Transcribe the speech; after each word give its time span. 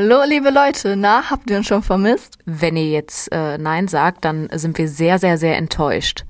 Hallo, 0.00 0.22
liebe 0.24 0.50
Leute. 0.50 0.94
Na, 0.94 1.28
habt 1.28 1.50
ihr 1.50 1.56
uns 1.56 1.66
schon 1.66 1.82
vermisst? 1.82 2.38
Wenn 2.44 2.76
ihr 2.76 2.88
jetzt 2.88 3.32
äh, 3.32 3.58
Nein 3.58 3.88
sagt, 3.88 4.24
dann 4.24 4.48
sind 4.52 4.78
wir 4.78 4.88
sehr, 4.88 5.18
sehr, 5.18 5.38
sehr 5.38 5.56
enttäuscht. 5.56 6.24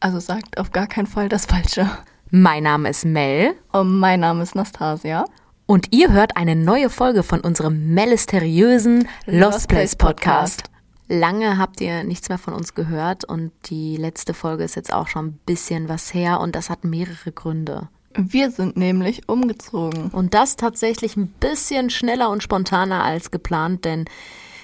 Also 0.00 0.18
sagt 0.18 0.56
auf 0.56 0.70
gar 0.70 0.86
keinen 0.86 1.06
Fall 1.06 1.28
das 1.28 1.44
Falsche. 1.44 1.90
Mein 2.30 2.62
Name 2.62 2.88
ist 2.88 3.04
Mel. 3.04 3.52
Und 3.70 3.98
mein 3.98 4.20
Name 4.20 4.42
ist 4.42 4.54
Nastasia. 4.54 5.26
Und 5.66 5.92
ihr 5.92 6.10
hört 6.10 6.38
eine 6.38 6.56
neue 6.56 6.88
Folge 6.88 7.22
von 7.22 7.40
unserem 7.40 7.92
melisteriösen 7.92 9.06
Lost 9.26 9.68
Place 9.68 9.94
Podcast. 9.94 10.70
Lange 11.06 11.58
habt 11.58 11.82
ihr 11.82 12.04
nichts 12.04 12.30
mehr 12.30 12.38
von 12.38 12.54
uns 12.54 12.72
gehört 12.72 13.26
und 13.26 13.52
die 13.66 13.98
letzte 13.98 14.32
Folge 14.32 14.64
ist 14.64 14.74
jetzt 14.74 14.90
auch 14.90 15.08
schon 15.08 15.26
ein 15.26 15.40
bisschen 15.44 15.90
was 15.90 16.14
her 16.14 16.40
und 16.40 16.56
das 16.56 16.70
hat 16.70 16.84
mehrere 16.84 17.30
Gründe. 17.30 17.90
Wir 18.16 18.50
sind 18.50 18.76
nämlich 18.76 19.28
umgezogen. 19.28 20.10
Und 20.10 20.34
das 20.34 20.56
tatsächlich 20.56 21.16
ein 21.16 21.28
bisschen 21.28 21.90
schneller 21.90 22.30
und 22.30 22.42
spontaner 22.42 23.02
als 23.04 23.30
geplant, 23.30 23.84
denn 23.84 24.04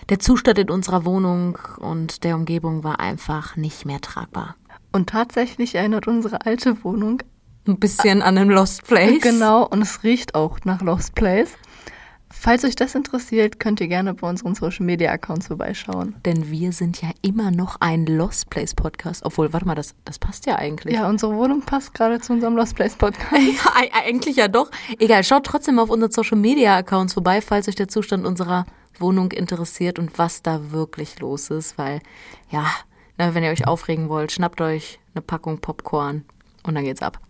der 0.09 0.19
Zustand 0.19 0.59
in 0.59 0.71
unserer 0.71 1.05
Wohnung 1.05 1.59
und 1.79 2.25
der 2.25 2.35
Umgebung 2.35 2.85
war 2.85 3.01
einfach 3.01 3.57
nicht 3.57 3.85
mehr 3.85 4.01
tragbar. 4.01 4.57
Und 4.93 5.11
tatsächlich 5.11 5.75
erinnert 5.75 6.09
unsere 6.09 6.47
alte 6.47 6.83
Wohnung 6.83 7.23
ein 7.67 7.79
bisschen 7.79 8.23
an 8.23 8.37
den 8.37 8.49
Lost 8.49 8.85
Place. 8.85 9.21
Genau, 9.21 9.67
und 9.67 9.83
es 9.83 10.03
riecht 10.03 10.35
auch 10.35 10.59
nach 10.65 10.81
Lost 10.81 11.15
Place. 11.15 11.51
Falls 12.31 12.65
euch 12.65 12.77
das 12.77 12.95
interessiert, 12.95 13.59
könnt 13.59 13.81
ihr 13.81 13.89
gerne 13.89 14.13
bei 14.13 14.29
unseren 14.29 14.55
Social 14.55 14.85
Media 14.85 15.11
Accounts 15.11 15.47
vorbeischauen. 15.47 16.15
Denn 16.25 16.51
wir 16.51 16.73
sind 16.73 17.01
ja 17.01 17.09
immer 17.23 17.51
noch 17.51 17.77
ein 17.81 18.07
Lost 18.07 18.51
Place 18.51 18.75
Podcast. 18.75 19.25
Obwohl, 19.25 19.53
warte 19.53 19.67
mal, 19.67 19.75
das, 19.75 19.95
das 20.05 20.19
passt 20.19 20.47
ja 20.47 20.57
eigentlich. 20.57 20.95
Ja, 20.95 21.09
unsere 21.09 21.35
Wohnung 21.35 21.63
passt 21.63 21.95
gerade 21.95 22.21
zu 22.21 22.35
unserem 22.35 22.55
Lost 22.55 22.77
Place 22.77 22.97
Podcast. 22.97 23.33
ja, 23.65 23.73
eigentlich 23.93 24.37
ja 24.37 24.49
doch. 24.49 24.71
Egal, 24.99 25.25
schaut 25.25 25.45
trotzdem 25.45 25.77
mal 25.77 25.83
auf 25.83 25.91
unseren 25.91 26.13
Social 26.13 26.39
Media 26.39 26.77
Accounts 26.77 27.15
vorbei, 27.15 27.41
falls 27.41 27.67
euch 27.67 27.77
der 27.77 27.89
Zustand 27.89 28.27
unserer 28.27 28.67
Wohnung 28.99 29.33
interessiert 29.33 29.99
und 29.99 30.19
was 30.19 30.43
da 30.43 30.71
wirklich 30.71 31.21
los 31.21 31.51
ist. 31.51 31.79
Weil, 31.79 32.01
ja, 32.51 32.67
wenn 33.17 33.43
ihr 33.43 33.51
euch 33.51 33.67
aufregen 33.67 34.09
wollt, 34.09 34.33
schnappt 34.33 34.61
euch 34.61 35.01
eine 35.15 35.23
Packung 35.23 35.61
Popcorn 35.61 36.25
und 36.65 36.75
dann 36.75 36.85
geht's 36.85 37.03
ab. 37.03 37.21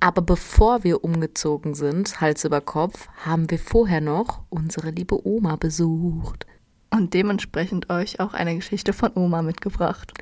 Aber 0.00 0.22
bevor 0.22 0.84
wir 0.84 1.02
umgezogen 1.02 1.74
sind, 1.74 2.20
Hals 2.20 2.44
über 2.44 2.60
Kopf, 2.60 3.08
haben 3.24 3.50
wir 3.50 3.58
vorher 3.58 4.00
noch 4.00 4.42
unsere 4.48 4.90
liebe 4.90 5.26
Oma 5.26 5.56
besucht. 5.56 6.46
Und 6.90 7.14
dementsprechend 7.14 7.90
euch 7.90 8.20
auch 8.20 8.32
eine 8.32 8.54
Geschichte 8.54 8.92
von 8.92 9.12
Oma 9.14 9.42
mitgebracht. 9.42 10.12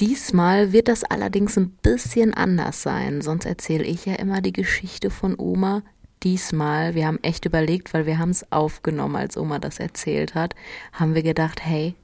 Diesmal 0.00 0.72
wird 0.72 0.88
das 0.88 1.04
allerdings 1.04 1.56
ein 1.56 1.70
bisschen 1.70 2.34
anders 2.34 2.82
sein, 2.82 3.22
sonst 3.22 3.46
erzähle 3.46 3.84
ich 3.84 4.06
ja 4.06 4.14
immer 4.14 4.40
die 4.42 4.52
Geschichte 4.52 5.10
von 5.10 5.38
Oma. 5.38 5.82
Diesmal, 6.22 6.94
wir 6.94 7.06
haben 7.06 7.22
echt 7.22 7.44
überlegt, 7.44 7.94
weil 7.94 8.06
wir 8.06 8.18
haben 8.18 8.30
es 8.30 8.50
aufgenommen, 8.52 9.16
als 9.16 9.36
Oma 9.36 9.58
das 9.58 9.78
erzählt 9.78 10.34
hat, 10.34 10.54
haben 10.92 11.14
wir 11.14 11.22
gedacht, 11.22 11.64
hey, 11.64 11.94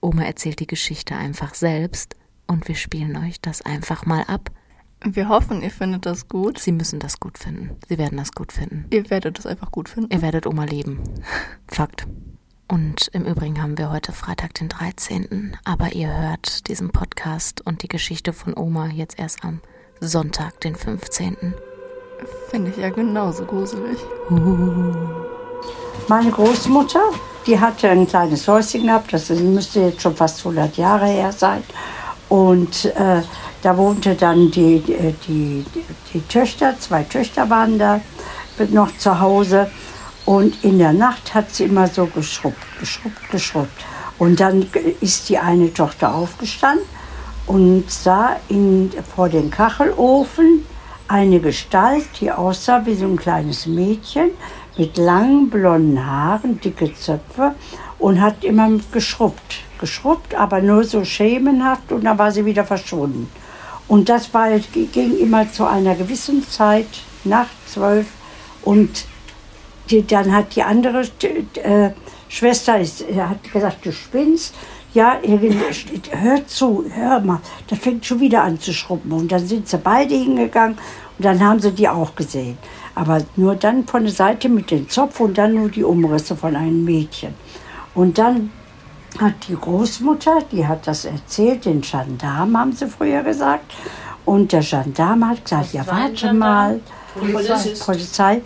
Oma 0.00 0.24
erzählt 0.24 0.60
die 0.60 0.66
Geschichte 0.66 1.16
einfach 1.16 1.54
selbst 1.54 2.16
und 2.46 2.68
wir 2.68 2.74
spielen 2.74 3.16
euch 3.16 3.40
das 3.40 3.62
einfach 3.62 4.06
mal 4.06 4.22
ab. 4.24 4.50
Wir 5.08 5.28
hoffen, 5.28 5.62
ihr 5.62 5.70
findet 5.70 6.04
das 6.04 6.28
gut. 6.28 6.58
Sie 6.58 6.72
müssen 6.72 6.98
das 6.98 7.20
gut 7.20 7.38
finden. 7.38 7.76
Sie 7.88 7.96
werden 7.96 8.18
das 8.18 8.32
gut 8.32 8.50
finden. 8.50 8.86
Ihr 8.90 9.08
werdet 9.08 9.38
das 9.38 9.46
einfach 9.46 9.70
gut 9.70 9.88
finden. 9.88 10.12
Ihr 10.12 10.20
werdet 10.20 10.46
Oma 10.46 10.64
leben. 10.64 11.00
Fakt. 11.68 12.08
Und 12.66 13.08
im 13.12 13.24
Übrigen 13.24 13.62
haben 13.62 13.78
wir 13.78 13.92
heute 13.92 14.10
Freitag, 14.10 14.54
den 14.54 14.68
13. 14.68 15.56
Aber 15.64 15.92
ihr 15.92 16.08
hört 16.08 16.66
diesen 16.66 16.90
Podcast 16.90 17.64
und 17.64 17.84
die 17.84 17.88
Geschichte 17.88 18.32
von 18.32 18.56
Oma 18.56 18.88
jetzt 18.88 19.16
erst 19.18 19.44
am 19.44 19.60
Sonntag, 20.00 20.60
den 20.62 20.74
15. 20.74 21.54
Finde 22.50 22.70
ich 22.70 22.76
ja 22.76 22.90
genauso 22.90 23.44
gruselig. 23.44 23.98
Uh. 24.28 24.92
Meine 26.08 26.32
Großmutter, 26.32 27.12
die 27.46 27.60
hatte 27.60 27.88
ein 27.88 28.08
kleines 28.08 28.48
Häuschen 28.48 28.86
gehabt, 28.86 29.12
das 29.12 29.30
müsste 29.30 29.80
jetzt 29.80 30.02
schon 30.02 30.16
fast 30.16 30.40
100 30.40 30.76
Jahre 30.76 31.06
her 31.06 31.30
sein. 31.30 31.62
Und 32.28 32.86
äh, 32.86 33.22
da 33.66 33.76
wohnte 33.76 34.14
dann 34.14 34.52
die, 34.52 34.78
die, 34.78 35.12
die, 35.26 35.64
die 36.14 36.20
Töchter, 36.28 36.78
zwei 36.78 37.02
Töchter 37.02 37.50
waren 37.50 37.80
da 37.80 38.00
noch 38.70 38.96
zu 38.96 39.18
Hause. 39.18 39.68
Und 40.24 40.62
in 40.62 40.78
der 40.78 40.92
Nacht 40.92 41.34
hat 41.34 41.52
sie 41.52 41.64
immer 41.64 41.88
so 41.88 42.06
geschrubbt, 42.06 42.64
geschrubbt, 42.78 43.28
geschrubbt. 43.28 43.84
Und 44.18 44.38
dann 44.38 44.68
ist 45.00 45.28
die 45.28 45.38
eine 45.38 45.74
Tochter 45.74 46.14
aufgestanden 46.14 46.86
und 47.48 47.90
sah 47.90 48.36
in, 48.48 48.92
vor 49.16 49.28
dem 49.28 49.50
Kachelofen 49.50 50.64
eine 51.08 51.40
Gestalt, 51.40 52.06
die 52.20 52.30
aussah 52.30 52.86
wie 52.86 52.94
so 52.94 53.06
ein 53.06 53.16
kleines 53.16 53.66
Mädchen 53.66 54.30
mit 54.78 54.96
langen 54.96 55.50
blonden 55.50 56.06
Haaren, 56.06 56.60
dicke 56.60 56.94
Zöpfe 56.94 57.56
und 57.98 58.20
hat 58.20 58.44
immer 58.44 58.70
geschrubbt, 58.92 59.56
geschrubbt, 59.80 60.36
aber 60.36 60.60
nur 60.60 60.84
so 60.84 61.04
schemenhaft 61.04 61.90
und 61.90 62.04
dann 62.04 62.16
war 62.16 62.30
sie 62.30 62.44
wieder 62.44 62.64
verschwunden. 62.64 63.28
Und 63.88 64.08
das 64.08 64.32
war, 64.34 64.48
ging 64.92 65.16
immer 65.18 65.50
zu 65.50 65.64
einer 65.64 65.94
gewissen 65.94 66.46
Zeit, 66.48 66.88
nach 67.24 67.48
zwölf. 67.66 68.06
Und 68.62 69.04
die, 69.90 70.06
dann 70.06 70.32
hat 70.32 70.56
die 70.56 70.62
andere 70.62 71.02
äh, 71.02 71.90
Schwester 72.28 72.80
ist, 72.80 73.04
hat 73.16 73.52
gesagt, 73.52 73.86
du 73.86 73.92
spinnst. 73.92 74.54
Ja, 74.94 75.18
hör 75.22 76.46
zu, 76.46 76.86
hör 76.90 77.20
mal, 77.20 77.40
das 77.68 77.78
fängt 77.80 78.06
schon 78.06 78.18
wieder 78.20 78.42
an 78.42 78.58
zu 78.58 78.72
schrubben. 78.72 79.12
Und 79.12 79.30
dann 79.30 79.46
sind 79.46 79.68
sie 79.68 79.76
beide 79.76 80.14
hingegangen 80.14 80.78
und 81.18 81.24
dann 81.24 81.40
haben 81.40 81.60
sie 81.60 81.72
die 81.72 81.88
auch 81.88 82.14
gesehen. 82.14 82.56
Aber 82.94 83.22
nur 83.36 83.56
dann 83.56 83.86
von 83.86 84.04
der 84.04 84.12
Seite 84.12 84.48
mit 84.48 84.70
dem 84.70 84.88
Zopf 84.88 85.20
und 85.20 85.36
dann 85.36 85.54
nur 85.54 85.68
die 85.68 85.84
Umrisse 85.84 86.34
von 86.34 86.56
einem 86.56 86.82
Mädchen. 86.82 87.34
Und 87.94 88.16
dann 88.16 88.50
hat 89.20 89.48
die 89.48 89.56
Großmutter, 89.56 90.40
die 90.50 90.66
hat 90.66 90.86
das 90.86 91.04
erzählt, 91.04 91.64
den 91.64 91.80
Gendarm 91.80 92.56
haben 92.58 92.72
sie 92.72 92.86
früher 92.86 93.22
gesagt. 93.22 93.72
Und 94.24 94.52
der 94.52 94.60
Gendarm 94.60 95.28
hat 95.28 95.44
gesagt, 95.44 95.66
Was 95.66 95.72
ja 95.72 95.86
warte 95.86 96.32
mal, 96.32 96.80
Polizei. 97.14 97.74
Polizei. 97.84 98.42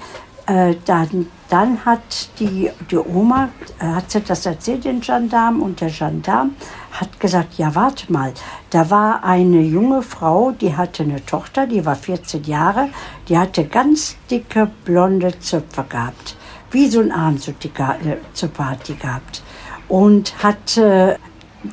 Äh, 0.46 0.74
dann, 0.84 1.28
dann 1.48 1.84
hat 1.84 2.28
die, 2.38 2.70
die 2.90 2.96
Oma, 2.96 3.50
äh, 3.78 3.84
hat 3.84 4.10
sie 4.10 4.20
das 4.20 4.46
erzählt, 4.46 4.84
den 4.84 5.00
Gendarm, 5.00 5.62
und 5.62 5.80
der 5.80 5.90
Gendarm 5.90 6.56
hat 6.92 7.20
gesagt, 7.20 7.54
ja 7.54 7.74
warte 7.74 8.12
mal, 8.12 8.32
da 8.70 8.90
war 8.90 9.22
eine 9.22 9.60
junge 9.60 10.02
Frau, 10.02 10.50
die 10.50 10.76
hatte 10.76 11.04
eine 11.04 11.24
Tochter, 11.24 11.66
die 11.66 11.84
war 11.86 11.94
14 11.94 12.44
Jahre, 12.44 12.88
die 13.28 13.38
hatte 13.38 13.64
ganz 13.64 14.16
dicke 14.30 14.70
blonde 14.84 15.38
Zöpfe 15.38 15.84
gehabt, 15.88 16.36
wie 16.72 16.88
so 16.88 17.00
ein 17.00 17.12
Arm 17.12 17.38
so 17.38 17.52
dicke 17.52 17.82
äh, 17.82 18.16
Zöpfe 18.32 18.70
hat 18.70 18.88
die 18.88 18.96
gehabt 18.96 19.42
und 19.90 20.42
hat 20.42 20.78
äh, 20.78 21.16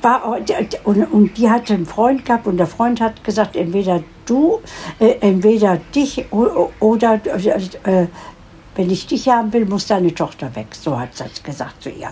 war, 0.01 0.37
und, 0.83 1.13
und, 1.13 1.37
die 1.37 1.49
hatte 1.49 1.73
einen 1.73 1.85
Freund 1.85 2.25
gehabt 2.25 2.45
und 2.45 2.57
der 2.57 2.67
Freund 2.67 2.99
hat 2.99 3.23
gesagt, 3.23 3.55
entweder 3.55 4.03
du, 4.25 4.59
äh, 4.99 5.15
entweder 5.21 5.77
dich 5.95 6.25
oder 6.31 7.21
äh, 7.25 8.07
wenn 8.75 8.89
ich 8.91 9.07
dich 9.07 9.29
haben 9.29 9.53
will, 9.53 9.65
muss 9.65 9.87
deine 9.87 10.13
Tochter 10.13 10.53
weg. 10.55 10.67
So 10.71 10.99
hat 10.99 11.15
sie 11.15 11.23
gesagt 11.41 11.81
zu 11.81 11.89
ihr. 11.89 12.11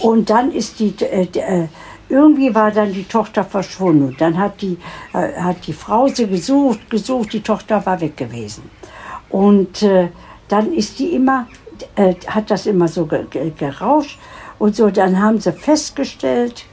Und 0.00 0.28
dann 0.28 0.50
ist 0.50 0.80
die, 0.80 0.94
äh, 1.00 1.28
äh, 1.34 1.68
irgendwie 2.08 2.54
war 2.54 2.70
dann 2.70 2.92
die 2.92 3.04
Tochter 3.04 3.44
verschwunden. 3.44 4.08
Und 4.08 4.20
dann 4.20 4.36
hat 4.36 4.60
die, 4.60 4.76
äh, 5.12 5.40
hat 5.40 5.66
die 5.66 5.72
Frau 5.72 6.08
sie 6.08 6.26
gesucht, 6.26 6.90
gesucht, 6.90 7.32
die 7.32 7.40
Tochter 7.40 7.84
war 7.86 8.00
weg 8.00 8.16
gewesen. 8.16 8.70
Und 9.30 9.82
äh, 9.82 10.08
dann 10.48 10.72
ist 10.72 10.98
die 10.98 11.14
immer, 11.14 11.46
äh, 11.94 12.14
hat 12.26 12.50
das 12.50 12.66
immer 12.66 12.88
so 12.88 13.06
gerauscht. 13.06 14.18
Und 14.64 14.74
so, 14.74 14.88
dann 14.88 15.20
haben 15.20 15.38
sie 15.40 15.52
festgestellt, 15.52 16.64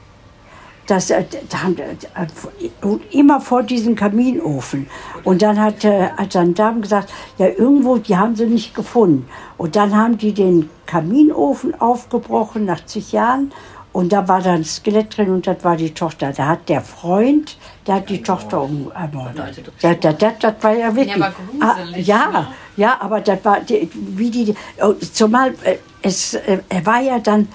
dass 0.86 1.10
äh, 1.10 1.26
äh, 1.44 2.98
immer 3.10 3.38
vor 3.38 3.62
diesem 3.62 3.94
Kaminofen. 3.96 4.86
Und 5.24 5.42
dann 5.42 5.60
hat 5.60 5.82
der 5.82 6.16
Gendarm 6.30 6.80
gesagt, 6.80 7.12
ja 7.36 7.48
irgendwo, 7.48 7.98
die 7.98 8.16
haben 8.16 8.34
sie 8.34 8.46
nicht 8.46 8.74
gefunden. 8.74 9.28
Und 9.58 9.76
dann 9.76 9.94
haben 9.94 10.16
die 10.16 10.32
den 10.32 10.70
Kaminofen 10.86 11.78
aufgebrochen 11.78 12.64
nach 12.64 12.82
zig 12.86 13.12
Jahren. 13.12 13.52
Und 13.92 14.14
da 14.14 14.26
war 14.26 14.40
dann 14.40 14.60
ein 14.60 14.64
Skelett 14.64 15.18
drin 15.18 15.28
und 15.28 15.46
das 15.46 15.62
war 15.62 15.76
die 15.76 15.92
Tochter. 15.92 16.32
Da 16.32 16.46
hat 16.46 16.70
der 16.70 16.80
Freund, 16.80 17.58
der 17.86 17.96
hat 17.96 18.08
die 18.08 18.16
ja, 18.16 18.22
Tochter 18.22 18.62
umgemordet. 18.62 19.70
Das, 19.82 20.00
das, 20.00 20.16
das, 20.16 20.32
das 20.40 20.54
war 20.62 20.72
ja 20.72 20.96
wirklich. 20.96 21.14
Ja, 21.14 21.34
ah, 21.60 21.76
ja, 21.94 22.30
ne? 22.30 22.48
ja, 22.78 22.96
aber 23.00 23.20
das 23.20 23.44
war 23.44 23.60
die, 23.60 23.90
wie 23.92 24.30
die. 24.30 24.54
Oh, 24.82 24.94
zumal 24.94 25.50
äh, 25.62 25.76
es, 26.00 26.32
er 26.32 26.86
war 26.86 27.02
ja 27.02 27.18
dann 27.18 27.48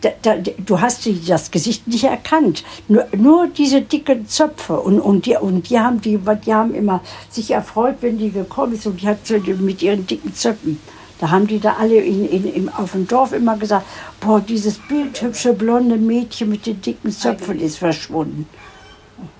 da, 0.00 0.10
da, 0.22 0.34
du 0.36 0.80
hast 0.80 1.08
das 1.26 1.50
Gesicht 1.50 1.86
nicht 1.88 2.04
erkannt. 2.04 2.64
Nur, 2.88 3.06
nur 3.16 3.48
diese 3.48 3.82
dicken 3.82 4.28
Zöpfe. 4.28 4.78
Und, 4.78 5.00
und, 5.00 5.26
die, 5.26 5.36
und 5.36 5.68
die, 5.68 5.78
haben 5.78 6.00
die, 6.00 6.18
die 6.44 6.54
haben 6.54 6.74
immer 6.74 7.00
sich 7.30 7.50
erfreut, 7.50 7.96
wenn 8.00 8.18
die 8.18 8.30
gekommen 8.30 8.74
ist. 8.74 8.86
Und 8.86 9.00
die 9.00 9.08
hat 9.08 9.26
so 9.26 9.36
mit 9.38 9.82
ihren 9.82 10.06
dicken 10.06 10.34
Zöpfen. 10.34 10.80
Da 11.18 11.30
haben 11.30 11.46
die 11.48 11.58
da 11.58 11.76
alle 11.80 11.96
in, 11.96 12.28
in, 12.28 12.44
in, 12.44 12.68
auf 12.68 12.92
dem 12.92 13.06
Dorf 13.06 13.32
immer 13.32 13.56
gesagt, 13.56 13.86
boah, 14.20 14.40
dieses 14.40 14.78
bildhübsche 14.78 15.52
blonde 15.52 15.96
Mädchen 15.96 16.48
mit 16.48 16.66
den 16.66 16.80
dicken 16.80 17.10
Zöpfen 17.10 17.58
ist 17.60 17.78
verschwunden. 17.78 18.48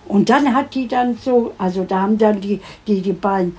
Und 0.08 0.30
dann 0.30 0.54
hat 0.54 0.74
die 0.74 0.88
dann 0.88 1.18
so, 1.22 1.52
also 1.58 1.84
da 1.84 2.00
haben 2.00 2.18
dann 2.18 2.40
die, 2.40 2.60
die, 2.86 3.00
die 3.02 3.12
beiden, 3.12 3.56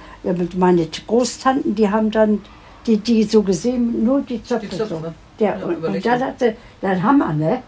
meine 0.58 0.88
Großtanten, 1.08 1.76
die 1.76 1.90
haben 1.90 2.12
dann 2.12 2.42
die, 2.88 2.98
die 2.98 3.24
so 3.24 3.44
gesehen, 3.44 4.04
nur 4.04 4.22
die 4.22 4.44
Zöpfe. 4.44 4.68
Die 4.68 4.78
Zöpfe. 4.78 4.96
So. 5.02 5.29
Der, 5.40 5.66
und, 5.66 5.84
und 5.84 6.06
dann 6.06 6.22
hatte, 6.22 6.58
dann 6.82 7.02
Hammer, 7.02 7.34
ne? 7.34 7.64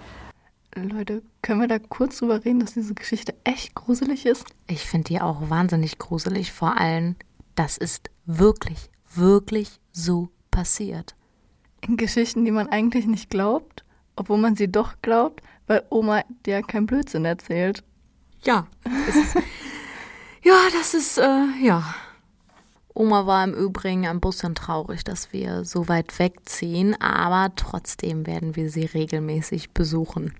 Leute, 0.75 1.21
können 1.41 1.59
wir 1.59 1.67
da 1.67 1.79
kurz 1.79 2.19
drüber 2.19 2.43
reden, 2.45 2.59
dass 2.59 2.73
diese 2.73 2.93
Geschichte 2.93 3.33
echt 3.43 3.75
gruselig 3.75 4.25
ist? 4.25 4.45
Ich 4.67 4.85
finde 4.85 5.09
die 5.09 5.21
auch 5.21 5.49
wahnsinnig 5.49 5.97
gruselig. 5.97 6.51
Vor 6.51 6.77
allem, 6.79 7.15
das 7.55 7.77
ist 7.77 8.09
wirklich, 8.25 8.89
wirklich 9.13 9.79
so 9.91 10.29
passiert. 10.49 11.15
In 11.81 11.97
Geschichten, 11.97 12.45
die 12.45 12.51
man 12.51 12.69
eigentlich 12.69 13.05
nicht 13.05 13.29
glaubt, 13.29 13.83
obwohl 14.15 14.37
man 14.37 14.55
sie 14.55 14.71
doch 14.71 14.93
glaubt, 15.01 15.41
weil 15.67 15.83
Oma 15.89 16.23
dir 16.45 16.61
kein 16.61 16.85
Blödsinn 16.85 17.25
erzählt. 17.25 17.83
Ja. 18.43 18.67
Ist, 19.07 19.35
ja, 20.43 20.55
das 20.73 20.93
ist, 20.93 21.17
äh, 21.17 21.47
ja. 21.61 21.83
Oma 22.93 23.25
war 23.25 23.43
im 23.43 23.53
Übrigen 23.53 24.05
ein 24.07 24.19
bisschen 24.19 24.55
traurig, 24.55 25.03
dass 25.03 25.31
wir 25.31 25.63
so 25.63 25.87
weit 25.87 26.17
wegziehen, 26.19 26.99
aber 27.01 27.53
trotzdem 27.55 28.27
werden 28.27 28.55
wir 28.55 28.69
sie 28.69 28.85
regelmäßig 28.85 29.71
besuchen. 29.71 30.33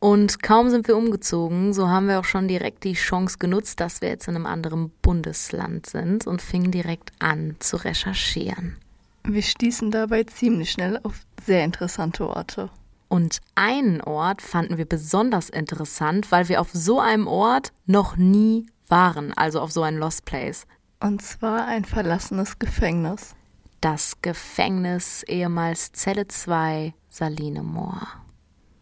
Und 0.00 0.42
kaum 0.42 0.70
sind 0.70 0.86
wir 0.86 0.96
umgezogen, 0.96 1.72
so 1.72 1.88
haben 1.88 2.06
wir 2.06 2.20
auch 2.20 2.24
schon 2.24 2.46
direkt 2.46 2.84
die 2.84 2.92
Chance 2.92 3.38
genutzt, 3.38 3.80
dass 3.80 4.00
wir 4.00 4.08
jetzt 4.08 4.28
in 4.28 4.36
einem 4.36 4.46
anderen 4.46 4.90
Bundesland 5.02 5.86
sind 5.86 6.26
und 6.26 6.40
fingen 6.40 6.70
direkt 6.70 7.10
an 7.18 7.56
zu 7.58 7.76
recherchieren. 7.76 8.76
Wir 9.24 9.42
stießen 9.42 9.90
dabei 9.90 10.22
ziemlich 10.24 10.70
schnell 10.70 11.00
auf 11.02 11.20
sehr 11.44 11.64
interessante 11.64 12.28
Orte. 12.28 12.70
Und 13.08 13.40
einen 13.56 14.00
Ort 14.00 14.40
fanden 14.40 14.76
wir 14.76 14.84
besonders 14.84 15.48
interessant, 15.48 16.30
weil 16.30 16.48
wir 16.48 16.60
auf 16.60 16.70
so 16.72 17.00
einem 17.00 17.26
Ort 17.26 17.72
noch 17.86 18.16
nie 18.16 18.66
waren, 18.86 19.32
also 19.32 19.60
auf 19.60 19.72
so 19.72 19.82
ein 19.82 19.96
Lost 19.96 20.24
Place. 20.24 20.66
Und 21.00 21.22
zwar 21.22 21.66
ein 21.66 21.84
verlassenes 21.84 22.58
Gefängnis. 22.58 23.34
Das 23.80 24.20
Gefängnis 24.20 25.22
ehemals 25.22 25.92
Zelle 25.92 26.26
2 26.26 26.92
Saline 27.08 27.62
Moor. 27.62 28.08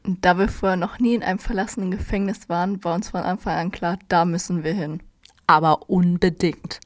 Da 0.04 0.38
wir 0.38 0.48
vorher 0.48 0.76
noch 0.76 0.98
nie 0.98 1.14
in 1.14 1.22
einem 1.22 1.38
verlassenen 1.38 1.90
Gefängnis 1.90 2.48
waren, 2.48 2.82
war 2.84 2.94
uns 2.94 3.10
von 3.10 3.20
Anfang 3.20 3.56
an 3.56 3.70
klar, 3.70 3.98
da 4.08 4.24
müssen 4.24 4.64
wir 4.64 4.72
hin. 4.72 5.02
Aber 5.46 5.90
unbedingt. 5.90 6.80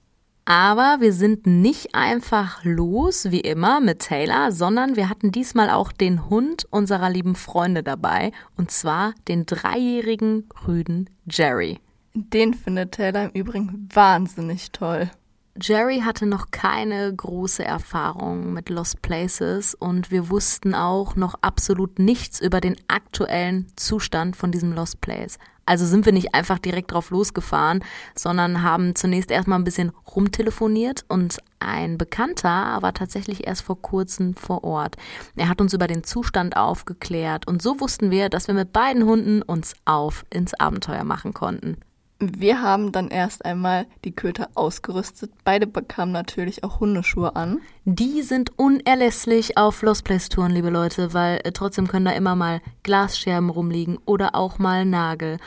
Aber 0.47 0.97
wir 1.01 1.13
sind 1.13 1.47
nicht 1.47 1.95
einfach 1.95 2.65
los, 2.65 3.31
wie 3.31 3.41
immer, 3.41 3.81
mit 3.81 4.01
Taylor, 4.01 4.51
sondern 4.51 4.97
wir 4.97 5.09
hatten 5.09 5.31
diesmal 5.31 5.71
auch 5.71 5.93
den 5.93 6.29
Hund 6.29 6.67
unserer 6.71 7.09
lieben 7.09 7.37
Freunde 7.37 7.85
dabei, 7.85 8.33
und 8.57 8.73
zwar 8.73 9.15
den 9.29 9.47
dreijährigen 9.47 10.49
Rüden 10.67 11.09
Jerry. 11.27 11.79
Den 12.15 12.55
findet 12.55 12.93
Taylor 12.93 13.25
im 13.27 13.31
Übrigen 13.31 13.89
wahnsinnig 13.93 14.73
toll. 14.73 15.09
Jerry 15.61 16.01
hatte 16.01 16.27
noch 16.27 16.53
keine 16.53 17.13
große 17.15 17.65
Erfahrung 17.65 18.53
mit 18.53 18.69
Lost 18.69 19.03
Places 19.03 19.75
und 19.75 20.11
wir 20.11 20.31
wussten 20.31 20.75
auch 20.75 21.17
noch 21.17 21.35
absolut 21.43 21.99
nichts 21.99 22.41
über 22.41 22.61
den 22.61 22.77
aktuellen 22.87 23.67
Zustand 23.77 24.37
von 24.37 24.53
diesem 24.53 24.73
Lost 24.73 25.01
Place. 25.01 25.39
Also 25.67 25.87
sind 25.87 26.05
wir 26.05 26.13
nicht 26.13 26.35
einfach 26.35 26.59
direkt 26.59 26.93
drauf 26.93 27.11
losgefahren, 27.11 27.85
sondern 28.15 28.63
haben 28.63 28.95
zunächst 28.95 29.31
erstmal 29.31 29.59
ein 29.59 29.65
bisschen 29.65 29.93
rumtelefoniert 30.15 31.05
und 31.09 31.39
ein 31.59 31.99
Bekannter 31.99 32.79
war 32.81 32.95
tatsächlich 32.95 33.47
erst 33.47 33.63
vor 33.63 33.81
kurzem 33.81 34.35
vor 34.35 34.65
Ort. 34.65 34.97
Er 35.37 35.49
hat 35.49 35.61
uns 35.61 35.75
über 35.75 35.87
den 35.87 36.05
Zustand 36.05 36.57
aufgeklärt 36.57 37.47
und 37.47 37.61
so 37.61 37.81
wussten 37.81 38.11
wir, 38.11 38.29
dass 38.31 38.47
wir 38.47 38.55
mit 38.55 38.73
beiden 38.73 39.05
Hunden 39.05 39.43
uns 39.43 39.75
auf 39.85 40.25
ins 40.31 40.55
Abenteuer 40.55 41.05
machen 41.05 41.35
konnten. 41.35 41.77
Wir 42.23 42.61
haben 42.61 42.93
dann 42.93 43.09
erst 43.09 43.47
einmal 43.47 43.87
die 44.05 44.13
Köter 44.13 44.51
ausgerüstet. 44.55 45.33
Beide 45.43 45.67
bekamen 45.67 46.13
natürlich 46.13 46.63
auch 46.65 46.79
Hundeschuhe 46.79 47.35
an. 47.35 47.61
Die 47.87 48.21
sind 48.21 48.59
unerlässlich 48.59 49.57
auf 49.57 49.81
Lost 49.81 50.05
Place 50.05 50.29
Touren, 50.29 50.53
liebe 50.53 50.69
Leute, 50.69 51.15
weil 51.15 51.41
äh, 51.45 51.53
trotzdem 51.53 51.89
können 51.89 52.05
da 52.05 52.13
immer 52.13 52.37
mal 52.37 52.61
Glasscherben 52.83 53.49
rumliegen 53.49 53.99
oder 54.05 54.35
auch 54.35 54.59
mal 54.59 54.85
Nagel. 54.85 55.39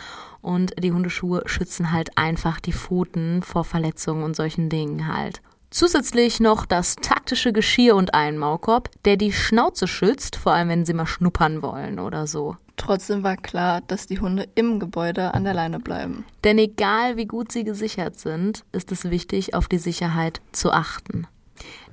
Und 0.42 0.74
die 0.84 0.92
Hundeschuhe 0.92 1.44
schützen 1.46 1.92
halt 1.92 2.18
einfach 2.18 2.60
die 2.60 2.74
Pfoten 2.74 3.44
vor 3.44 3.64
Verletzungen 3.64 4.24
und 4.24 4.36
solchen 4.36 4.70
Dingen 4.70 5.08
halt. 5.08 5.44
Zusätzlich 5.74 6.40
noch 6.40 6.68
das 6.68 6.98
taktische 6.98 7.52
Geschirr 7.52 7.96
und 7.96 8.14
einen 8.14 8.38
Maulkorb, 8.38 8.92
der 9.06 9.18
die 9.18 9.34
Schnauze 9.34 9.88
schützt, 9.88 10.36
vor 10.36 10.54
allem 10.54 10.70
wenn 10.70 10.86
sie 10.86 10.94
mal 10.94 11.08
schnuppern 11.08 11.64
wollen 11.64 11.98
oder 11.98 12.28
so. 12.28 12.58
Trotzdem 12.78 13.24
war 13.24 13.38
klar, 13.38 13.81
dass 13.88 14.06
die 14.06 14.20
Hunde 14.20 14.48
im 14.54 14.80
Gebäude 14.80 15.34
an 15.34 15.46
der 15.46 15.56
Leine 15.56 15.80
bleiben. 15.80 16.25
Denn 16.44 16.60
egal 16.60 17.18
wie 17.18 17.25
gut 17.25 17.52
sie 17.52 17.64
gesichert 17.64 18.20
sind, 18.20 18.64
ist 18.72 18.92
es 18.92 19.10
wichtig, 19.10 19.56
auf 19.56 19.68
die 19.68 19.80
Sicherheit 19.80 20.42
zu 20.52 20.72
achten. 20.72 21.25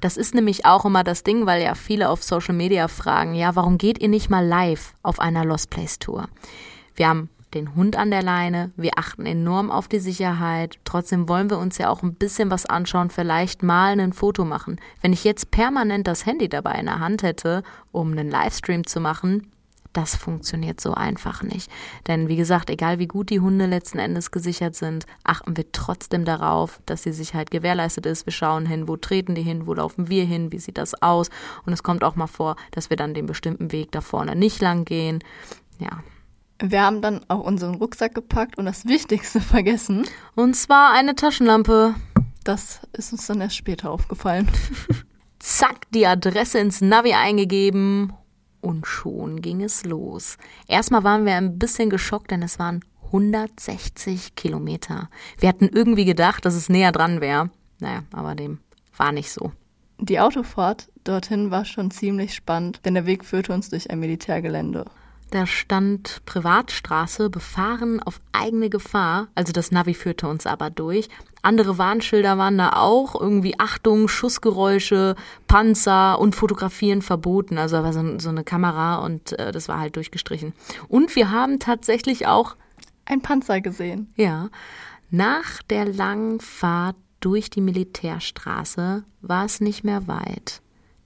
Das 0.02 0.18
ist 0.18 0.34
nämlich 0.34 0.66
auch 0.66 0.84
immer 0.84 1.02
das 1.02 1.22
Ding, 1.22 1.46
weil 1.46 1.62
ja 1.62 1.74
viele 1.74 2.10
auf 2.10 2.22
Social 2.22 2.54
Media 2.54 2.86
fragen, 2.86 3.34
ja, 3.34 3.56
warum 3.56 3.78
geht 3.78 3.98
ihr 4.02 4.08
nicht 4.08 4.28
mal 4.28 4.46
live 4.46 4.92
auf 5.02 5.20
einer 5.20 5.46
Lost 5.46 5.70
Place 5.70 5.98
Tour? 5.98 6.28
Wir 6.96 7.08
haben 7.08 7.30
den 7.54 7.74
Hund 7.74 7.96
an 7.96 8.10
der 8.10 8.22
Leine, 8.22 8.70
wir 8.76 8.92
achten 8.96 9.26
enorm 9.26 9.70
auf 9.70 9.88
die 9.88 9.98
Sicherheit. 9.98 10.78
Trotzdem 10.84 11.28
wollen 11.28 11.50
wir 11.50 11.58
uns 11.58 11.78
ja 11.78 11.88
auch 11.88 12.02
ein 12.02 12.14
bisschen 12.14 12.50
was 12.50 12.66
anschauen, 12.66 13.10
vielleicht 13.10 13.62
mal 13.62 13.98
ein 13.98 14.12
Foto 14.12 14.44
machen. 14.44 14.80
Wenn 15.00 15.12
ich 15.12 15.24
jetzt 15.24 15.50
permanent 15.50 16.06
das 16.06 16.26
Handy 16.26 16.48
dabei 16.48 16.74
in 16.74 16.86
der 16.86 17.00
Hand 17.00 17.22
hätte, 17.22 17.62
um 17.92 18.12
einen 18.12 18.30
Livestream 18.30 18.86
zu 18.86 19.00
machen, 19.00 19.50
das 19.92 20.14
funktioniert 20.14 20.80
so 20.80 20.94
einfach 20.94 21.42
nicht. 21.42 21.70
Denn 22.06 22.28
wie 22.28 22.36
gesagt, 22.36 22.70
egal 22.70 22.98
wie 23.00 23.08
gut 23.08 23.30
die 23.30 23.40
Hunde 23.40 23.66
letzten 23.66 23.98
Endes 23.98 24.30
gesichert 24.30 24.76
sind, 24.76 25.04
achten 25.24 25.56
wir 25.56 25.72
trotzdem 25.72 26.24
darauf, 26.24 26.80
dass 26.86 27.02
die 27.02 27.12
Sicherheit 27.12 27.50
gewährleistet 27.50 28.06
ist. 28.06 28.24
Wir 28.26 28.32
schauen 28.32 28.66
hin, 28.66 28.86
wo 28.86 28.96
treten 28.96 29.34
die 29.34 29.42
hin, 29.42 29.66
wo 29.66 29.74
laufen 29.74 30.08
wir 30.08 30.24
hin, 30.24 30.52
wie 30.52 30.60
sieht 30.60 30.78
das 30.78 31.00
aus. 31.02 31.28
Und 31.66 31.72
es 31.72 31.82
kommt 31.82 32.04
auch 32.04 32.14
mal 32.14 32.28
vor, 32.28 32.54
dass 32.70 32.90
wir 32.90 32.96
dann 32.96 33.14
den 33.14 33.26
bestimmten 33.26 33.72
Weg 33.72 33.90
da 33.90 34.00
vorne 34.00 34.36
nicht 34.36 34.60
lang 34.60 34.84
gehen. 34.84 35.24
Ja. 35.80 36.04
Wir 36.62 36.82
haben 36.82 37.00
dann 37.00 37.20
auch 37.28 37.40
unseren 37.40 37.76
Rucksack 37.76 38.14
gepackt 38.14 38.58
und 38.58 38.66
das 38.66 38.84
Wichtigste 38.86 39.40
vergessen. 39.40 40.06
Und 40.34 40.54
zwar 40.54 40.92
eine 40.92 41.14
Taschenlampe. 41.14 41.94
Das 42.44 42.80
ist 42.92 43.12
uns 43.12 43.26
dann 43.26 43.40
erst 43.40 43.56
später 43.56 43.90
aufgefallen. 43.90 44.48
Zack, 45.38 45.90
die 45.92 46.06
Adresse 46.06 46.58
ins 46.58 46.82
Navi 46.82 47.14
eingegeben 47.14 48.12
und 48.60 48.86
schon 48.86 49.40
ging 49.40 49.62
es 49.62 49.84
los. 49.84 50.36
Erstmal 50.68 51.02
waren 51.02 51.24
wir 51.24 51.34
ein 51.34 51.58
bisschen 51.58 51.88
geschockt, 51.88 52.30
denn 52.30 52.42
es 52.42 52.58
waren 52.58 52.84
160 53.06 54.34
Kilometer. 54.34 55.08
Wir 55.38 55.48
hatten 55.48 55.68
irgendwie 55.68 56.04
gedacht, 56.04 56.44
dass 56.44 56.54
es 56.54 56.68
näher 56.68 56.92
dran 56.92 57.22
wäre. 57.22 57.50
Naja, 57.80 58.02
aber 58.12 58.34
dem 58.34 58.58
war 58.96 59.12
nicht 59.12 59.30
so. 59.30 59.52
Die 59.98 60.20
Autofahrt 60.20 60.90
dorthin 61.04 61.50
war 61.50 61.64
schon 61.64 61.90
ziemlich 61.90 62.34
spannend, 62.34 62.80
denn 62.84 62.94
der 62.94 63.06
Weg 63.06 63.24
führte 63.24 63.52
uns 63.54 63.70
durch 63.70 63.90
ein 63.90 64.00
Militärgelände. 64.00 64.84
Da 65.30 65.46
stand 65.46 66.22
Privatstraße, 66.26 67.30
befahren 67.30 68.02
auf 68.02 68.20
eigene 68.32 68.68
Gefahr. 68.68 69.28
Also 69.36 69.52
das 69.52 69.70
Navi 69.70 69.94
führte 69.94 70.26
uns 70.26 70.44
aber 70.44 70.70
durch. 70.70 71.08
Andere 71.42 71.78
Warnschilder 71.78 72.36
waren 72.36 72.58
da 72.58 72.72
auch. 72.74 73.18
Irgendwie 73.18 73.58
Achtung, 73.58 74.08
Schussgeräusche, 74.08 75.14
Panzer 75.46 76.18
und 76.18 76.34
Fotografieren 76.34 77.00
verboten. 77.00 77.58
Also 77.58 77.76
da 77.76 77.84
war 77.84 77.92
so, 77.92 78.18
so 78.18 78.28
eine 78.28 78.44
Kamera 78.44 78.96
und 78.96 79.38
äh, 79.38 79.52
das 79.52 79.68
war 79.68 79.78
halt 79.78 79.96
durchgestrichen. 79.96 80.52
Und 80.88 81.14
wir 81.14 81.30
haben 81.30 81.60
tatsächlich 81.60 82.26
auch 82.26 82.56
ein 83.04 83.22
Panzer 83.22 83.60
gesehen. 83.60 84.12
Ja. 84.16 84.48
Nach 85.10 85.62
der 85.62 85.86
langen 85.86 86.40
Fahrt 86.40 86.96
durch 87.20 87.50
die 87.50 87.60
Militärstraße 87.60 89.04
war 89.20 89.44
es 89.44 89.60
nicht 89.60 89.84
mehr 89.84 90.08
weit. 90.08 90.60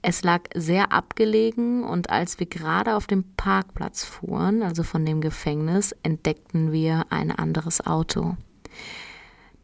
Es 0.07 0.23
lag 0.23 0.43
sehr 0.55 0.93
abgelegen 0.93 1.83
und 1.83 2.11
als 2.11 2.39
wir 2.39 2.45
gerade 2.45 2.95
auf 2.95 3.07
dem 3.07 3.25
Parkplatz 3.39 4.05
fuhren, 4.05 4.63
also 4.63 4.83
von 4.83 5.07
dem 5.07 5.23
Gefängnis, 5.23 5.93
entdeckten 6.03 6.73
wir 6.73 7.07
ein 7.09 7.31
anderes 7.31 7.87
Auto. 7.87 8.37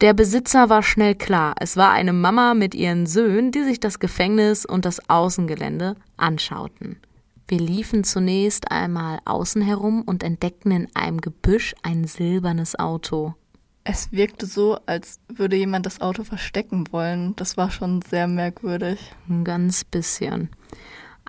Der 0.01 0.15
Besitzer 0.15 0.71
war 0.71 0.83
schnell 0.83 1.15
klar. 1.15 1.57
Es 1.61 1.77
war 1.77 1.91
eine 1.91 2.15
Mama 2.15 2.55
mit 2.55 2.75
ihren 2.75 3.05
Söhnen, 3.05 3.53
die 3.53 3.65
sich 3.65 3.81
das 3.81 3.99
Gefängnis 3.99 4.65
und 4.65 4.87
das 4.87 5.11
Außengelände 5.11 5.97
anschauten. 6.17 6.97
Wir 7.47 7.59
liefen 7.59 8.03
zunächst 8.03 8.71
einmal 8.71 9.19
außen 9.27 9.61
herum 9.61 10.01
und 10.01 10.23
entdeckten 10.23 10.73
in 10.73 10.89
einem 10.95 11.21
Gebüsch 11.21 11.75
ein 11.83 12.05
silbernes 12.05 12.79
Auto. 12.79 13.35
Es 13.83 14.13
wirkte 14.13 14.47
so, 14.47 14.79
als 14.87 15.21
würde 15.29 15.57
jemand 15.57 15.87
das 15.87 16.01
Auto 16.01 16.23
verstecken 16.23 16.93
wollen. 16.93 17.35
Das 17.37 17.57
war 17.57 17.71
schon 17.71 18.03
sehr 18.03 18.27
merkwürdig. 18.29 19.13
Ein 19.29 19.45
ganz 19.45 19.85
bisschen. 19.85 20.51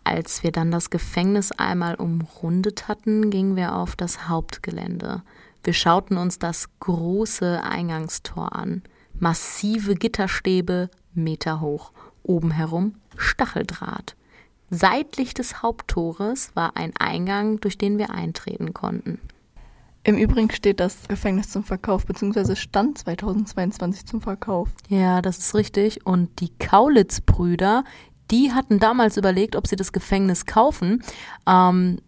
Als 0.03 0.43
wir 0.43 0.51
dann 0.51 0.71
das 0.71 0.89
Gefängnis 0.89 1.51
einmal 1.53 1.95
umrundet 1.95 2.87
hatten, 2.87 3.29
gingen 3.29 3.55
wir 3.55 3.75
auf 3.75 3.95
das 3.95 4.27
Hauptgelände. 4.27 5.23
Wir 5.63 5.73
schauten 5.73 6.17
uns 6.17 6.39
das 6.39 6.67
große 6.79 7.63
Eingangstor 7.63 8.55
an. 8.55 8.81
Massive 9.19 9.95
Gitterstäbe, 9.95 10.89
Meter 11.13 11.61
hoch. 11.61 11.91
Oben 12.23 12.51
herum 12.51 12.95
Stacheldraht. 13.15 14.15
Seitlich 14.69 15.33
des 15.33 15.61
Haupttores 15.61 16.51
war 16.55 16.77
ein 16.77 16.93
Eingang, 16.97 17.59
durch 17.59 17.77
den 17.77 17.97
wir 17.97 18.11
eintreten 18.11 18.73
konnten. 18.73 19.19
Im 20.03 20.17
Übrigen 20.17 20.49
steht 20.49 20.79
das 20.79 21.07
Gefängnis 21.07 21.49
zum 21.49 21.63
Verkauf, 21.63 22.05
beziehungsweise 22.05 22.55
stand 22.55 22.97
2022 22.97 24.05
zum 24.05 24.21
Verkauf. 24.21 24.69
Ja, 24.89 25.21
das 25.21 25.37
ist 25.37 25.53
richtig. 25.55 26.05
Und 26.05 26.39
die 26.39 26.49
Kaulitz-Brüder, 26.57 27.83
die 28.31 28.51
hatten 28.51 28.79
damals 28.79 29.17
überlegt, 29.17 29.55
ob 29.55 29.67
sie 29.67 29.75
das 29.75 29.91
Gefängnis 29.91 30.47
kaufen. 30.47 31.03
Ähm, 31.47 31.99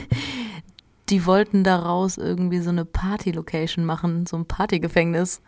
die 1.10 1.26
wollten 1.26 1.62
daraus 1.62 2.16
irgendwie 2.16 2.60
so 2.60 2.70
eine 2.70 2.86
Party-Location 2.86 3.84
machen, 3.84 4.24
so 4.24 4.36
ein 4.36 4.46
Partygefängnis. 4.46 5.42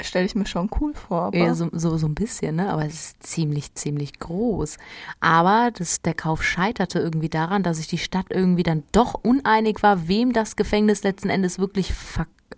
Stelle 0.00 0.26
ich 0.26 0.34
mir 0.34 0.46
schon 0.46 0.68
cool 0.80 0.92
vor. 0.94 1.22
Aber 1.22 1.36
Ja, 1.36 1.54
so, 1.54 1.68
so, 1.72 1.96
so 1.96 2.06
ein 2.06 2.14
bisschen, 2.14 2.56
ne? 2.56 2.70
Aber 2.70 2.84
es 2.84 2.94
ist 2.94 3.22
ziemlich, 3.22 3.74
ziemlich 3.74 4.18
groß. 4.18 4.76
Aber 5.20 5.70
das, 5.72 6.02
der 6.02 6.14
Kauf 6.14 6.42
scheiterte 6.42 6.98
irgendwie 6.98 7.28
daran, 7.28 7.62
dass 7.62 7.76
sich 7.76 7.86
die 7.86 7.98
Stadt 7.98 8.26
irgendwie 8.30 8.64
dann 8.64 8.82
doch 8.92 9.14
uneinig 9.14 9.82
war, 9.82 10.08
wem 10.08 10.32
das 10.32 10.56
Gefängnis 10.56 11.04
letzten 11.04 11.30
Endes 11.30 11.58
wirklich 11.58 11.92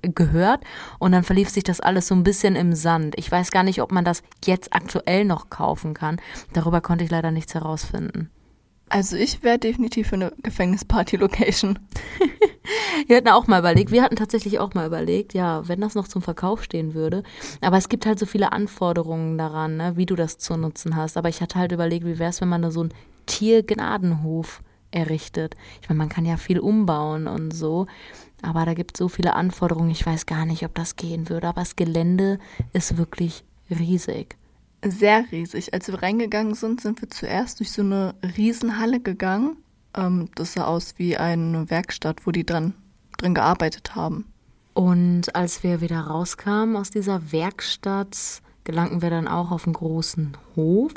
gehört. 0.02 0.64
Und 0.98 1.12
dann 1.12 1.24
verlief 1.24 1.50
sich 1.50 1.64
das 1.64 1.80
alles 1.80 2.08
so 2.08 2.14
ein 2.14 2.24
bisschen 2.24 2.56
im 2.56 2.74
Sand. 2.74 3.14
Ich 3.18 3.30
weiß 3.30 3.50
gar 3.50 3.62
nicht, 3.62 3.82
ob 3.82 3.92
man 3.92 4.04
das 4.04 4.22
jetzt 4.44 4.72
aktuell 4.72 5.24
noch 5.24 5.50
kaufen 5.50 5.94
kann. 5.94 6.20
Darüber 6.52 6.80
konnte 6.80 7.04
ich 7.04 7.10
leider 7.10 7.30
nichts 7.30 7.54
herausfinden. 7.54 8.30
Also 8.88 9.16
ich 9.16 9.42
wäre 9.42 9.58
definitiv 9.58 10.08
für 10.08 10.14
eine 10.14 10.32
Gefängnis-Party-Location. 10.42 11.78
Wir 13.06 13.16
hatten 13.16 13.28
auch 13.28 13.46
mal 13.46 13.60
überlegt, 13.60 13.92
wir 13.92 14.02
hatten 14.02 14.16
tatsächlich 14.16 14.58
auch 14.58 14.74
mal 14.74 14.86
überlegt, 14.86 15.34
ja, 15.34 15.68
wenn 15.68 15.80
das 15.80 15.94
noch 15.94 16.08
zum 16.08 16.22
Verkauf 16.22 16.64
stehen 16.64 16.94
würde. 16.94 17.22
Aber 17.60 17.76
es 17.76 17.88
gibt 17.88 18.06
halt 18.06 18.18
so 18.18 18.26
viele 18.26 18.52
Anforderungen 18.52 19.38
daran, 19.38 19.76
ne, 19.76 19.96
wie 19.96 20.06
du 20.06 20.16
das 20.16 20.38
zu 20.38 20.56
nutzen 20.56 20.96
hast. 20.96 21.16
Aber 21.16 21.28
ich 21.28 21.40
hatte 21.40 21.58
halt 21.58 21.70
überlegt, 21.70 22.04
wie 22.06 22.18
wäre 22.18 22.30
es, 22.30 22.40
wenn 22.40 22.48
man 22.48 22.62
da 22.62 22.70
so 22.72 22.80
einen 22.80 22.94
Tiergnadenhof 23.26 24.62
errichtet. 24.90 25.54
Ich 25.82 25.88
meine, 25.88 25.98
man 25.98 26.08
kann 26.08 26.24
ja 26.24 26.36
viel 26.36 26.58
umbauen 26.58 27.28
und 27.28 27.52
so. 27.52 27.86
Aber 28.42 28.64
da 28.64 28.74
gibt 28.74 28.96
es 28.96 28.98
so 28.98 29.08
viele 29.08 29.34
Anforderungen, 29.34 29.90
ich 29.90 30.04
weiß 30.04 30.26
gar 30.26 30.46
nicht, 30.46 30.64
ob 30.64 30.74
das 30.74 30.96
gehen 30.96 31.28
würde. 31.28 31.48
Aber 31.48 31.60
das 31.60 31.76
Gelände 31.76 32.38
ist 32.72 32.96
wirklich 32.96 33.44
riesig. 33.70 34.36
Sehr 34.90 35.24
riesig. 35.32 35.74
Als 35.74 35.88
wir 35.88 36.02
reingegangen 36.02 36.54
sind, 36.54 36.80
sind 36.80 37.00
wir 37.00 37.10
zuerst 37.10 37.58
durch 37.60 37.72
so 37.72 37.82
eine 37.82 38.14
Riesenhalle 38.36 39.00
gegangen. 39.00 39.56
Ähm, 39.94 40.28
das 40.34 40.52
sah 40.52 40.64
aus 40.64 40.94
wie 40.96 41.16
eine 41.16 41.68
Werkstatt, 41.70 42.26
wo 42.26 42.30
die 42.30 42.46
dran, 42.46 42.74
drin 43.18 43.34
gearbeitet 43.34 43.94
haben. 43.94 44.26
Und 44.74 45.34
als 45.34 45.62
wir 45.62 45.80
wieder 45.80 46.00
rauskamen 46.00 46.76
aus 46.76 46.90
dieser 46.90 47.32
Werkstatt, 47.32 48.42
gelangten 48.64 49.02
wir 49.02 49.10
dann 49.10 49.26
auch 49.26 49.50
auf 49.50 49.64
einen 49.64 49.74
großen 49.74 50.36
Hof 50.54 50.92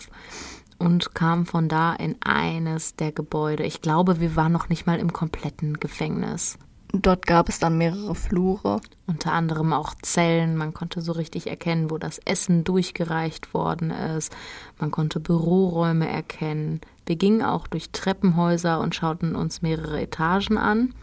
und 0.77 1.15
kamen 1.15 1.45
von 1.45 1.69
da 1.69 1.93
in 1.93 2.15
eines 2.21 2.95
der 2.95 3.11
Gebäude. 3.11 3.63
Ich 3.63 3.81
glaube, 3.81 4.19
wir 4.19 4.35
waren 4.35 4.51
noch 4.51 4.69
nicht 4.69 4.85
mal 4.85 4.99
im 4.99 5.13
kompletten 5.13 5.79
Gefängnis. 5.79 6.57
Dort 6.91 7.27
gab 7.27 7.49
es 7.49 7.59
dann 7.59 7.77
mehrere 7.77 8.15
Flure. 8.15 8.81
Unter 9.05 9.31
anderem 9.31 9.73
auch 9.73 9.93
Zellen. 10.01 10.55
Man 10.57 10.73
konnte 10.73 11.01
so 11.01 11.11
richtig 11.11 11.47
erkennen, 11.47 11.91
wo 11.91 11.99
das 11.99 12.17
Essen 12.25 12.63
durchgereicht 12.63 13.53
worden 13.53 13.91
ist. 13.91 14.35
Man 14.79 14.89
konnte 14.89 15.19
Büroräume 15.19 16.07
erkennen. 16.07 16.81
Wir 17.05 17.15
gingen 17.15 17.43
auch 17.43 17.67
durch 17.67 17.91
Treppenhäuser 17.91 18.79
und 18.79 18.95
schauten 18.95 19.35
uns 19.35 19.61
mehrere 19.61 20.01
Etagen 20.01 20.57
an. 20.57 20.93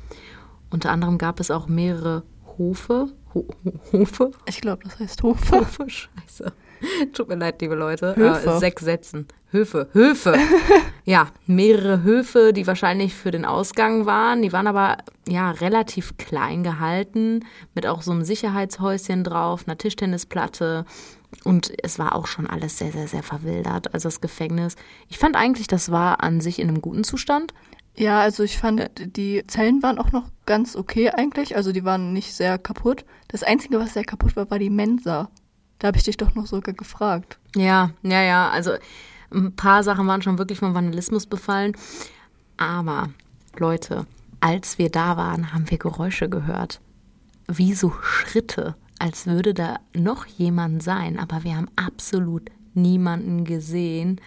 Unter 0.70 0.90
anderem 0.90 1.18
gab 1.18 1.38
es 1.38 1.52
auch 1.52 1.68
mehrere 1.68 2.24
Hofe. 2.58 3.08
Ho 3.34 3.46
Ho 3.64 3.72
Hofe? 3.92 4.32
Ich 4.46 4.60
glaube, 4.60 4.82
das 4.84 4.98
heißt 4.98 5.22
Hofe. 5.22 5.60
Höfe, 5.60 5.88
scheiße. 5.88 6.52
Tut 7.12 7.28
mir 7.28 7.36
leid, 7.36 7.60
liebe 7.60 7.74
Leute. 7.74 8.14
Höfe. 8.16 8.50
Äh, 8.50 8.58
sechs 8.58 8.82
Sätzen. 8.82 9.26
Höfe, 9.50 9.88
Höfe. 9.92 10.36
ja, 11.04 11.28
mehrere 11.46 12.02
Höfe, 12.02 12.52
die 12.52 12.66
wahrscheinlich 12.66 13.14
für 13.14 13.30
den 13.30 13.44
Ausgang 13.44 14.06
waren. 14.06 14.42
Die 14.42 14.52
waren 14.52 14.66
aber 14.66 14.98
ja 15.28 15.50
relativ 15.50 16.16
klein 16.16 16.62
gehalten, 16.62 17.44
mit 17.74 17.86
auch 17.86 18.02
so 18.02 18.12
einem 18.12 18.24
Sicherheitshäuschen 18.24 19.24
drauf, 19.24 19.64
einer 19.66 19.78
Tischtennisplatte. 19.78 20.84
Und 21.44 21.72
es 21.82 21.98
war 21.98 22.14
auch 22.14 22.26
schon 22.26 22.46
alles 22.46 22.78
sehr, 22.78 22.92
sehr, 22.92 23.08
sehr 23.08 23.22
verwildert. 23.22 23.94
Also 23.94 24.08
das 24.08 24.20
Gefängnis. 24.20 24.76
Ich 25.08 25.18
fand 25.18 25.36
eigentlich, 25.36 25.66
das 25.66 25.90
war 25.90 26.22
an 26.22 26.40
sich 26.40 26.58
in 26.58 26.68
einem 26.68 26.80
guten 26.80 27.04
Zustand. 27.04 27.54
Ja, 27.96 28.20
also 28.20 28.42
ich 28.42 28.58
fand, 28.58 28.90
die 29.16 29.42
Zellen 29.46 29.82
waren 29.82 29.98
auch 29.98 30.12
noch 30.12 30.28
ganz 30.44 30.76
okay 30.76 31.10
eigentlich. 31.10 31.56
Also 31.56 31.72
die 31.72 31.84
waren 31.84 32.12
nicht 32.12 32.34
sehr 32.34 32.58
kaputt. 32.58 33.04
Das 33.28 33.42
Einzige, 33.42 33.80
was 33.80 33.94
sehr 33.94 34.04
kaputt 34.04 34.36
war, 34.36 34.50
war 34.50 34.58
die 34.58 34.70
Mensa. 34.70 35.30
Da 35.78 35.88
habe 35.88 35.98
ich 35.98 36.04
dich 36.04 36.16
doch 36.16 36.34
noch 36.34 36.46
sogar 36.46 36.74
gefragt. 36.74 37.38
Ja, 37.54 37.90
ja, 38.02 38.22
ja. 38.22 38.50
Also 38.50 38.72
ein 39.32 39.54
paar 39.54 39.82
Sachen 39.82 40.06
waren 40.06 40.22
schon 40.22 40.38
wirklich 40.38 40.58
vom 40.58 40.74
Vandalismus 40.74 41.26
befallen. 41.26 41.76
Aber 42.56 43.10
Leute, 43.58 44.06
als 44.40 44.78
wir 44.78 44.90
da 44.90 45.16
waren, 45.16 45.52
haben 45.52 45.70
wir 45.70 45.78
Geräusche 45.78 46.28
gehört. 46.28 46.80
Wie 47.48 47.74
so 47.74 47.92
Schritte, 48.02 48.74
als 48.98 49.26
würde 49.26 49.54
da 49.54 49.78
noch 49.94 50.26
jemand 50.26 50.82
sein. 50.82 51.18
Aber 51.18 51.44
wir 51.44 51.56
haben 51.56 51.68
absolut 51.76 52.50
niemanden 52.74 53.44
gesehen. 53.44 54.20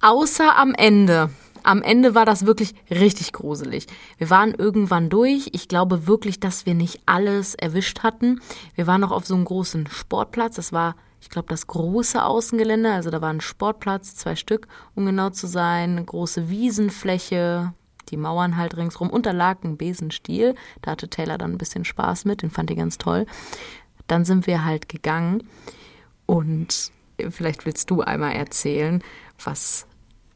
Außer 0.00 0.56
am 0.56 0.74
Ende. 0.74 1.30
Am 1.62 1.82
Ende 1.82 2.14
war 2.14 2.24
das 2.24 2.46
wirklich 2.46 2.74
richtig 2.90 3.32
gruselig. 3.32 3.86
Wir 4.16 4.30
waren 4.30 4.54
irgendwann 4.54 5.08
durch. 5.08 5.48
Ich 5.52 5.68
glaube 5.68 6.06
wirklich, 6.06 6.40
dass 6.40 6.66
wir 6.66 6.74
nicht 6.74 7.00
alles 7.06 7.54
erwischt 7.54 8.02
hatten. 8.02 8.40
Wir 8.74 8.86
waren 8.86 9.00
noch 9.00 9.10
auf 9.10 9.26
so 9.26 9.34
einem 9.34 9.44
großen 9.44 9.86
Sportplatz. 9.88 10.56
Das 10.56 10.72
war, 10.72 10.96
ich 11.20 11.28
glaube, 11.30 11.48
das 11.48 11.66
große 11.66 12.24
Außengelände. 12.24 12.92
Also 12.92 13.10
da 13.10 13.20
war 13.20 13.30
ein 13.30 13.40
Sportplatz, 13.40 14.14
zwei 14.14 14.36
Stück, 14.36 14.68
um 14.94 15.06
genau 15.06 15.30
zu 15.30 15.46
sein. 15.46 15.92
Eine 15.92 16.04
große 16.04 16.48
Wiesenfläche, 16.48 17.72
die 18.08 18.16
Mauern 18.16 18.56
halt 18.56 18.76
ringsrum. 18.76 19.10
Und 19.10 19.26
da 19.26 19.32
lag 19.32 19.62
ein 19.64 19.76
Besenstiel. 19.76 20.54
Da 20.82 20.92
hatte 20.92 21.08
Taylor 21.08 21.38
dann 21.38 21.52
ein 21.52 21.58
bisschen 21.58 21.84
Spaß 21.84 22.24
mit. 22.24 22.42
Den 22.42 22.50
fand 22.50 22.70
ich 22.70 22.76
ganz 22.76 22.98
toll. 22.98 23.26
Dann 24.06 24.24
sind 24.24 24.46
wir 24.46 24.64
halt 24.64 24.88
gegangen. 24.88 25.48
Und 26.26 26.92
vielleicht 27.30 27.66
willst 27.66 27.90
du 27.90 28.02
einmal 28.02 28.32
erzählen, 28.32 29.02
was 29.42 29.86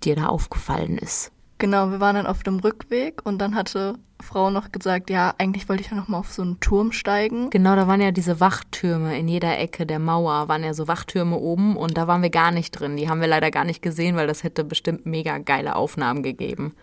dir 0.05 0.17
da 0.17 0.27
aufgefallen 0.27 0.99
ist. 0.99 1.33
Genau, 1.63 1.93
wir 1.93 2.01
waren 2.01 2.17
dann 2.17 2.27
auf 2.27 2.43
dem 2.43 2.59
Rückweg 2.59 3.25
und 3.25 3.39
dann 3.39 3.55
hatte 3.55 3.95
Frau 4.21 4.51
noch 4.51 4.73
gesagt, 4.73 5.11
ja, 5.11 5.33
eigentlich 5.39 5.69
wollte 5.69 5.83
ich 5.85 5.91
ja 5.91 5.97
noch 5.97 6.09
mal 6.09 6.19
auf 6.19 6.33
so 6.33 6.43
einen 6.43 6.59
Turm 6.59 6.91
steigen. 6.91 7.51
Genau, 7.51 7.77
da 7.77 7.87
waren 7.87 8.01
ja 8.01 8.11
diese 8.11 8.41
Wachtürme 8.41 9.17
in 9.17 9.29
jeder 9.29 9.57
Ecke 9.57 9.87
der 9.87 10.01
Mauer, 10.01 10.49
waren 10.49 10.65
ja 10.65 10.75
so 10.75 10.89
Wachtürme 10.89 11.37
oben 11.37 11.77
und 11.77 11.97
da 11.97 12.09
waren 12.09 12.21
wir 12.23 12.31
gar 12.31 12.51
nicht 12.51 12.73
drin. 12.73 12.97
Die 12.97 13.09
haben 13.09 13.21
wir 13.21 13.29
leider 13.29 13.53
gar 13.53 13.65
nicht 13.65 13.81
gesehen, 13.81 14.17
weil 14.17 14.27
das 14.27 14.43
hätte 14.43 14.65
bestimmt 14.65 15.07
mega 15.07 15.39
geile 15.39 15.77
Aufnahmen 15.77 16.25
gegeben. 16.25 16.75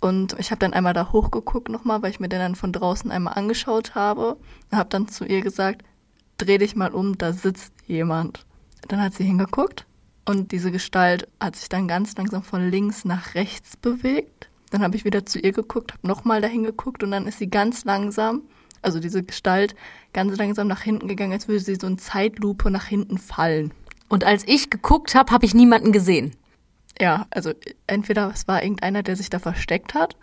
Und 0.00 0.34
ich 0.40 0.50
habe 0.50 0.58
dann 0.58 0.72
einmal 0.72 0.94
da 0.94 1.12
hochgeguckt 1.12 1.68
nochmal, 1.68 2.02
weil 2.02 2.10
ich 2.10 2.18
mir 2.18 2.28
den 2.28 2.40
dann 2.40 2.56
von 2.56 2.72
draußen 2.72 3.12
einmal 3.12 3.34
angeschaut 3.34 3.94
habe. 3.94 4.36
Und 4.72 4.78
habe 4.78 4.88
dann 4.88 5.06
zu 5.06 5.24
ihr 5.24 5.42
gesagt, 5.42 5.82
dreh 6.38 6.58
dich 6.58 6.74
mal 6.74 6.90
um, 6.92 7.16
da 7.16 7.32
sitzt 7.32 7.72
jemand. 7.86 8.44
Dann 8.88 9.00
hat 9.00 9.14
sie 9.14 9.22
hingeguckt 9.22 9.86
und 10.24 10.52
diese 10.52 10.70
Gestalt 10.70 11.28
hat 11.40 11.56
sich 11.56 11.68
dann 11.68 11.88
ganz 11.88 12.16
langsam 12.16 12.42
von 12.42 12.70
links 12.70 13.04
nach 13.04 13.34
rechts 13.34 13.76
bewegt. 13.76 14.48
Dann 14.70 14.82
habe 14.82 14.96
ich 14.96 15.04
wieder 15.04 15.26
zu 15.26 15.38
ihr 15.38 15.52
geguckt, 15.52 15.92
habe 15.92 16.06
nochmal 16.06 16.40
dahin 16.40 16.64
geguckt 16.64 17.02
und 17.02 17.10
dann 17.10 17.26
ist 17.26 17.38
sie 17.38 17.50
ganz 17.50 17.84
langsam, 17.84 18.42
also 18.80 19.00
diese 19.00 19.22
Gestalt, 19.22 19.74
ganz 20.12 20.36
langsam 20.38 20.68
nach 20.68 20.80
hinten 20.80 21.08
gegangen, 21.08 21.32
als 21.32 21.48
würde 21.48 21.60
sie 21.60 21.74
so 21.74 21.86
in 21.86 21.98
Zeitlupe 21.98 22.70
nach 22.70 22.86
hinten 22.86 23.18
fallen. 23.18 23.72
Und 24.08 24.24
als 24.24 24.46
ich 24.46 24.70
geguckt 24.70 25.14
habe, 25.14 25.32
habe 25.32 25.44
ich 25.44 25.54
niemanden 25.54 25.92
gesehen. 25.92 26.36
Ja, 27.00 27.26
also 27.30 27.52
entweder 27.86 28.30
es 28.32 28.46
war 28.46 28.62
irgendeiner, 28.62 29.02
der 29.02 29.16
sich 29.16 29.30
da 29.30 29.38
versteckt 29.38 29.94
hat, 29.94 30.16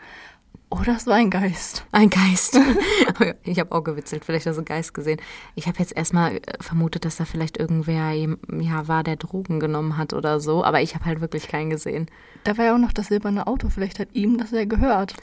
oder 0.69 0.95
es 0.95 1.07
war 1.07 1.15
ein 1.15 1.31
Geist. 1.31 1.85
Ein 1.91 2.09
Geist. 2.09 2.59
ich 3.43 3.59
habe 3.59 3.71
auch 3.71 3.83
gewitzelt, 3.83 4.23
vielleicht 4.23 4.45
hast 4.45 4.55
du 4.55 4.59
einen 4.59 4.65
Geist 4.65 4.93
gesehen. 4.93 5.19
Ich 5.55 5.67
habe 5.67 5.79
jetzt 5.79 5.95
erstmal 5.97 6.37
äh, 6.37 6.41
vermutet, 6.59 7.05
dass 7.05 7.17
da 7.17 7.25
vielleicht 7.25 7.57
irgendwer 7.57 8.11
ja, 8.13 8.87
war, 8.87 9.03
der 9.03 9.15
Drogen 9.15 9.59
genommen 9.59 9.97
hat 9.97 10.13
oder 10.13 10.39
so, 10.39 10.63
aber 10.63 10.81
ich 10.81 10.93
habe 10.93 11.05
halt 11.05 11.21
wirklich 11.21 11.47
keinen 11.47 11.71
gesehen. 11.71 12.05
Da 12.43 12.57
war 12.57 12.65
ja 12.65 12.75
auch 12.75 12.79
noch 12.79 12.93
das 12.93 13.07
silberne 13.07 13.47
Auto, 13.47 13.69
vielleicht 13.69 13.99
hat 13.99 14.09
ihm 14.13 14.37
das 14.37 14.51
ja 14.51 14.65
gehört. 14.65 15.15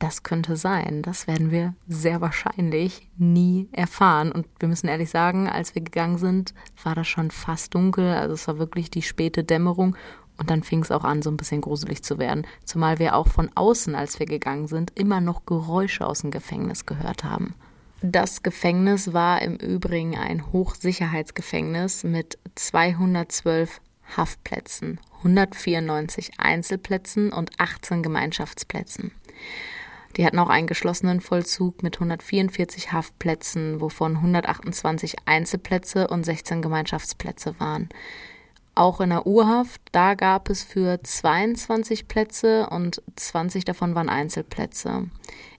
Das 0.00 0.22
könnte 0.22 0.56
sein. 0.56 1.02
Das 1.02 1.26
werden 1.26 1.50
wir 1.50 1.74
sehr 1.86 2.22
wahrscheinlich 2.22 3.06
nie 3.18 3.68
erfahren. 3.70 4.32
Und 4.32 4.46
wir 4.58 4.66
müssen 4.66 4.88
ehrlich 4.88 5.10
sagen, 5.10 5.46
als 5.46 5.74
wir 5.74 5.82
gegangen 5.82 6.16
sind, 6.16 6.54
war 6.82 6.94
das 6.94 7.06
schon 7.06 7.30
fast 7.30 7.74
dunkel. 7.74 8.14
Also 8.14 8.32
es 8.32 8.48
war 8.48 8.58
wirklich 8.58 8.90
die 8.90 9.02
späte 9.02 9.44
Dämmerung. 9.44 9.94
Und 10.40 10.48
dann 10.48 10.62
fing 10.62 10.80
es 10.80 10.90
auch 10.90 11.04
an, 11.04 11.20
so 11.20 11.30
ein 11.30 11.36
bisschen 11.36 11.60
gruselig 11.60 12.02
zu 12.02 12.18
werden. 12.18 12.46
Zumal 12.64 12.98
wir 12.98 13.14
auch 13.14 13.28
von 13.28 13.50
außen, 13.54 13.94
als 13.94 14.18
wir 14.18 14.24
gegangen 14.24 14.68
sind, 14.68 14.98
immer 14.98 15.20
noch 15.20 15.44
Geräusche 15.44 16.06
aus 16.06 16.22
dem 16.22 16.30
Gefängnis 16.30 16.86
gehört 16.86 17.24
haben. 17.24 17.54
Das 18.00 18.42
Gefängnis 18.42 19.12
war 19.12 19.42
im 19.42 19.56
Übrigen 19.56 20.16
ein 20.16 20.50
Hochsicherheitsgefängnis 20.50 22.04
mit 22.04 22.38
212 22.54 23.82
Haftplätzen, 24.16 24.98
194 25.18 26.32
Einzelplätzen 26.38 27.30
und 27.30 27.50
18 27.60 28.02
Gemeinschaftsplätzen. 28.02 29.12
Die 30.16 30.24
hatten 30.24 30.38
auch 30.38 30.48
einen 30.48 30.66
geschlossenen 30.66 31.20
Vollzug 31.20 31.82
mit 31.82 31.96
144 31.96 32.92
Haftplätzen, 32.92 33.82
wovon 33.82 34.16
128 34.16 35.16
Einzelplätze 35.26 36.08
und 36.08 36.24
16 36.24 36.62
Gemeinschaftsplätze 36.62 37.60
waren. 37.60 37.90
Auch 38.74 39.00
in 39.00 39.10
der 39.10 39.26
Urhaft, 39.26 39.80
da 39.92 40.14
gab 40.14 40.48
es 40.48 40.62
für 40.62 41.02
22 41.02 42.08
Plätze 42.08 42.68
und 42.70 43.02
20 43.16 43.64
davon 43.64 43.94
waren 43.94 44.08
Einzelplätze. 44.08 45.10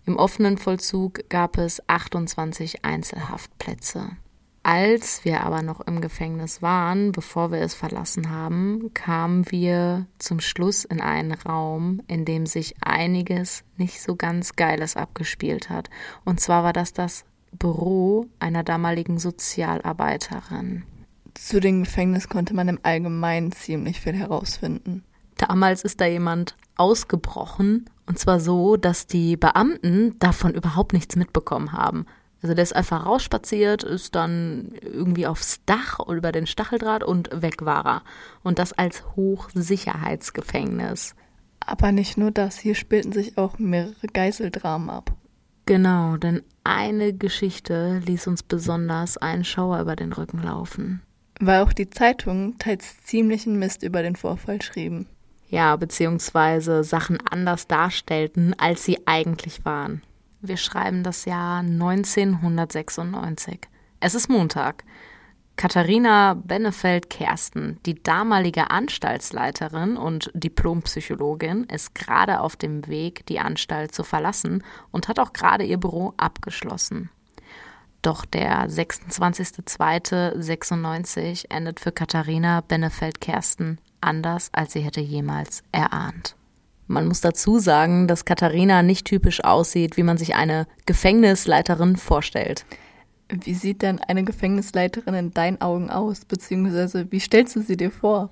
Im 0.05 0.17
offenen 0.17 0.57
Vollzug 0.57 1.29
gab 1.29 1.57
es 1.57 1.87
28 1.87 2.83
Einzelhaftplätze. 2.83 4.11
Als 4.63 5.25
wir 5.25 5.41
aber 5.41 5.63
noch 5.63 5.81
im 5.81 6.01
Gefängnis 6.01 6.61
waren, 6.61 7.11
bevor 7.11 7.51
wir 7.51 7.61
es 7.61 7.73
verlassen 7.73 8.29
haben, 8.29 8.91
kamen 8.93 9.49
wir 9.51 10.05
zum 10.19 10.39
Schluss 10.39 10.85
in 10.85 11.01
einen 11.01 11.31
Raum, 11.31 12.01
in 12.07 12.25
dem 12.25 12.45
sich 12.45 12.75
einiges 12.81 13.63
nicht 13.77 14.01
so 14.01 14.15
ganz 14.15 14.55
Geiles 14.55 14.95
abgespielt 14.95 15.69
hat. 15.71 15.89
Und 16.25 16.39
zwar 16.39 16.63
war 16.63 16.73
das 16.73 16.93
das 16.93 17.25
Büro 17.51 18.27
einer 18.39 18.63
damaligen 18.63 19.17
Sozialarbeiterin. 19.17 20.83
Zu 21.33 21.59
dem 21.59 21.83
Gefängnis 21.83 22.29
konnte 22.29 22.53
man 22.53 22.67
im 22.67 22.79
Allgemeinen 22.83 23.51
ziemlich 23.51 23.99
viel 23.99 24.13
herausfinden. 24.13 25.03
Damals 25.37 25.83
ist 25.83 25.99
da 26.01 26.05
jemand 26.05 26.55
ausgebrochen, 26.75 27.89
und 28.05 28.19
zwar 28.19 28.39
so, 28.39 28.77
dass 28.77 29.07
die 29.07 29.37
Beamten 29.37 30.19
davon 30.19 30.53
überhaupt 30.53 30.93
nichts 30.93 31.15
mitbekommen 31.15 31.73
haben. 31.73 32.05
Also 32.43 32.55
der 32.55 32.63
ist 32.63 32.75
einfach 32.75 33.05
rausspaziert, 33.05 33.83
ist 33.83 34.15
dann 34.15 34.71
irgendwie 34.81 35.27
aufs 35.27 35.63
Dach 35.65 35.99
über 36.09 36.31
den 36.31 36.47
Stacheldraht 36.47 37.03
und 37.03 37.29
weg 37.41 37.63
war 37.63 37.85
er. 37.85 38.01
Und 38.43 38.57
das 38.59 38.73
als 38.73 39.15
Hochsicherheitsgefängnis. 39.15 41.15
Aber 41.59 41.91
nicht 41.91 42.17
nur 42.17 42.31
das, 42.31 42.57
hier 42.57 42.75
spielten 42.75 43.11
sich 43.11 43.37
auch 43.37 43.59
mehrere 43.59 44.07
Geiseldramen 44.11 44.89
ab. 44.89 45.15
Genau, 45.67 46.17
denn 46.17 46.41
eine 46.63 47.13
Geschichte 47.13 48.01
ließ 48.05 48.27
uns 48.27 48.43
besonders 48.43 49.17
einen 49.17 49.43
Schauer 49.43 49.79
über 49.79 49.95
den 49.95 50.11
Rücken 50.11 50.41
laufen. 50.41 51.01
Weil 51.41 51.63
auch 51.63 51.73
die 51.73 51.89
Zeitungen 51.89 52.57
teils 52.59 53.01
ziemlichen 53.01 53.57
Mist 53.57 53.81
über 53.81 54.03
den 54.03 54.15
Vorfall 54.15 54.61
schrieben. 54.61 55.07
Ja, 55.49 55.75
beziehungsweise 55.75 56.83
Sachen 56.83 57.17
anders 57.27 57.65
darstellten, 57.67 58.53
als 58.59 58.85
sie 58.85 59.07
eigentlich 59.07 59.65
waren. 59.65 60.03
Wir 60.39 60.57
schreiben 60.57 61.01
das 61.03 61.25
Jahr 61.25 61.61
1996. 61.61 63.61
Es 63.99 64.13
ist 64.13 64.29
Montag. 64.29 64.83
Katharina 65.55 66.35
Bennefeld-Kersten, 66.35 67.79
die 67.85 68.01
damalige 68.01 68.69
Anstaltsleiterin 68.69 69.97
und 69.97 70.29
Diplompsychologin, 70.35 71.63
ist 71.65 71.95
gerade 71.95 72.39
auf 72.39 72.55
dem 72.55 72.87
Weg, 72.87 73.25
die 73.25 73.39
Anstalt 73.39 73.95
zu 73.95 74.03
verlassen 74.03 74.63
und 74.91 75.07
hat 75.07 75.17
auch 75.19 75.33
gerade 75.33 75.63
ihr 75.63 75.79
Büro 75.79 76.13
abgeschlossen. 76.17 77.09
Doch 78.01 78.25
der 78.25 78.67
26.02.96 78.67 81.45
endet 81.49 81.79
für 81.79 81.91
Katharina 81.91 82.61
Bennefeld-Kersten 82.61 83.77
anders, 84.01 84.49
als 84.53 84.73
sie 84.73 84.81
hätte 84.81 85.01
jemals 85.01 85.63
erahnt. 85.71 86.35
Man 86.87 87.07
muss 87.07 87.21
dazu 87.21 87.59
sagen, 87.59 88.07
dass 88.07 88.25
Katharina 88.25 88.83
nicht 88.83 89.05
typisch 89.05 89.43
aussieht, 89.43 89.97
wie 89.97 90.03
man 90.03 90.17
sich 90.17 90.35
eine 90.35 90.67
Gefängnisleiterin 90.85 91.95
vorstellt. 91.95 92.65
Wie 93.29 93.53
sieht 93.53 93.81
denn 93.81 93.99
eine 93.99 94.25
Gefängnisleiterin 94.25 95.13
in 95.13 95.33
deinen 95.33 95.61
Augen 95.61 95.89
aus? 95.89 96.25
Beziehungsweise, 96.25 97.09
wie 97.11 97.21
stellst 97.21 97.55
du 97.55 97.61
sie 97.61 97.77
dir 97.77 97.91
vor? 97.91 98.29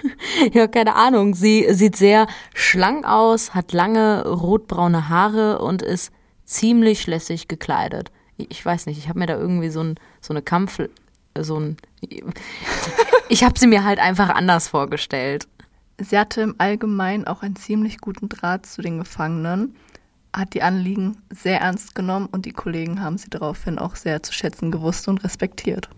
ja, 0.52 0.66
keine 0.68 0.94
Ahnung. 0.94 1.34
Sie 1.34 1.66
sieht 1.74 1.96
sehr 1.96 2.26
schlank 2.54 3.06
aus, 3.06 3.54
hat 3.54 3.72
lange 3.72 4.26
rotbraune 4.26 5.10
Haare 5.10 5.58
und 5.58 5.82
ist 5.82 6.12
ziemlich 6.44 7.06
lässig 7.06 7.48
gekleidet. 7.48 8.10
Ich 8.38 8.64
weiß 8.64 8.86
nicht, 8.86 8.98
ich 8.98 9.08
habe 9.08 9.18
mir 9.18 9.26
da 9.26 9.36
irgendwie 9.36 9.68
so, 9.68 9.82
ein, 9.82 9.96
so 10.20 10.32
eine 10.32 10.42
Kampf... 10.42 10.80
so 11.38 11.58
ein... 11.58 11.76
ich 13.28 13.44
habe 13.44 13.58
sie 13.58 13.66
mir 13.66 13.84
halt 13.84 13.98
einfach 13.98 14.30
anders 14.30 14.68
vorgestellt. 14.68 15.46
Sie 16.00 16.18
hatte 16.18 16.42
im 16.42 16.54
Allgemeinen 16.58 17.26
auch 17.26 17.42
einen 17.42 17.56
ziemlich 17.56 17.98
guten 17.98 18.28
Draht 18.28 18.66
zu 18.66 18.82
den 18.82 18.98
Gefangenen, 18.98 19.74
hat 20.32 20.54
die 20.54 20.62
Anliegen 20.62 21.18
sehr 21.30 21.60
ernst 21.60 21.94
genommen 21.96 22.28
und 22.30 22.46
die 22.46 22.52
Kollegen 22.52 23.02
haben 23.02 23.18
sie 23.18 23.30
daraufhin 23.30 23.78
auch 23.78 23.96
sehr 23.96 24.22
zu 24.22 24.32
schätzen 24.32 24.70
gewusst 24.70 25.08
und 25.08 25.24
respektiert. 25.24 25.88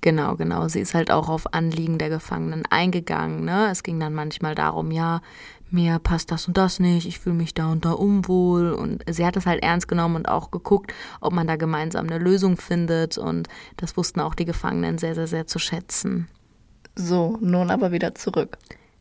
Genau, 0.00 0.36
genau. 0.36 0.68
Sie 0.68 0.80
ist 0.80 0.94
halt 0.94 1.10
auch 1.10 1.28
auf 1.28 1.54
Anliegen 1.54 1.98
der 1.98 2.08
Gefangenen 2.08 2.64
eingegangen. 2.70 3.44
Ne? 3.44 3.68
Es 3.70 3.82
ging 3.82 4.00
dann 4.00 4.14
manchmal 4.14 4.54
darum, 4.54 4.90
ja, 4.90 5.20
mir 5.72 5.98
passt 5.98 6.30
das 6.30 6.46
und 6.48 6.56
das 6.56 6.80
nicht, 6.80 7.06
ich 7.06 7.18
fühle 7.18 7.36
mich 7.36 7.54
da 7.54 7.72
und 7.72 7.84
da 7.84 7.92
unwohl. 7.92 8.72
Und 8.72 9.02
sie 9.08 9.24
hat 9.26 9.36
es 9.36 9.46
halt 9.46 9.62
ernst 9.62 9.88
genommen 9.88 10.16
und 10.16 10.28
auch 10.28 10.50
geguckt, 10.50 10.92
ob 11.20 11.32
man 11.32 11.46
da 11.46 11.56
gemeinsam 11.56 12.06
eine 12.06 12.18
Lösung 12.18 12.56
findet. 12.56 13.18
Und 13.18 13.48
das 13.76 13.96
wussten 13.96 14.20
auch 14.20 14.34
die 14.34 14.44
Gefangenen 14.44 14.98
sehr, 14.98 15.14
sehr, 15.14 15.26
sehr 15.26 15.46
zu 15.46 15.58
schätzen. 15.58 16.28
So, 16.94 17.38
nun 17.40 17.70
aber 17.70 17.92
wieder 17.92 18.14
zurück. 18.14 18.58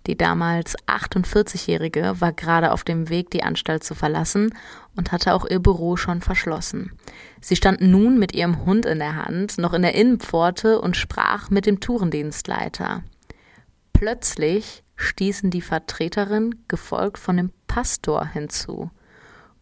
Die 0.08 0.18
damals 0.18 0.76
48-Jährige 0.88 2.20
war 2.20 2.34
gerade 2.34 2.72
auf 2.72 2.84
dem 2.84 3.10
Weg, 3.10 3.30
die 3.30 3.44
Anstalt 3.44 3.84
zu 3.84 3.94
verlassen 3.94 4.54
und 4.96 5.12
hatte 5.12 5.34
auch 5.34 5.46
ihr 5.46 5.60
Büro 5.60 5.96
schon 5.96 6.22
verschlossen. 6.22 6.94
Sie 7.40 7.56
stand 7.56 7.82
nun 7.82 8.18
mit 8.18 8.34
ihrem 8.34 8.66
Hund 8.66 8.86
in 8.86 8.98
der 8.98 9.16
Hand 9.16 9.58
noch 9.60 9.74
in 9.74 9.84
der 9.84 9.94
Innenpforte 9.94 10.82
und 10.82 10.98
sprach 10.98 11.52
mit 11.52 11.68
dem 11.68 11.80
Tourendienstleiter. 11.80 13.04
Plötzlich 13.94 14.84
stießen 15.02 15.50
die 15.50 15.62
Vertreterin, 15.62 16.56
gefolgt 16.68 17.18
von 17.18 17.38
dem 17.38 17.52
Pastor, 17.68 18.26
hinzu. 18.28 18.92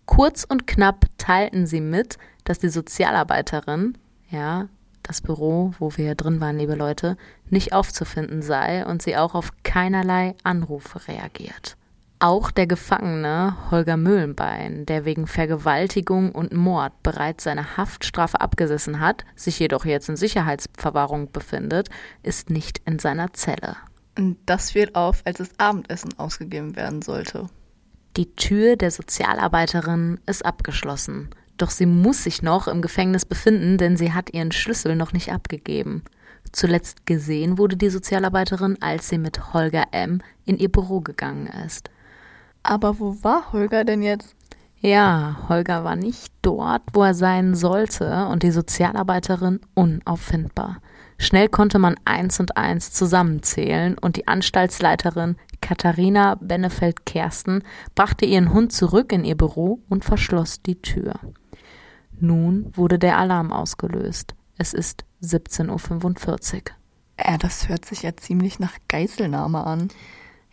Kurz 0.06 0.44
und 0.44 0.68
knapp 0.68 1.06
teilten 1.18 1.66
sie 1.66 1.82
mit, 1.82 2.18
dass 2.44 2.60
die 2.60 2.70
Sozialarbeiterin, 2.70 3.98
ja, 4.30 4.68
das 5.04 5.22
Büro, 5.22 5.74
wo 5.80 5.98
wir 5.98 6.16
drin 6.16 6.40
waren, 6.40 6.58
liebe 6.58 6.76
Leute, 6.76 7.18
nicht 7.50 7.74
aufzufinden 7.74 8.42
sei 8.42 8.86
und 8.86 9.02
sie 9.02 9.18
auch 9.18 9.34
auf 9.34 9.52
keinerlei 9.64 10.36
Anrufe 10.44 11.08
reagiert. 11.08 11.78
Auch 12.22 12.52
der 12.52 12.68
Gefangene 12.68 13.56
Holger 13.72 13.98
Mühlenbein, 13.98 14.86
der 14.86 15.06
wegen 15.06 15.26
Vergewaltigung 15.26 16.34
und 16.34 16.54
Mord 16.54 16.92
bereits 17.02 17.46
seine 17.46 17.78
Haftstrafe 17.78 18.42
abgesessen 18.42 19.00
hat, 19.00 19.24
sich 19.36 19.58
jedoch 19.58 19.86
jetzt 19.86 20.10
in 20.10 20.18
Sicherheitsverwahrung 20.18 21.32
befindet, 21.32 21.90
ist 22.22 22.50
nicht 22.50 22.82
in 22.86 23.00
seiner 23.00 23.32
Zelle. 23.34 23.78
Das 24.46 24.72
fiel 24.72 24.90
auf, 24.94 25.22
als 25.26 25.38
das 25.38 25.50
Abendessen 25.58 26.18
ausgegeben 26.18 26.76
werden 26.76 27.02
sollte. 27.02 27.48
Die 28.18 28.36
Tür 28.36 28.76
der 28.76 28.92
Sozialarbeiterin 28.92 30.20
ist 30.26 30.46
abgeschlossen 30.46 31.30
doch 31.60 31.70
sie 31.70 31.86
muss 31.86 32.24
sich 32.24 32.42
noch 32.42 32.68
im 32.68 32.82
Gefängnis 32.82 33.26
befinden, 33.26 33.78
denn 33.78 33.98
sie 33.98 34.14
hat 34.14 34.34
ihren 34.34 34.52
Schlüssel 34.52 34.96
noch 34.96 35.14
nicht 35.14 35.32
abgegeben. 35.32 36.04
Zuletzt 36.52 37.06
gesehen 37.06 37.58
wurde 37.58 37.78
die 37.78 37.90
Sozialarbeiterin, 37.90 38.78
als 38.82 39.10
sie 39.10 39.18
mit 39.18 39.54
Holger 39.54 39.88
M. 39.92 40.22
in 40.46 40.58
ihr 40.58 40.72
Büro 40.72 41.02
gegangen 41.02 41.48
ist. 41.66 41.92
Aber 42.64 43.00
wo 43.00 43.18
war 43.24 43.52
Holger 43.52 43.84
denn 43.84 44.02
jetzt? 44.02 44.36
Ja, 44.80 45.38
Holger 45.50 45.84
war 45.84 45.98
nicht 45.98 46.34
dort, 46.42 46.82
wo 46.94 47.04
er 47.04 47.14
sein 47.14 47.54
sollte, 47.54 48.28
und 48.28 48.44
die 48.44 48.52
Sozialarbeiterin 48.52 49.60
unauffindbar. 49.76 50.78
Schnell 51.22 51.50
konnte 51.50 51.80
man 51.80 51.96
eins 52.06 52.40
und 52.40 52.56
eins 52.56 52.94
zusammenzählen, 52.94 53.98
und 53.98 54.16
die 54.16 54.28
Anstaltsleiterin 54.28 55.36
Katharina 55.62 56.36
Bennefeld-Kersten 56.36 57.64
brachte 57.94 58.26
ihren 58.26 58.54
Hund 58.54 58.72
zurück 58.72 59.12
in 59.12 59.26
ihr 59.26 59.36
Büro 59.36 59.82
und 59.90 60.06
verschloss 60.06 60.62
die 60.62 60.82
Tür. 60.82 61.20
Nun 62.20 62.72
wurde 62.76 62.98
der 62.98 63.18
Alarm 63.18 63.52
ausgelöst. 63.52 64.34
Es 64.58 64.74
ist 64.74 65.04
17.45 65.22 66.56
Uhr. 66.56 66.62
Ja, 67.20 67.38
das 67.38 67.68
hört 67.68 67.84
sich 67.84 68.04
ja 68.04 68.16
ziemlich 68.16 68.60
nach 68.60 68.74
Geiselnahme 68.88 69.66
an. 69.66 69.90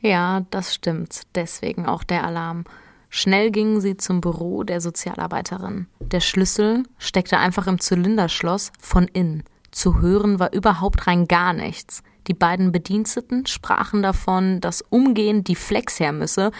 Ja, 0.00 0.44
das 0.50 0.74
stimmt. 0.74 1.22
Deswegen 1.36 1.86
auch 1.86 2.02
der 2.02 2.24
Alarm. 2.24 2.64
Schnell 3.08 3.52
gingen 3.52 3.80
sie 3.80 3.96
zum 3.96 4.20
Büro 4.20 4.64
der 4.64 4.80
Sozialarbeiterin. 4.80 5.86
Der 6.00 6.20
Schlüssel 6.20 6.82
steckte 6.98 7.38
einfach 7.38 7.68
im 7.68 7.80
Zylinderschloss 7.80 8.72
von 8.80 9.06
innen. 9.06 9.44
Zu 9.76 10.00
hören 10.00 10.38
war 10.38 10.54
überhaupt 10.54 11.06
rein 11.06 11.28
gar 11.28 11.52
nichts. 11.52 12.02
Die 12.28 12.32
beiden 12.32 12.72
Bediensteten 12.72 13.44
sprachen 13.44 14.02
davon, 14.02 14.58
dass 14.62 14.80
umgehend 14.80 15.48
die 15.48 15.54
Flex 15.54 16.00
her 16.00 16.12
müsse, 16.12 16.50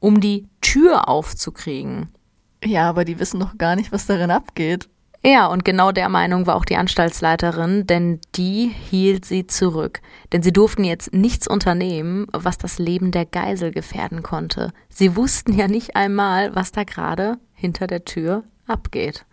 um 0.00 0.22
die 0.22 0.48
Tür 0.62 1.06
aufzukriegen. 1.06 2.08
Ja, 2.64 2.88
aber 2.88 3.04
die 3.04 3.18
wissen 3.18 3.40
doch 3.40 3.58
gar 3.58 3.76
nicht, 3.76 3.92
was 3.92 4.06
darin 4.06 4.30
abgeht. 4.30 4.88
Ja, 5.22 5.48
und 5.48 5.66
genau 5.66 5.92
der 5.92 6.08
Meinung 6.08 6.46
war 6.46 6.56
auch 6.56 6.64
die 6.64 6.78
Anstaltsleiterin, 6.78 7.86
denn 7.86 8.20
die 8.36 8.68
hielt 8.68 9.26
sie 9.26 9.46
zurück. 9.46 10.00
Denn 10.32 10.42
sie 10.42 10.52
durften 10.54 10.84
jetzt 10.84 11.12
nichts 11.12 11.46
unternehmen, 11.46 12.26
was 12.32 12.56
das 12.56 12.78
Leben 12.78 13.10
der 13.10 13.26
Geisel 13.26 13.70
gefährden 13.70 14.22
konnte. 14.22 14.72
Sie 14.88 15.14
wussten 15.14 15.52
ja 15.52 15.68
nicht 15.68 15.94
einmal, 15.94 16.54
was 16.54 16.72
da 16.72 16.84
gerade 16.84 17.36
hinter 17.52 17.86
der 17.86 18.06
Tür 18.06 18.44
abgeht. 18.66 19.26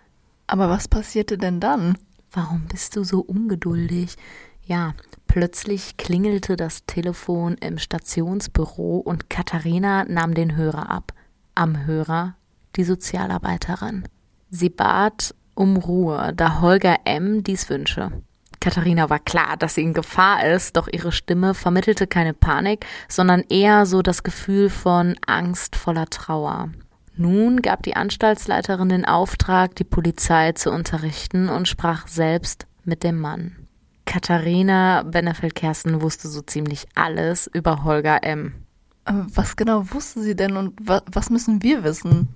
Aber 0.45 0.67
was 0.67 0.89
passierte 0.89 1.37
denn 1.37 1.61
dann? 1.61 1.95
Warum 2.31 2.65
bist 2.67 2.95
du 2.95 3.03
so 3.03 3.21
ungeduldig? 3.21 4.15
Ja, 4.63 4.93
plötzlich 5.25 5.97
klingelte 5.97 6.55
das 6.55 6.85
Telefon 6.85 7.55
im 7.55 7.79
Stationsbüro 7.79 8.97
und 8.97 9.29
Katharina 9.29 10.05
nahm 10.05 10.35
den 10.35 10.55
Hörer 10.55 10.89
ab. 10.91 11.13
Am 11.55 11.87
Hörer 11.87 12.35
die 12.75 12.83
Sozialarbeiterin. 12.83 14.07
Sie 14.51 14.69
bat 14.69 15.33
um 15.55 15.77
Ruhe, 15.77 16.33
da 16.35 16.61
Holger 16.61 16.97
M. 17.05 17.43
dies 17.43 17.69
wünsche. 17.69 18.11
Katharina 18.59 19.09
war 19.09 19.19
klar, 19.19 19.57
dass 19.57 19.75
sie 19.75 19.83
in 19.83 19.93
Gefahr 19.93 20.45
ist, 20.45 20.75
doch 20.75 20.87
ihre 20.91 21.11
Stimme 21.11 21.53
vermittelte 21.53 22.07
keine 22.07 22.33
Panik, 22.33 22.85
sondern 23.07 23.41
eher 23.49 23.85
so 23.85 24.01
das 24.01 24.23
Gefühl 24.23 24.69
von 24.69 25.15
angstvoller 25.25 26.07
Trauer. 26.07 26.69
Nun 27.19 27.61
gab 27.61 27.83
die 27.83 27.97
Anstaltsleiterin 27.97 28.87
den 28.87 29.03
Auftrag, 29.03 29.75
die 29.75 29.83
Polizei 29.83 30.53
zu 30.53 30.71
unterrichten 30.71 31.49
und 31.49 31.67
sprach 31.67 32.07
selbst 32.07 32.65
mit 32.85 33.03
dem 33.03 33.19
Mann. 33.19 33.67
Katharina 34.05 35.03
Benefeld-Kersten 35.03 36.01
wusste 36.01 36.29
so 36.29 36.41
ziemlich 36.41 36.87
alles 36.95 37.47
über 37.53 37.83
Holger 37.83 38.23
M. 38.23 38.53
Was 39.03 39.57
genau 39.57 39.91
wusste 39.91 40.21
sie 40.21 40.37
denn 40.37 40.55
und 40.55 40.75
wa 40.81 41.01
was 41.11 41.29
müssen 41.29 41.61
wir 41.61 41.83
wissen? 41.83 42.29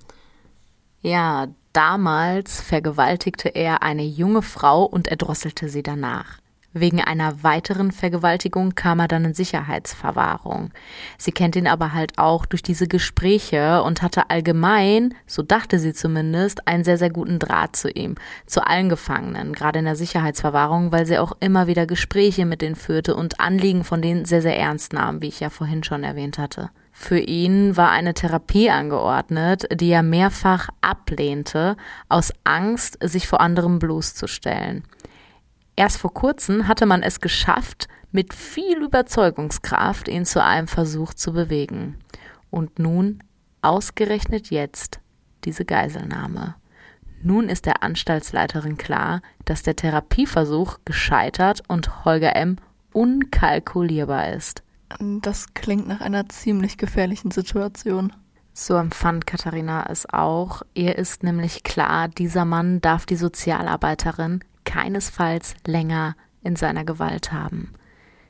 Ja, 1.00 1.46
damals 1.72 2.60
vergewaltigte 2.60 3.48
er 3.48 3.82
eine 3.82 4.04
junge 4.04 4.42
Frau 4.42 4.84
und 4.84 5.08
erdrosselte 5.08 5.70
sie 5.70 5.82
danach. 5.82 6.40
Wegen 6.76 7.00
einer 7.00 7.44
weiteren 7.44 7.92
Vergewaltigung 7.92 8.74
kam 8.74 8.98
er 8.98 9.06
dann 9.06 9.24
in 9.24 9.32
Sicherheitsverwahrung. 9.32 10.72
Sie 11.16 11.30
kennt 11.30 11.54
ihn 11.54 11.68
aber 11.68 11.92
halt 11.92 12.18
auch 12.18 12.46
durch 12.46 12.64
diese 12.64 12.88
Gespräche 12.88 13.84
und 13.84 14.02
hatte 14.02 14.28
allgemein, 14.28 15.14
so 15.24 15.42
dachte 15.42 15.78
sie 15.78 15.92
zumindest, 15.92 16.66
einen 16.66 16.82
sehr, 16.82 16.98
sehr 16.98 17.10
guten 17.10 17.38
Draht 17.38 17.76
zu 17.76 17.88
ihm, 17.88 18.16
zu 18.46 18.66
allen 18.66 18.88
Gefangenen, 18.88 19.52
gerade 19.52 19.78
in 19.78 19.84
der 19.84 19.94
Sicherheitsverwahrung, 19.94 20.90
weil 20.90 21.06
sie 21.06 21.18
auch 21.18 21.36
immer 21.38 21.68
wieder 21.68 21.86
Gespräche 21.86 22.44
mit 22.44 22.60
denen 22.60 22.74
führte 22.74 23.14
und 23.14 23.38
Anliegen 23.38 23.84
von 23.84 24.02
denen 24.02 24.24
sehr, 24.24 24.42
sehr 24.42 24.58
ernst 24.58 24.92
nahm, 24.94 25.22
wie 25.22 25.28
ich 25.28 25.38
ja 25.38 25.50
vorhin 25.50 25.84
schon 25.84 26.02
erwähnt 26.02 26.38
hatte. 26.38 26.70
Für 26.90 27.20
ihn 27.20 27.76
war 27.76 27.90
eine 27.90 28.14
Therapie 28.14 28.70
angeordnet, 28.70 29.68
die 29.72 29.90
er 29.90 30.02
mehrfach 30.02 30.70
ablehnte, 30.80 31.76
aus 32.08 32.32
Angst, 32.42 32.98
sich 33.00 33.28
vor 33.28 33.40
anderem 33.40 33.78
bloßzustellen. 33.78 34.82
Erst 35.76 35.98
vor 35.98 36.14
kurzem 36.14 36.68
hatte 36.68 36.86
man 36.86 37.02
es 37.02 37.20
geschafft, 37.20 37.88
mit 38.12 38.32
viel 38.32 38.82
Überzeugungskraft 38.82 40.08
ihn 40.08 40.24
zu 40.24 40.42
einem 40.42 40.68
Versuch 40.68 41.14
zu 41.14 41.32
bewegen. 41.32 41.98
Und 42.50 42.78
nun, 42.78 43.22
ausgerechnet 43.60 44.50
jetzt, 44.50 45.00
diese 45.44 45.64
Geiselnahme. 45.64 46.54
Nun 47.22 47.48
ist 47.48 47.66
der 47.66 47.82
Anstaltsleiterin 47.82 48.76
klar, 48.76 49.20
dass 49.46 49.62
der 49.62 49.74
Therapieversuch 49.74 50.78
gescheitert 50.84 51.62
und 51.66 52.04
Holger 52.04 52.36
M. 52.36 52.56
unkalkulierbar 52.92 54.32
ist. 54.32 54.62
Das 55.00 55.54
klingt 55.54 55.88
nach 55.88 56.00
einer 56.00 56.28
ziemlich 56.28 56.76
gefährlichen 56.76 57.30
Situation. 57.30 58.12
So 58.52 58.76
empfand 58.76 59.26
Katharina 59.26 59.86
es 59.90 60.08
auch. 60.08 60.62
Ihr 60.74 60.96
ist 60.96 61.24
nämlich 61.24 61.64
klar, 61.64 62.06
dieser 62.06 62.44
Mann 62.44 62.80
darf 62.80 63.06
die 63.06 63.16
Sozialarbeiterin 63.16 64.44
keinesfalls 64.64 65.54
länger 65.66 66.16
in 66.42 66.56
seiner 66.56 66.84
Gewalt 66.84 67.32
haben. 67.32 67.72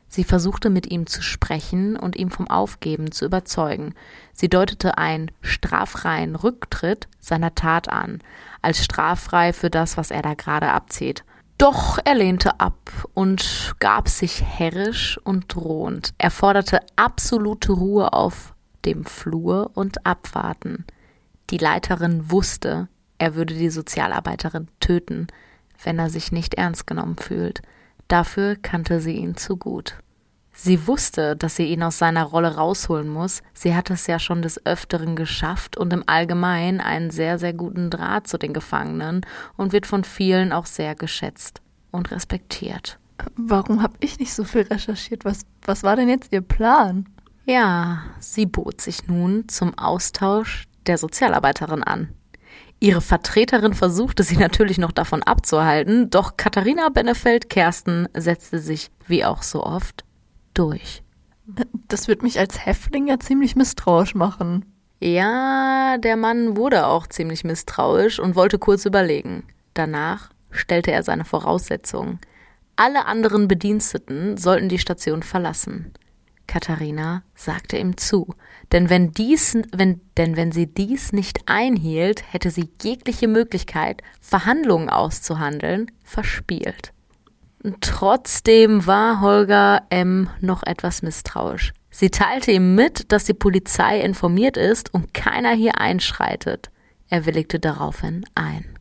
Sie 0.09 0.23
versuchte 0.23 0.71
mit 0.71 0.91
ihm 0.91 1.09
zu 1.09 1.23
sprechen 1.23 1.97
und 1.97 2.15
ihm 2.15 2.31
vom 2.31 2.47
Aufgeben 2.47 3.11
zu 3.11 3.25
überzeugen. 3.25 3.95
Sie 4.33 4.49
deutete 4.49 4.97
einen 4.97 5.33
straffreien 5.41 6.37
Rücktritt 6.37 7.09
seiner 7.19 7.57
Tat 7.57 7.89
an, 7.89 8.21
als 8.63 8.85
straffrei 8.85 9.53
für 9.53 9.71
das, 9.71 9.97
was 9.97 10.13
er 10.13 10.23
da 10.23 10.35
gerade 10.35 10.69
abzieht. 10.69 11.25
Doch 11.59 11.99
er 12.05 12.15
lehnte 12.15 12.61
ab 12.61 12.79
und 13.13 13.75
gab 13.81 14.09
sich 14.09 14.43
herrisch 14.43 15.19
und 15.25 15.53
drohend. 15.55 16.15
Er 16.19 16.31
forderte 16.31 16.81
absolute 16.95 17.73
Ruhe 17.73 18.13
auf 18.13 18.55
dem 18.85 19.05
Flur 19.05 19.71
und 19.75 20.07
abwarten. 20.07 20.85
Die 21.51 21.59
Leiterin 21.59 22.31
wusste, 22.31 22.89
er 23.19 23.35
würde 23.35 23.55
die 23.55 23.71
Sozialarbeiterin 23.71 24.69
töten, 24.81 25.27
wenn 25.85 25.99
er 25.99 26.11
sich 26.11 26.33
nicht 26.33 26.55
ernst 26.55 26.87
genommen 26.87 27.17
fühlt. 27.17 27.63
Dafür 28.09 28.57
kannte 28.57 29.01
sie 29.01 29.17
ihn 29.17 29.37
zu 29.37 29.57
gut. 29.57 29.97
Sie 30.57 30.87
wusste, 30.87 31.35
dass 31.35 31.57
sie 31.57 31.67
ihn 31.67 31.83
aus 31.83 31.99
seiner 31.99 32.25
Rolle 32.25 32.55
rausholen 32.55 33.09
muss. 33.09 33.43
Sie 33.55 33.75
hat 33.75 33.91
es 33.91 34.07
ja 34.07 34.21
schon 34.21 34.41
des 34.41 34.65
Öfteren 34.65 35.17
geschafft 35.17 35.77
und 35.77 35.93
im 35.93 36.05
Allgemeinen 36.07 36.81
einen 36.81 37.11
sehr, 37.11 37.39
sehr 37.41 37.53
guten 37.53 37.91
Draht 37.91 38.29
zu 38.29 38.39
den 38.39 38.53
Gefangenen 38.53 39.27
und 39.57 39.73
wird 39.73 39.87
von 39.87 40.05
vielen 40.05 40.53
auch 40.53 40.67
sehr 40.67 40.95
geschätzt 40.95 41.61
und 41.91 42.13
respektiert. 42.13 42.99
Warum 43.37 43.83
habe 43.83 43.95
ich 44.01 44.19
nicht 44.21 44.33
so 44.33 44.45
viel 44.45 44.63
recherchiert? 44.63 45.25
Was, 45.25 45.41
was 45.63 45.83
war 45.83 45.97
denn 45.97 46.09
jetzt 46.09 46.33
Ihr 46.33 46.41
Plan? 46.41 47.09
Ja, 47.47 48.03
sie 48.21 48.47
bot 48.47 48.81
sich 48.81 49.07
nun 49.07 49.49
zum 49.49 49.77
Austausch 49.77 50.65
der 50.87 50.99
Sozialarbeiterin 50.99 51.83
an. 51.83 52.09
Ihre 52.85 53.01
Vertreterin 53.01 53.73
versuchte 53.73 54.23
sie 54.25 54.37
natürlich 54.37 54.77
noch 54.77 54.93
davon 54.93 55.23
abzuhalten, 55.23 56.11
doch 56.11 56.37
Katharina 56.37 56.91
Benefeld-Kersten 56.91 58.11
setzte 58.13 58.59
sich, 58.59 58.91
wie 59.07 59.25
auch 59.25 59.43
so 59.43 59.65
oft, 59.65 60.05
durch. 60.53 61.03
Das 61.89 62.09
wird 62.09 62.23
mich 62.23 62.39
als 62.39 62.67
Häftling 62.67 63.07
ja 63.07 63.19
ziemlich 63.19 63.57
misstrauisch 63.57 64.15
machen. 64.15 64.67
Ja, 65.01 65.97
der 65.97 66.17
Mann 66.17 66.59
wurde 66.59 66.87
auch 66.87 67.07
ziemlich 67.07 67.43
misstrauisch 67.43 68.21
und 68.21 68.37
wollte 68.37 68.59
kurz 68.59 68.85
überlegen. 68.85 69.45
Danach 69.73 70.29
stellte 70.51 70.93
er 70.93 71.03
seine 71.03 71.25
Voraussetzungen. 71.25 72.19
Alle 72.77 73.07
anderen 73.07 73.49
Bediensteten 73.49 74.37
sollten 74.37 74.69
die 74.69 74.79
Station 74.79 75.23
verlassen. 75.23 75.95
Katharina 76.47 77.23
sagte 77.35 77.77
ihm 77.77 77.97
zu, 77.97 78.35
denn 78.73 78.91
wenn 78.91 79.13
dies, 79.13 79.57
wenn, 79.75 80.01
denn 80.17 80.37
wenn 80.37 80.53
sie 80.53 80.67
dies 80.67 81.13
nicht 81.13 81.41
einhielt, 81.47 82.25
hätte 82.33 82.51
sie 82.51 82.71
jegliche 82.83 83.29
Möglichkeit, 83.29 84.03
Verhandlungen 84.21 84.89
auszuhandeln, 84.89 85.91
verspielt. 86.05 86.93
Trotzdem 87.81 88.87
war 88.87 89.21
Holger 89.21 89.83
M. 89.91 90.29
noch 90.41 90.63
etwas 90.65 91.03
misstrauisch. 91.03 91.73
Sie 91.91 92.11
teilte 92.11 92.51
ihm 92.51 92.75
mit, 92.75 93.13
dass 93.13 93.25
die 93.25 93.35
Polizei 93.35 94.01
informiert 94.01 94.57
ist 94.57 94.93
und 94.93 95.15
keiner 95.15 95.53
hier 95.53 95.81
einschreitet. 95.81 96.71
Er 97.09 97.25
willigte 97.25 97.61
daraufhin 97.61 98.25
ein. 98.35 98.79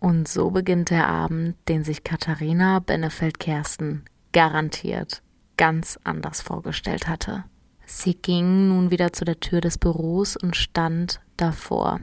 Und 0.00 0.26
so 0.28 0.50
beginnt 0.50 0.90
der 0.90 1.08
Abend, 1.08 1.56
den 1.68 1.84
sich 1.84 2.04
Katharina 2.04 2.80
Benefeld-Kersten 2.80 4.04
garantiert 4.32 5.23
ganz 5.56 5.98
anders 6.04 6.40
vorgestellt 6.40 7.08
hatte. 7.08 7.44
Sie 7.86 8.14
ging 8.14 8.68
nun 8.68 8.90
wieder 8.90 9.12
zu 9.12 9.24
der 9.24 9.40
Tür 9.40 9.60
des 9.60 9.78
Büros 9.78 10.36
und 10.36 10.56
stand 10.56 11.20
davor. 11.36 12.00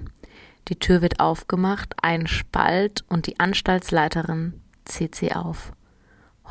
Die 0.68 0.78
Tür 0.78 1.02
wird 1.02 1.20
aufgemacht, 1.20 1.96
ein 2.02 2.28
Spalt 2.28 3.04
und 3.10 3.28
die 3.28 3.40
Anstaltsleiterin 3.40 4.62
zieht 4.86 5.16
sie 5.16 5.34
auf. 5.34 5.74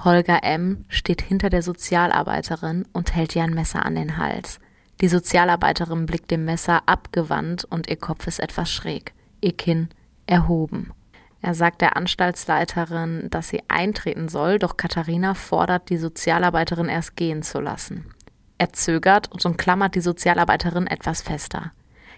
Holger 0.04 0.42
M. 0.42 0.84
steht 0.88 1.22
hinter 1.22 1.50
der 1.50 1.62
Sozialarbeiterin 1.62 2.86
und 2.92 3.14
hält 3.14 3.36
ihr 3.36 3.44
ein 3.44 3.54
Messer 3.54 3.84
an 3.84 3.94
den 3.94 4.16
Hals. 4.16 4.58
Die 5.00 5.08
Sozialarbeiterin 5.08 6.06
blickt 6.06 6.30
dem 6.30 6.44
Messer 6.44 6.82
abgewandt 6.86 7.64
und 7.64 7.88
ihr 7.88 7.96
Kopf 7.96 8.26
ist 8.26 8.40
etwas 8.40 8.70
schräg, 8.70 9.14
ihr 9.40 9.56
Kinn 9.56 9.88
erhoben. 10.26 10.92
Er 11.42 11.54
sagt 11.54 11.80
der 11.80 11.96
Anstaltsleiterin, 11.96 13.28
dass 13.30 13.48
sie 13.48 13.62
eintreten 13.68 14.28
soll, 14.28 14.58
doch 14.58 14.76
Katharina 14.76 15.34
fordert 15.34 15.88
die 15.88 15.96
Sozialarbeiterin 15.96 16.88
erst 16.88 17.16
gehen 17.16 17.42
zu 17.42 17.60
lassen. 17.60 18.14
Er 18.58 18.72
zögert 18.74 19.32
und 19.32 19.44
umklammert 19.46 19.94
die 19.94 20.02
Sozialarbeiterin 20.02 20.86
etwas 20.86 21.22
fester. 21.22 21.72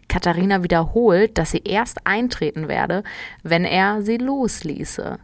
Katharina 0.08 0.64
wiederholt, 0.64 1.38
dass 1.38 1.52
sie 1.52 1.62
erst 1.64 2.06
eintreten 2.06 2.66
werde, 2.66 3.04
wenn 3.44 3.64
er 3.64 4.02
sie 4.02 4.16
losließe. 4.16 5.18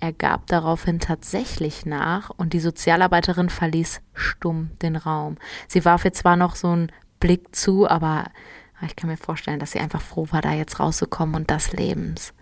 Er 0.00 0.12
gab 0.12 0.46
daraufhin 0.46 0.98
tatsächlich 0.98 1.86
nach 1.86 2.30
und 2.30 2.52
die 2.52 2.60
Sozialarbeiterin 2.60 3.50
verließ 3.50 4.00
stumm 4.14 4.70
den 4.82 4.96
Raum. 4.96 5.36
Sie 5.68 5.84
warf 5.84 6.04
ihr 6.04 6.12
zwar 6.12 6.36
noch 6.36 6.56
so 6.56 6.68
einen 6.68 6.92
Blick 7.20 7.54
zu, 7.54 7.88
aber 7.88 8.26
ich 8.84 8.96
kann 8.96 9.10
mir 9.10 9.16
vorstellen, 9.16 9.58
dass 9.58 9.72
sie 9.72 9.80
einfach 9.80 10.00
froh 10.00 10.26
war, 10.30 10.40
da 10.40 10.52
jetzt 10.52 10.78
rauszukommen 10.78 11.34
und 11.34 11.50
das 11.50 11.72
Lebens. 11.72 12.32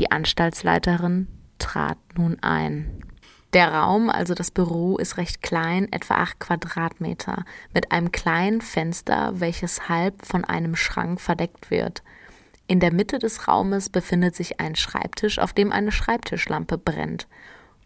Die 0.00 0.10
Anstaltsleiterin 0.10 1.28
trat 1.58 1.98
nun 2.16 2.38
ein. 2.40 3.04
Der 3.52 3.70
Raum, 3.70 4.08
also 4.08 4.32
das 4.32 4.50
Büro, 4.50 4.96
ist 4.96 5.18
recht 5.18 5.42
klein, 5.42 5.92
etwa 5.92 6.14
acht 6.14 6.40
Quadratmeter, 6.40 7.44
mit 7.74 7.92
einem 7.92 8.10
kleinen 8.10 8.62
Fenster, 8.62 9.38
welches 9.40 9.90
halb 9.90 10.24
von 10.24 10.46
einem 10.46 10.74
Schrank 10.74 11.20
verdeckt 11.20 11.70
wird. 11.70 12.02
In 12.66 12.80
der 12.80 12.94
Mitte 12.94 13.18
des 13.18 13.46
Raumes 13.46 13.90
befindet 13.90 14.34
sich 14.34 14.58
ein 14.58 14.74
Schreibtisch, 14.74 15.38
auf 15.38 15.52
dem 15.52 15.70
eine 15.70 15.92
Schreibtischlampe 15.92 16.78
brennt. 16.78 17.28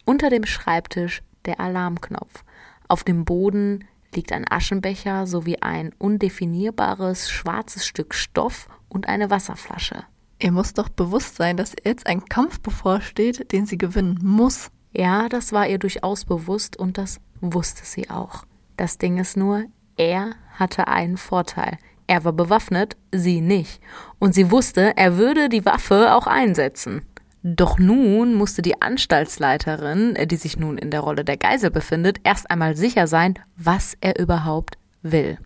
Unter 0.05 0.29
dem 0.29 0.45
Schreibtisch 0.45 1.21
der 1.43 1.59
Alarmknopf. 1.59 2.45
Auf 2.87 3.03
dem 3.03 3.25
Boden 3.25 3.83
liegt 4.13 4.31
ein 4.31 4.45
Aschenbecher 4.49 5.27
sowie 5.27 5.57
ein 5.59 5.91
undefinierbares 5.97 7.29
schwarzes 7.29 7.85
Stück 7.85 8.13
Stoff 8.13 8.69
und 8.87 9.09
eine 9.09 9.29
Wasserflasche. 9.29 10.05
Ihr 10.45 10.51
muss 10.51 10.75
doch 10.75 10.89
bewusst 10.89 11.37
sein, 11.37 11.57
dass 11.57 11.73
jetzt 11.83 12.05
ein 12.05 12.23
Kampf 12.25 12.59
bevorsteht, 12.59 13.51
den 13.51 13.65
sie 13.65 13.79
gewinnen 13.79 14.19
muss. 14.21 14.69
Ja, 14.93 15.27
das 15.27 15.53
war 15.53 15.67
ihr 15.67 15.79
durchaus 15.79 16.23
bewusst 16.23 16.77
und 16.77 16.99
das 16.99 17.19
wusste 17.41 17.83
sie 17.83 18.11
auch. 18.11 18.43
Das 18.77 18.99
Ding 18.99 19.17
ist 19.17 19.37
nur, 19.37 19.63
er 19.97 20.35
hatte 20.51 20.87
einen 20.87 21.17
Vorteil. 21.17 21.79
Er 22.05 22.25
war 22.25 22.33
bewaffnet, 22.33 22.95
sie 23.11 23.41
nicht. 23.41 23.81
Und 24.19 24.35
sie 24.35 24.51
wusste, 24.51 24.95
er 24.95 25.17
würde 25.17 25.49
die 25.49 25.65
Waffe 25.65 26.13
auch 26.13 26.27
einsetzen. 26.27 27.01
Doch 27.41 27.79
nun 27.79 28.35
musste 28.35 28.61
die 28.61 28.79
Anstaltsleiterin, 28.83 30.15
die 30.27 30.35
sich 30.35 30.59
nun 30.59 30.77
in 30.77 30.91
der 30.91 30.99
Rolle 30.99 31.25
der 31.25 31.37
Geisel 31.37 31.71
befindet, 31.71 32.19
erst 32.23 32.51
einmal 32.51 32.75
sicher 32.75 33.07
sein, 33.07 33.33
was 33.57 33.97
er 33.99 34.19
überhaupt 34.19 34.77
will. 35.01 35.39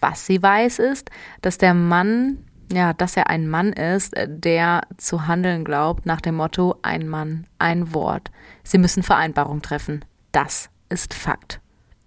Was 0.00 0.26
sie 0.26 0.42
weiß 0.42 0.80
ist, 0.80 1.10
dass 1.42 1.58
der 1.58 1.74
Mann 1.74 2.38
ja, 2.72 2.92
dass 2.92 3.16
er 3.16 3.30
ein 3.30 3.48
Mann 3.48 3.72
ist, 3.72 4.14
der 4.26 4.82
zu 4.96 5.26
handeln 5.26 5.64
glaubt 5.64 6.06
nach 6.06 6.20
dem 6.20 6.36
Motto 6.36 6.76
ein 6.82 7.08
Mann, 7.08 7.46
ein 7.58 7.94
Wort. 7.94 8.30
Sie 8.64 8.78
müssen 8.78 9.02
Vereinbarung 9.02 9.62
treffen. 9.62 10.04
Das 10.32 10.70
ist 10.88 11.14
Fakt. 11.14 11.60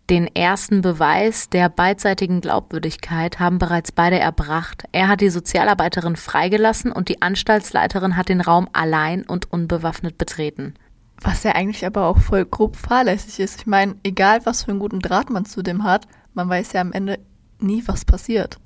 Den 0.10 0.26
ersten 0.36 0.82
Beweis 0.82 1.50
der 1.50 1.70
beidseitigen 1.70 2.42
Glaubwürdigkeit 2.42 3.40
haben 3.40 3.60
bereits 3.60 3.92
beide 3.92 4.18
erbracht. 4.18 4.86
Er 4.92 5.08
hat 5.08 5.22
die 5.22 5.30
Sozialarbeiterin 5.30 6.16
freigelassen 6.16 6.92
und 6.92 7.10
die 7.10 7.22
Anstaltsleiterin 7.22 8.18
hat 8.18 8.28
den 8.28 8.42
Raum 8.42 8.68
allein 8.74 9.24
und 9.24 9.52
unbewaffnet 9.52 10.18
betreten. 10.18 10.74
Was 11.22 11.44
ja 11.44 11.52
eigentlich 11.52 11.86
aber 11.86 12.08
auch 12.08 12.18
voll 12.18 12.46
grob 12.46 12.76
fahrlässig 12.76 13.40
ist. 13.40 13.60
Ich 13.60 13.68
meine, 13.68 13.98
egal 14.04 14.46
was 14.46 14.64
für 14.64 14.72
einen 14.72 14.80
guten 14.80 15.00
Draht 15.00 15.30
man 15.30 15.46
zu 15.46 15.62
dem 15.62 15.84
hat, 15.84 16.08
man 16.34 16.50
weiß 16.50 16.74
ja 16.74 16.82
am 16.82 16.92
Ende 16.92 17.20
nie, 17.60 17.84
was 17.86 18.04
passiert. 18.04 18.58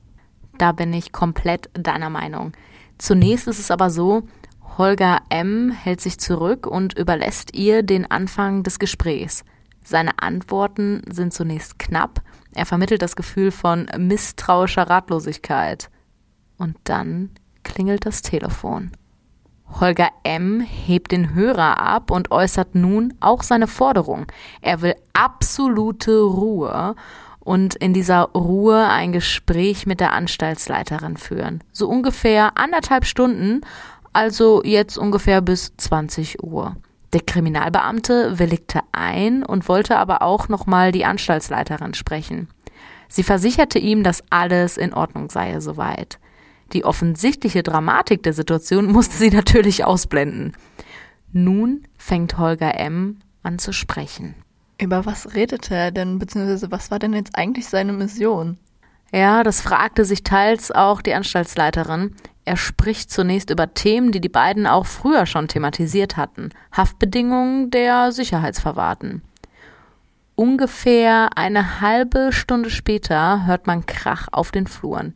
Da 0.57 0.71
bin 0.71 0.93
ich 0.93 1.11
komplett 1.11 1.69
deiner 1.73 2.09
Meinung. 2.09 2.53
Zunächst 2.97 3.47
ist 3.47 3.59
es 3.59 3.71
aber 3.71 3.89
so, 3.89 4.23
Holger 4.77 5.21
M. 5.29 5.71
hält 5.71 6.01
sich 6.01 6.19
zurück 6.19 6.65
und 6.65 6.97
überlässt 6.97 7.55
ihr 7.55 7.83
den 7.83 8.09
Anfang 8.09 8.63
des 8.63 8.79
Gesprächs. 8.79 9.43
Seine 9.83 10.11
Antworten 10.19 11.01
sind 11.11 11.33
zunächst 11.33 11.77
knapp. 11.77 12.21
Er 12.55 12.65
vermittelt 12.65 13.01
das 13.01 13.15
Gefühl 13.15 13.51
von 13.51 13.87
misstrauischer 13.97 14.89
Ratlosigkeit. 14.89 15.89
Und 16.57 16.77
dann 16.85 17.31
klingelt 17.63 18.05
das 18.05 18.21
Telefon. 18.21 18.91
Holger 19.79 20.09
M. 20.23 20.61
hebt 20.61 21.11
den 21.11 21.33
Hörer 21.33 21.79
ab 21.79 22.11
und 22.11 22.31
äußert 22.31 22.75
nun 22.75 23.13
auch 23.19 23.43
seine 23.43 23.67
Forderung. 23.67 24.27
Er 24.61 24.81
will 24.81 24.95
absolute 25.13 26.21
Ruhe 26.21 26.95
und 27.43 27.75
in 27.75 27.93
dieser 27.93 28.29
Ruhe 28.33 28.87
ein 28.87 29.11
Gespräch 29.11 29.85
mit 29.85 29.99
der 29.99 30.13
Anstaltsleiterin 30.13 31.17
führen. 31.17 31.61
So 31.71 31.89
ungefähr 31.89 32.57
anderthalb 32.57 33.05
Stunden, 33.05 33.61
also 34.13 34.63
jetzt 34.63 34.97
ungefähr 34.97 35.41
bis 35.41 35.73
20 35.77 36.41
Uhr. 36.41 36.77
Der 37.11 37.21
Kriminalbeamte 37.21 38.39
willigte 38.39 38.79
ein 38.91 39.43
und 39.43 39.67
wollte 39.67 39.97
aber 39.97 40.21
auch 40.21 40.47
nochmal 40.47 40.91
die 40.91 41.05
Anstaltsleiterin 41.05 41.93
sprechen. 41.93 42.47
Sie 43.07 43.23
versicherte 43.23 43.77
ihm, 43.77 44.03
dass 44.03 44.23
alles 44.29 44.77
in 44.77 44.93
Ordnung 44.93 45.29
sei 45.29 45.59
soweit. 45.59 46.19
Die 46.71 46.85
offensichtliche 46.85 47.61
Dramatik 47.61 48.23
der 48.23 48.33
Situation 48.33 48.85
musste 48.91 49.15
sie 49.17 49.29
natürlich 49.29 49.83
ausblenden. 49.83 50.53
Nun 51.31 51.87
fängt 51.97 52.37
Holger 52.37 52.79
M. 52.79 53.19
an 53.43 53.59
zu 53.59 53.73
sprechen. 53.73 54.35
Über 54.79 55.05
was 55.05 55.35
redete 55.35 55.75
er 55.75 55.91
denn, 55.91 56.19
beziehungsweise 56.19 56.71
was 56.71 56.91
war 56.91 56.99
denn 56.99 57.13
jetzt 57.13 57.35
eigentlich 57.35 57.67
seine 57.67 57.93
Mission? 57.93 58.57
Ja, 59.13 59.43
das 59.43 59.61
fragte 59.61 60.05
sich 60.05 60.23
teils 60.23 60.71
auch 60.71 61.01
die 61.01 61.13
Anstaltsleiterin. 61.13 62.15
Er 62.45 62.57
spricht 62.57 63.11
zunächst 63.11 63.49
über 63.51 63.73
Themen, 63.73 64.11
die 64.11 64.19
die 64.19 64.29
beiden 64.29 64.67
auch 64.67 64.85
früher 64.85 65.25
schon 65.25 65.47
thematisiert 65.47 66.17
hatten. 66.17 66.49
Haftbedingungen 66.71 67.71
der 67.71 68.11
Sicherheitsverwahrten. 68.11 69.21
Ungefähr 70.35 71.37
eine 71.37 71.79
halbe 71.79 72.31
Stunde 72.31 72.71
später 72.71 73.45
hört 73.45 73.67
man 73.67 73.85
Krach 73.85 74.27
auf 74.31 74.51
den 74.51 74.65
Fluren. 74.65 75.13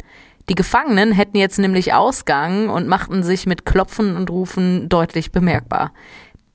Die 0.48 0.56
Gefangenen 0.56 1.12
hätten 1.12 1.38
jetzt 1.38 1.58
nämlich 1.58 1.94
Ausgang 1.94 2.70
und 2.70 2.88
machten 2.88 3.24
sich 3.24 3.48
mit 3.48 3.66
Klopfen 3.66 4.16
und 4.16 4.30
Rufen 4.30 4.88
deutlich 4.88 5.32
bemerkbar. 5.32 5.92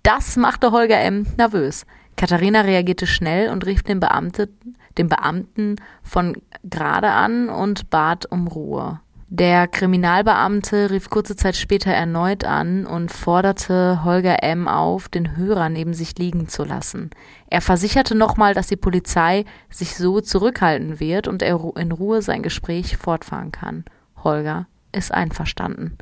Das 0.03 0.37
machte 0.37 0.71
Holger 0.71 1.01
M. 1.01 1.27
nervös. 1.37 1.85
Katharina 2.23 2.61
reagierte 2.61 3.09
schnell 3.09 3.51
und 3.51 3.67
rief 3.67 3.83
den, 3.83 3.99
Beamte, 3.99 4.49
den 4.97 5.09
Beamten 5.09 5.75
von 6.05 6.37
gerade 6.63 7.11
an 7.11 7.49
und 7.49 7.91
bat 7.91 8.27
um 8.31 8.47
Ruhe. 8.47 9.01
Der 9.27 9.67
Kriminalbeamte 9.67 10.91
rief 10.91 11.11
kurze 11.11 11.35
Zeit 11.35 11.57
später 11.57 11.91
erneut 11.91 12.45
an 12.45 12.87
und 12.87 13.11
forderte 13.11 14.05
Holger 14.05 14.41
M. 14.45 14.69
auf, 14.69 15.09
den 15.09 15.37
Hörer 15.37 15.69
neben 15.69 15.95
sich 15.95 16.17
liegen 16.17 16.47
zu 16.47 16.63
lassen. 16.63 17.11
Er 17.51 17.61
versicherte 17.61 18.15
nochmal, 18.15 18.55
dass 18.55 18.69
die 18.69 18.77
Polizei 18.77 19.45
sich 19.69 19.97
so 19.97 20.21
zurückhalten 20.21 21.01
wird 21.01 21.27
und 21.27 21.43
er 21.43 21.59
in 21.75 21.91
Ruhe 21.91 22.23
sein 22.23 22.45
Gespräch 22.45 22.99
fortfahren 22.99 23.51
kann. 23.51 23.85
Holger 24.23 24.69
ist 24.93 25.13
einverstanden. 25.13 25.99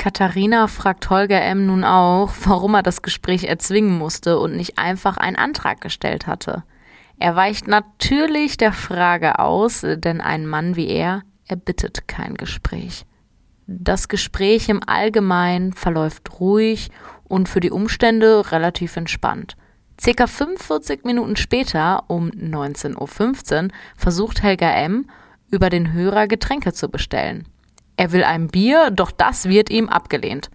Katharina 0.00 0.66
fragt 0.66 1.10
Holger 1.10 1.42
M. 1.42 1.66
nun 1.66 1.84
auch, 1.84 2.32
warum 2.44 2.74
er 2.74 2.82
das 2.82 3.02
Gespräch 3.02 3.44
erzwingen 3.44 3.98
musste 3.98 4.38
und 4.38 4.56
nicht 4.56 4.78
einfach 4.78 5.18
einen 5.18 5.36
Antrag 5.36 5.82
gestellt 5.82 6.26
hatte. 6.26 6.64
Er 7.18 7.36
weicht 7.36 7.68
natürlich 7.68 8.56
der 8.56 8.72
Frage 8.72 9.38
aus, 9.38 9.84
denn 9.84 10.22
ein 10.22 10.46
Mann 10.46 10.74
wie 10.74 10.88
er 10.88 11.22
er 11.46 11.56
bittet 11.56 12.08
kein 12.08 12.34
Gespräch. 12.34 13.04
Das 13.66 14.08
Gespräch 14.08 14.70
im 14.70 14.80
Allgemeinen 14.86 15.74
verläuft 15.74 16.40
ruhig 16.40 16.90
und 17.24 17.48
für 17.48 17.60
die 17.60 17.70
Umstände 17.70 18.52
relativ 18.52 18.96
entspannt. 18.96 19.56
Circa 20.00 20.28
45 20.28 21.04
Minuten 21.04 21.36
später, 21.36 22.04
um 22.06 22.30
19.15 22.30 23.64
Uhr, 23.64 23.68
versucht 23.96 24.42
Helga 24.42 24.70
M. 24.70 25.10
über 25.50 25.68
den 25.68 25.92
Hörer 25.92 26.26
Getränke 26.26 26.72
zu 26.72 26.88
bestellen. 26.88 27.46
Er 28.00 28.12
will 28.12 28.24
ein 28.24 28.48
Bier, 28.48 28.90
doch 28.90 29.10
das 29.10 29.44
wird 29.44 29.68
ihm 29.68 29.90
abgelehnt. 29.90 30.50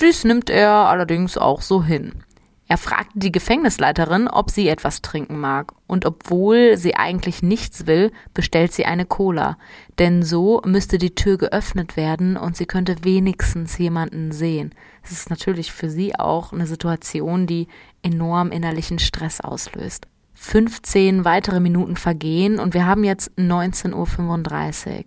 Dies 0.00 0.24
nimmt 0.24 0.50
er 0.50 0.70
allerdings 0.72 1.38
auch 1.38 1.62
so 1.62 1.84
hin. 1.84 2.24
Er 2.66 2.78
fragt 2.78 3.12
die 3.14 3.30
Gefängnisleiterin, 3.30 4.26
ob 4.26 4.50
sie 4.50 4.66
etwas 4.66 5.00
trinken 5.00 5.38
mag, 5.38 5.72
und 5.86 6.04
obwohl 6.04 6.76
sie 6.76 6.96
eigentlich 6.96 7.44
nichts 7.44 7.86
will, 7.86 8.10
bestellt 8.32 8.72
sie 8.72 8.86
eine 8.86 9.06
Cola, 9.06 9.56
denn 10.00 10.24
so 10.24 10.62
müsste 10.64 10.98
die 10.98 11.14
Tür 11.14 11.38
geöffnet 11.38 11.96
werden 11.96 12.36
und 12.36 12.56
sie 12.56 12.66
könnte 12.66 12.96
wenigstens 13.04 13.78
jemanden 13.78 14.32
sehen. 14.32 14.74
Es 15.04 15.12
ist 15.12 15.30
natürlich 15.30 15.70
für 15.70 15.88
sie 15.88 16.18
auch 16.18 16.52
eine 16.52 16.66
Situation, 16.66 17.46
die 17.46 17.68
enorm 18.02 18.50
innerlichen 18.50 18.98
Stress 18.98 19.40
auslöst. 19.40 20.08
15 20.34 21.24
weitere 21.24 21.60
Minuten 21.60 21.94
vergehen 21.94 22.58
und 22.58 22.74
wir 22.74 22.84
haben 22.84 23.04
jetzt 23.04 23.30
19.35 23.38 23.94
Uhr. 23.94 25.04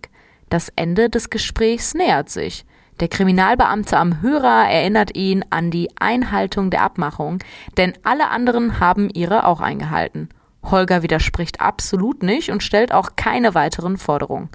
Das 0.48 0.70
Ende 0.76 1.10
des 1.10 1.30
Gesprächs 1.30 1.94
nähert 1.94 2.30
sich. 2.30 2.64
Der 3.00 3.08
Kriminalbeamte 3.08 3.96
am 3.96 4.22
Hörer 4.22 4.68
erinnert 4.68 5.16
ihn 5.16 5.44
an 5.50 5.70
die 5.70 5.88
Einhaltung 6.00 6.70
der 6.70 6.82
Abmachung, 6.82 7.38
denn 7.76 7.92
alle 8.02 8.30
anderen 8.30 8.80
haben 8.80 9.08
ihre 9.10 9.46
auch 9.46 9.60
eingehalten. 9.60 10.28
Holger 10.64 11.02
widerspricht 11.02 11.60
absolut 11.60 12.22
nicht 12.22 12.50
und 12.50 12.62
stellt 12.62 12.92
auch 12.92 13.10
keine 13.14 13.54
weiteren 13.54 13.96
Forderungen. 13.96 14.48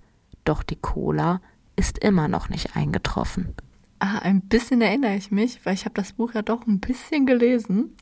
Doch 0.43 0.61
die 0.61 0.75
Cola 0.75 1.39
ist 1.75 1.97
immer 1.99 2.27
noch 2.27 2.49
nicht 2.49 2.75
eingetroffen. 2.75 3.55
Ah, 3.99 4.19
ein 4.19 4.41
bisschen 4.41 4.81
erinnere 4.81 5.15
ich 5.15 5.31
mich, 5.31 5.65
weil 5.65 5.75
ich 5.75 5.85
habe 5.85 5.95
das 5.95 6.11
Buch 6.11 6.33
ja 6.33 6.41
doch 6.41 6.67
ein 6.67 6.81
bisschen 6.81 7.25
gelesen. 7.25 7.95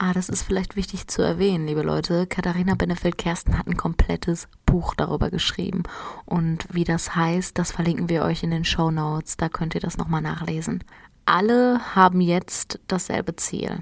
Ah, 0.00 0.12
das 0.12 0.28
ist 0.28 0.44
vielleicht 0.44 0.76
wichtig 0.76 1.08
zu 1.08 1.22
erwähnen, 1.22 1.66
liebe 1.66 1.82
Leute. 1.82 2.28
Katharina 2.28 2.76
Benefeld-Kersten 2.76 3.58
hat 3.58 3.66
ein 3.66 3.76
komplettes 3.76 4.46
Buch 4.64 4.94
darüber 4.94 5.28
geschrieben. 5.28 5.82
Und 6.24 6.72
wie 6.72 6.84
das 6.84 7.16
heißt, 7.16 7.58
das 7.58 7.72
verlinken 7.72 8.08
wir 8.08 8.22
euch 8.22 8.44
in 8.44 8.52
den 8.52 8.64
Show 8.64 8.92
Notes. 8.92 9.36
Da 9.36 9.48
könnt 9.48 9.74
ihr 9.74 9.80
das 9.80 9.98
nochmal 9.98 10.22
nachlesen. 10.22 10.84
Alle 11.26 11.80
haben 11.96 12.20
jetzt 12.20 12.78
dasselbe 12.86 13.34
Ziel. 13.34 13.80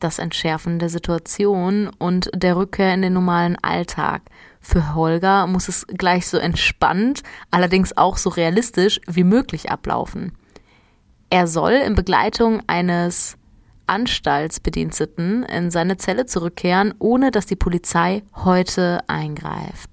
Das 0.00 0.18
Entschärfen 0.18 0.78
der 0.78 0.88
Situation 0.88 1.90
und 1.98 2.30
der 2.34 2.56
Rückkehr 2.56 2.94
in 2.94 3.02
den 3.02 3.12
normalen 3.12 3.58
Alltag. 3.62 4.22
Für 4.58 4.94
Holger 4.94 5.46
muss 5.46 5.68
es 5.68 5.86
gleich 5.86 6.28
so 6.28 6.38
entspannt, 6.38 7.22
allerdings 7.50 7.94
auch 7.98 8.16
so 8.16 8.30
realistisch 8.30 9.02
wie 9.06 9.24
möglich 9.24 9.70
ablaufen. 9.70 10.32
Er 11.28 11.46
soll 11.46 11.72
in 11.72 11.94
Begleitung 11.94 12.62
eines 12.68 13.36
Anstaltsbediensteten 13.86 15.42
in 15.44 15.70
seine 15.70 15.96
Zelle 15.96 16.26
zurückkehren, 16.26 16.94
ohne 16.98 17.30
dass 17.30 17.46
die 17.46 17.56
Polizei 17.56 18.22
heute 18.34 19.00
eingreift. 19.06 19.90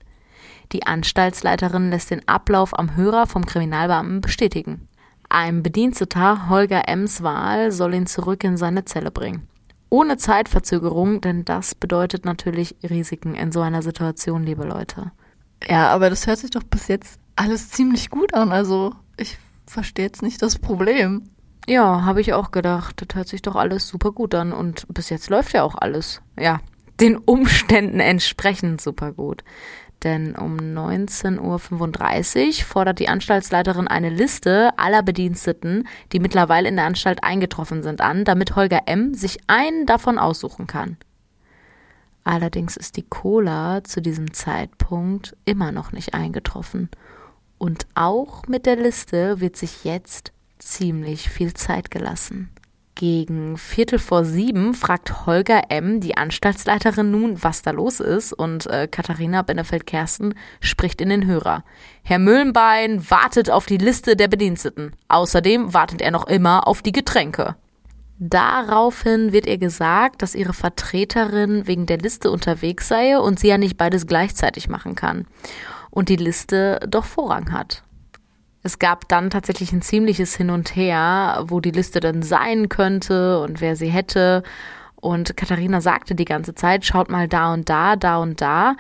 Die 0.71 0.85
Anstaltsleiterin 0.85 1.89
lässt 1.89 2.11
den 2.11 2.27
Ablauf 2.27 2.77
am 2.77 2.95
Hörer 2.95 3.25
vom 3.27 3.45
Kriminalbeamten 3.45 4.21
bestätigen. 4.21 4.87
Ein 5.27 5.63
Bediensteter, 5.63 6.49
Holger 6.49 6.87
Ems 6.87 7.23
Wahl, 7.23 7.71
soll 7.71 7.93
ihn 7.93 8.07
zurück 8.07 8.43
in 8.43 8.57
seine 8.57 8.85
Zelle 8.85 9.11
bringen. 9.11 9.47
Ohne 9.89 10.17
Zeitverzögerung, 10.17 11.21
denn 11.21 11.45
das 11.45 11.73
bedeutet 11.73 12.25
natürlich 12.25 12.75
Risiken 12.87 13.33
in 13.33 13.51
so 13.51 13.61
einer 13.61 13.81
Situation, 13.81 14.43
liebe 14.43 14.63
Leute. 14.63 15.11
Ja, 15.67 15.89
aber 15.89 16.09
das 16.09 16.27
hört 16.27 16.39
sich 16.39 16.51
doch 16.51 16.63
bis 16.63 16.87
jetzt 16.87 17.19
alles 17.35 17.69
ziemlich 17.69 18.09
gut 18.09 18.33
an. 18.33 18.51
Also 18.51 18.93
ich 19.17 19.37
verstehe 19.65 20.05
jetzt 20.05 20.21
nicht 20.21 20.41
das 20.41 20.59
Problem. 20.59 21.23
Ja, 21.67 22.03
habe 22.03 22.21
ich 22.21 22.33
auch 22.33 22.51
gedacht. 22.51 23.03
Das 23.05 23.15
hört 23.15 23.27
sich 23.27 23.41
doch 23.41 23.55
alles 23.55 23.87
super 23.87 24.11
gut 24.11 24.33
an. 24.35 24.53
Und 24.53 24.85
bis 24.93 25.09
jetzt 25.09 25.29
läuft 25.29 25.53
ja 25.53 25.63
auch 25.63 25.75
alles. 25.75 26.21
Ja, 26.37 26.59
den 26.99 27.17
Umständen 27.17 27.99
entsprechend 27.99 28.81
super 28.81 29.11
gut. 29.11 29.43
Denn 30.03 30.35
um 30.35 30.55
19.35 30.55 32.47
Uhr 32.47 32.65
fordert 32.65 32.99
die 32.99 33.09
Anstaltsleiterin 33.09 33.87
eine 33.87 34.09
Liste 34.09 34.71
aller 34.77 35.03
Bediensteten, 35.03 35.87
die 36.13 36.19
mittlerweile 36.19 36.69
in 36.69 36.77
der 36.77 36.85
Anstalt 36.85 37.23
eingetroffen 37.23 37.83
sind, 37.83 37.99
an, 37.99 38.23
damit 38.23 38.55
Holger 38.55 38.83
M. 38.85 39.13
sich 39.13 39.39
einen 39.47 39.85
davon 39.85 40.17
aussuchen 40.17 40.67
kann. 40.67 40.97
Allerdings 42.23 42.77
ist 42.77 42.95
die 42.95 43.07
Cola 43.07 43.83
zu 43.83 44.01
diesem 44.01 44.33
Zeitpunkt 44.33 45.35
immer 45.45 45.71
noch 45.71 45.91
nicht 45.91 46.13
eingetroffen. 46.13 46.89
Und 47.57 47.87
auch 47.93 48.47
mit 48.47 48.65
der 48.65 48.77
Liste 48.77 49.41
wird 49.41 49.57
sich 49.57 49.83
jetzt 49.83 50.31
ziemlich 50.59 51.29
viel 51.29 51.53
Zeit 51.53 51.89
gelassen. 51.89 52.49
Gegen 52.99 53.57
Viertel 53.57 53.97
vor 53.97 54.25
sieben 54.25 54.73
fragt 54.73 55.25
Holger 55.25 55.71
M., 55.71 56.01
die 56.01 56.17
Anstaltsleiterin 56.17 57.09
nun, 57.09 57.41
was 57.41 57.61
da 57.61 57.71
los 57.71 58.01
ist, 58.01 58.33
und 58.33 58.67
äh, 58.67 58.89
Katharina 58.91 59.41
Benefeld-Kersten 59.41 60.35
spricht 60.59 60.99
in 60.99 61.07
den 61.07 61.25
Hörer. 61.25 61.63
Herr 62.03 62.19
Müllenbein 62.19 63.09
wartet 63.09 63.49
auf 63.49 63.67
die 63.67 63.77
Liste 63.77 64.17
der 64.17 64.27
Bediensteten. 64.27 64.91
Außerdem 65.07 65.73
wartet 65.73 66.01
er 66.01 66.11
noch 66.11 66.27
immer 66.27 66.67
auf 66.67 66.81
die 66.81 66.91
Getränke. 66.91 67.55
Daraufhin 68.17 69.31
wird 69.31 69.45
ihr 69.45 69.57
gesagt, 69.57 70.21
dass 70.21 70.35
ihre 70.35 70.51
Vertreterin 70.51 71.67
wegen 71.67 71.85
der 71.85 71.99
Liste 71.99 72.29
unterwegs 72.29 72.89
sei 72.89 73.17
und 73.17 73.39
sie 73.39 73.47
ja 73.47 73.57
nicht 73.57 73.77
beides 73.77 74.07
gleichzeitig 74.07 74.67
machen 74.67 74.95
kann. 74.95 75.25
Und 75.89 76.09
die 76.09 76.17
Liste 76.17 76.81
doch 76.85 77.05
Vorrang 77.05 77.53
hat. 77.53 77.81
Es 78.61 78.79
gab 78.79 79.07
dann 79.07 79.29
tatsächlich 79.29 79.71
ein 79.71 79.81
ziemliches 79.81 80.35
Hin 80.35 80.49
und 80.49 80.75
Her, 80.75 81.43
wo 81.47 81.59
die 81.59 81.71
Liste 81.71 81.99
dann 81.99 82.21
sein 82.23 82.67
könnte 82.67 83.39
und 83.41 83.61
wer 83.61 83.75
sie 83.75 83.89
hätte. 83.89 84.43
Und 84.95 85.37
Katharina 85.37 85.79
sagte 85.79 86.13
die 86.13 86.25
ganze 86.25 86.55
Zeit, 86.55 86.85
schaut 86.85 87.09
mal 87.09 87.27
da 87.27 87.53
und 87.53 87.69
da, 87.69 87.95
da 87.95 88.17
und 88.17 88.41
da 88.41 88.75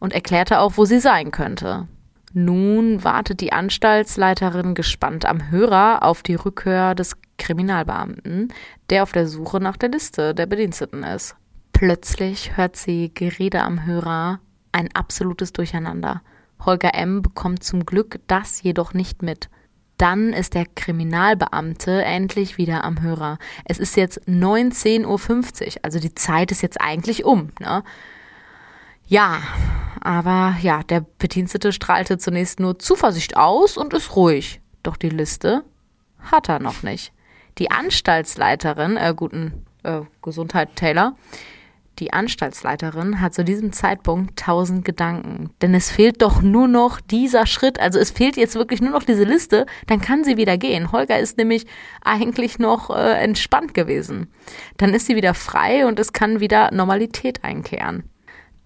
und 0.00 0.12
erklärte 0.12 0.58
auch, 0.58 0.72
wo 0.76 0.84
sie 0.84 0.98
sein 0.98 1.30
könnte. 1.30 1.86
Nun 2.34 3.04
wartet 3.04 3.40
die 3.40 3.52
Anstaltsleiterin 3.52 4.74
gespannt 4.74 5.26
am 5.26 5.50
Hörer 5.50 6.02
auf 6.02 6.22
die 6.22 6.34
Rückkehr 6.34 6.94
des 6.94 7.16
Kriminalbeamten, 7.38 8.52
der 8.90 9.02
auf 9.02 9.12
der 9.12 9.28
Suche 9.28 9.60
nach 9.60 9.76
der 9.76 9.90
Liste 9.90 10.34
der 10.34 10.46
Bediensteten 10.46 11.04
ist. 11.04 11.36
Plötzlich 11.72 12.56
hört 12.56 12.76
sie 12.76 13.12
Gerede 13.12 13.62
am 13.62 13.84
Hörer, 13.84 14.40
ein 14.72 14.88
absolutes 14.94 15.52
Durcheinander. 15.52 16.22
Holger 16.64 16.94
M. 16.94 17.22
bekommt 17.22 17.64
zum 17.64 17.84
Glück 17.86 18.20
das 18.26 18.62
jedoch 18.62 18.94
nicht 18.94 19.22
mit. 19.22 19.48
Dann 19.98 20.32
ist 20.32 20.54
der 20.54 20.66
Kriminalbeamte 20.66 22.02
endlich 22.02 22.58
wieder 22.58 22.84
am 22.84 23.02
Hörer. 23.02 23.38
Es 23.64 23.78
ist 23.78 23.96
jetzt 23.96 24.26
19.50 24.28 25.06
Uhr, 25.06 25.80
also 25.82 26.00
die 26.00 26.14
Zeit 26.14 26.50
ist 26.50 26.62
jetzt 26.62 26.80
eigentlich 26.80 27.24
um. 27.24 27.50
Ne? 27.60 27.84
Ja, 29.06 29.42
aber 30.00 30.56
ja, 30.60 30.82
der 30.82 31.04
Bedienstete 31.18 31.72
strahlte 31.72 32.18
zunächst 32.18 32.58
nur 32.58 32.78
Zuversicht 32.78 33.36
aus 33.36 33.76
und 33.76 33.92
ist 33.94 34.16
ruhig. 34.16 34.60
Doch 34.82 34.96
die 34.96 35.10
Liste 35.10 35.64
hat 36.18 36.48
er 36.48 36.58
noch 36.58 36.82
nicht. 36.82 37.12
Die 37.58 37.70
Anstaltsleiterin, 37.70 38.96
äh, 38.96 39.14
guten 39.14 39.66
äh, 39.82 40.00
Gesundheit 40.22 40.74
Taylor, 40.74 41.16
die 41.98 42.12
Anstaltsleiterin 42.12 43.20
hat 43.20 43.34
zu 43.34 43.44
diesem 43.44 43.72
Zeitpunkt 43.72 44.38
tausend 44.38 44.84
Gedanken. 44.84 45.50
Denn 45.60 45.74
es 45.74 45.90
fehlt 45.90 46.22
doch 46.22 46.40
nur 46.40 46.66
noch 46.66 47.00
dieser 47.00 47.46
Schritt. 47.46 47.78
Also 47.80 47.98
es 47.98 48.10
fehlt 48.10 48.36
jetzt 48.36 48.54
wirklich 48.54 48.80
nur 48.80 48.92
noch 48.92 49.02
diese 49.02 49.24
Liste. 49.24 49.66
Dann 49.86 50.00
kann 50.00 50.24
sie 50.24 50.36
wieder 50.36 50.56
gehen. 50.56 50.90
Holger 50.92 51.18
ist 51.18 51.36
nämlich 51.36 51.66
eigentlich 52.02 52.58
noch 52.58 52.90
äh, 52.90 53.22
entspannt 53.22 53.74
gewesen. 53.74 54.28
Dann 54.78 54.94
ist 54.94 55.06
sie 55.06 55.16
wieder 55.16 55.34
frei 55.34 55.86
und 55.86 55.98
es 55.98 56.12
kann 56.12 56.40
wieder 56.40 56.72
Normalität 56.72 57.44
einkehren. 57.44 58.04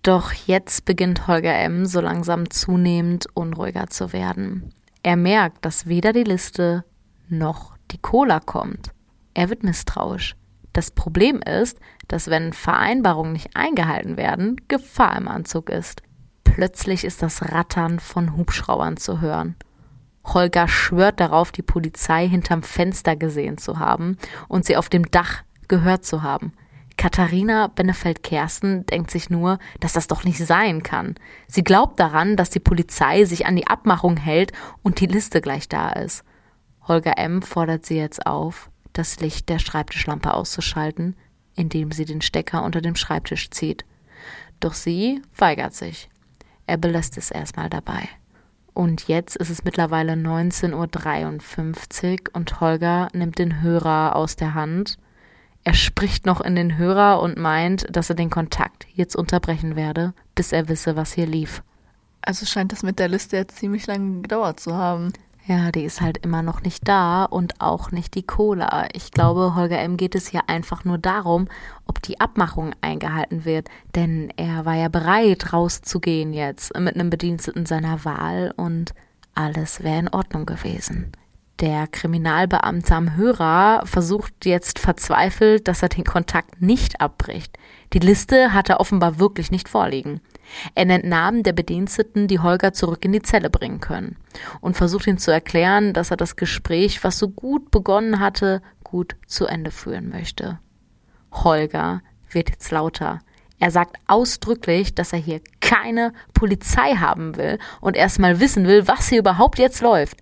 Doch 0.03 0.33
jetzt 0.33 0.85
beginnt 0.85 1.27
Holger 1.27 1.55
M. 1.55 1.85
so 1.85 2.01
langsam 2.01 2.49
zunehmend 2.49 3.27
unruhiger 3.35 3.89
zu 3.89 4.13
werden. 4.13 4.73
Er 5.03 5.17
merkt, 5.17 5.65
dass 5.65 5.87
weder 5.87 6.13
die 6.13 6.25
Liste 6.25 6.85
noch 7.29 7.77
die 7.91 7.99
Cola 7.99 8.39
kommt. 8.39 8.91
Er 9.35 9.51
wird 9.51 9.65
misstrauisch. 9.65 10.37
Das 10.77 10.91
Problem 10.91 11.41
ist, 11.41 11.81
dass 12.07 12.29
wenn 12.29 12.53
Vereinbarungen 12.53 13.33
nicht 13.33 13.57
eingehalten 13.57 14.19
werden, 14.19 14.61
Gefahr 14.69 15.17
im 15.17 15.27
Anzug 15.27 15.71
ist. 15.71 16.03
Plötzlich 16.45 17.07
ist 17.07 17.23
das 17.23 17.51
Rattern 17.51 17.99
von 17.99 18.37
Hubschraubern 18.37 18.99
zu 18.99 19.23
hören. 19.23 19.57
Holger 20.27 20.69
schwört 20.69 21.19
darauf, 21.19 21.51
die 21.51 21.63
Polizei 21.63 22.29
hinterm 22.29 22.63
Fenster 22.63 23.17
gesehen 23.17 23.57
zu 23.57 23.79
haben 23.79 24.19
und 24.49 24.67
sie 24.67 24.77
auf 24.77 24.91
dem 24.91 25.11
Dach 25.11 25.45
gehört 25.67 26.05
zu 26.05 26.23
haben. 26.23 26.53
Katharina 26.99 27.69
Benefeld-Kersten 27.69 28.85
denkt 28.85 29.11
sich 29.11 29.31
nur, 29.31 29.59
dass 29.81 29.95
das 29.95 30.09
doch 30.09 30.25
nicht 30.25 30.45
sein 30.45 30.83
kann. 30.83 31.15
Sie 31.47 31.65
glaubt 31.65 31.99
daran, 31.99 32.37
dass 32.37 32.51
die 32.51 32.61
Polizei 32.61 33.25
sich 33.25 33.47
an 33.47 33.57
die 33.57 33.67
Abmachung 33.67 34.19
hält 34.19 34.53
und 34.83 35.01
die 35.01 35.07
Liste 35.07 35.41
gleich 35.41 35.71
da 35.71 35.89
ist. 35.89 36.23
Holger 36.87 37.17
M. 37.17 37.41
fordert 37.41 37.87
sie 37.87 37.97
jetzt 37.97 38.27
auf, 38.27 38.69
das 38.99 39.21
Licht 39.21 39.49
der 39.49 39.59
Schreibtischlampe 39.59 40.35
auszuschalten, 40.35 41.17
indem 41.55 41.93
sie 41.93 42.05
den 42.05 42.21
Stecker 42.21 42.63
unter 42.63 42.81
dem 42.81 42.97
Schreibtisch 42.97 43.51
zieht. 43.51 43.85
Doch 44.61 44.75
sie 44.75 45.23
weigert 45.37 45.75
sich. 45.75 46.09
Er 46.67 46.77
belässt 46.77 47.17
es 47.19 47.31
erstmal 47.31 47.71
dabei. 47.71 48.09
Und 48.75 49.09
jetzt 49.09 49.37
ist 49.37 49.49
es 49.49 49.65
mittlerweile 49.65 50.13
19.53 50.13 52.13
Uhr 52.13 52.19
und 52.35 52.61
Holger 52.61 53.09
nimmt 53.15 53.39
den 53.39 53.63
Hörer 53.63 54.17
aus 54.17 54.37
der 54.37 54.55
Hand. 54.55 54.99
Er 55.65 55.75
spricht 55.75 56.27
noch 56.27 56.41
in 56.41 56.55
den 56.55 56.77
Hörer 56.77 57.23
und 57.23 57.39
meint, 57.39 57.87
dass 57.91 58.11
er 58.11 58.17
den 58.17 58.31
Kontakt 58.31 58.87
jetzt 58.93 59.17
unterbrechen 59.17 59.77
werde, 59.77 60.13
bis 60.35 60.53
er 60.53 60.69
wisse, 60.69 60.95
was 60.95 61.13
hier 61.13 61.27
lief. 61.27 61.63
Also 62.21 62.45
scheint 62.45 62.73
das 62.73 62.83
mit 62.83 62.99
der 62.99 63.09
Liste 63.09 63.37
jetzt 63.37 63.57
ziemlich 63.57 63.87
lange 63.87 64.21
gedauert 64.21 64.61
zu 64.61 64.75
haben. 64.75 65.13
Ja, 65.49 65.71
die 65.71 65.85
ist 65.85 66.01
halt 66.01 66.19
immer 66.19 66.43
noch 66.43 66.63
nicht 66.63 66.89
da 66.89 67.25
und 67.25 67.61
auch 67.61 67.93
nicht 67.93 68.17
die 68.17 68.25
Cola. 68.25 68.89
Ich 68.93 69.13
glaube, 69.13 69.55
Holger 69.55 69.79
M. 69.79 69.97
geht 69.97 70.17
es 70.17 70.27
hier 70.27 70.49
einfach 70.49 70.85
nur 70.85 70.99
darum, 70.99 71.47
ob 71.87 72.03
die 72.03 72.19
Abmachung 72.19 72.75
eingehalten 72.81 73.45
wird. 73.45 73.69
Denn 73.95 74.33
er 74.37 74.65
war 74.65 74.75
ja 74.75 74.89
bereit, 74.89 75.53
rauszugehen 75.53 76.33
jetzt 76.33 76.77
mit 76.77 76.97
einem 76.97 77.11
Bediensteten 77.11 77.65
seiner 77.65 78.05
Wahl 78.05 78.53
und 78.57 78.93
alles 79.37 79.85
wäre 79.85 80.01
in 80.01 80.09
Ordnung 80.09 80.47
gewesen. 80.47 81.13
Der 81.61 81.87
Kriminalbeamte 81.87 82.95
am 82.97 83.15
Hörer 83.15 83.83
versucht 83.87 84.47
jetzt 84.47 84.81
verzweifelt, 84.81 85.69
dass 85.69 85.81
er 85.81 85.91
den 85.91 86.05
Kontakt 86.05 86.61
nicht 86.61 87.01
abbricht. 87.01 87.57
Die 87.93 88.01
Liste 88.01 88.53
hat 88.53 88.69
er 88.69 88.81
offenbar 88.81 89.21
wirklich 89.21 89.53
nicht 89.53 89.69
vorliegen. 89.69 90.21
Er 90.75 90.85
nennt 90.85 91.05
Namen 91.05 91.43
der 91.43 91.53
Bediensteten, 91.53 92.29
die 92.29 92.41
Holger 92.41 92.73
zurück 92.73 93.05
in 93.05 93.13
die 93.13 93.23
Zelle 93.23 93.51
bringen 93.51 93.81
können 93.81 94.17
und 94.61 94.77
versucht 94.77 95.07
ihm 95.07 95.19
zu 95.19 95.31
erklären, 95.31 95.93
dass 95.93 96.11
er 96.11 96.17
das 96.17 96.37
Gespräch, 96.37 97.05
was 97.05 97.19
so 97.19 97.29
gut 97.29 97.71
begonnen 97.71 98.21
hatte, 98.21 98.63
gut 98.85 99.17
zu 99.27 99.47
Ende 99.47 99.71
führen 99.71 100.09
möchte. 100.09 100.59
Holger 101.33 102.03
wird 102.31 102.51
jetzt 102.51 102.71
lauter. 102.71 103.21
Er 103.59 103.71
sagt 103.71 103.97
ausdrücklich, 104.07 104.95
dass 104.95 105.13
er 105.13 105.19
hier 105.19 105.41
keine 105.61 106.13
Polizei 106.35 106.95
haben 106.97 107.37
will 107.37 107.59
und 107.81 107.97
erstmal 107.97 108.39
wissen 108.41 108.67
will, 108.67 108.87
was 108.87 109.09
hier 109.09 109.21
überhaupt 109.21 109.59
jetzt 109.59 109.81
läuft. 109.81 110.19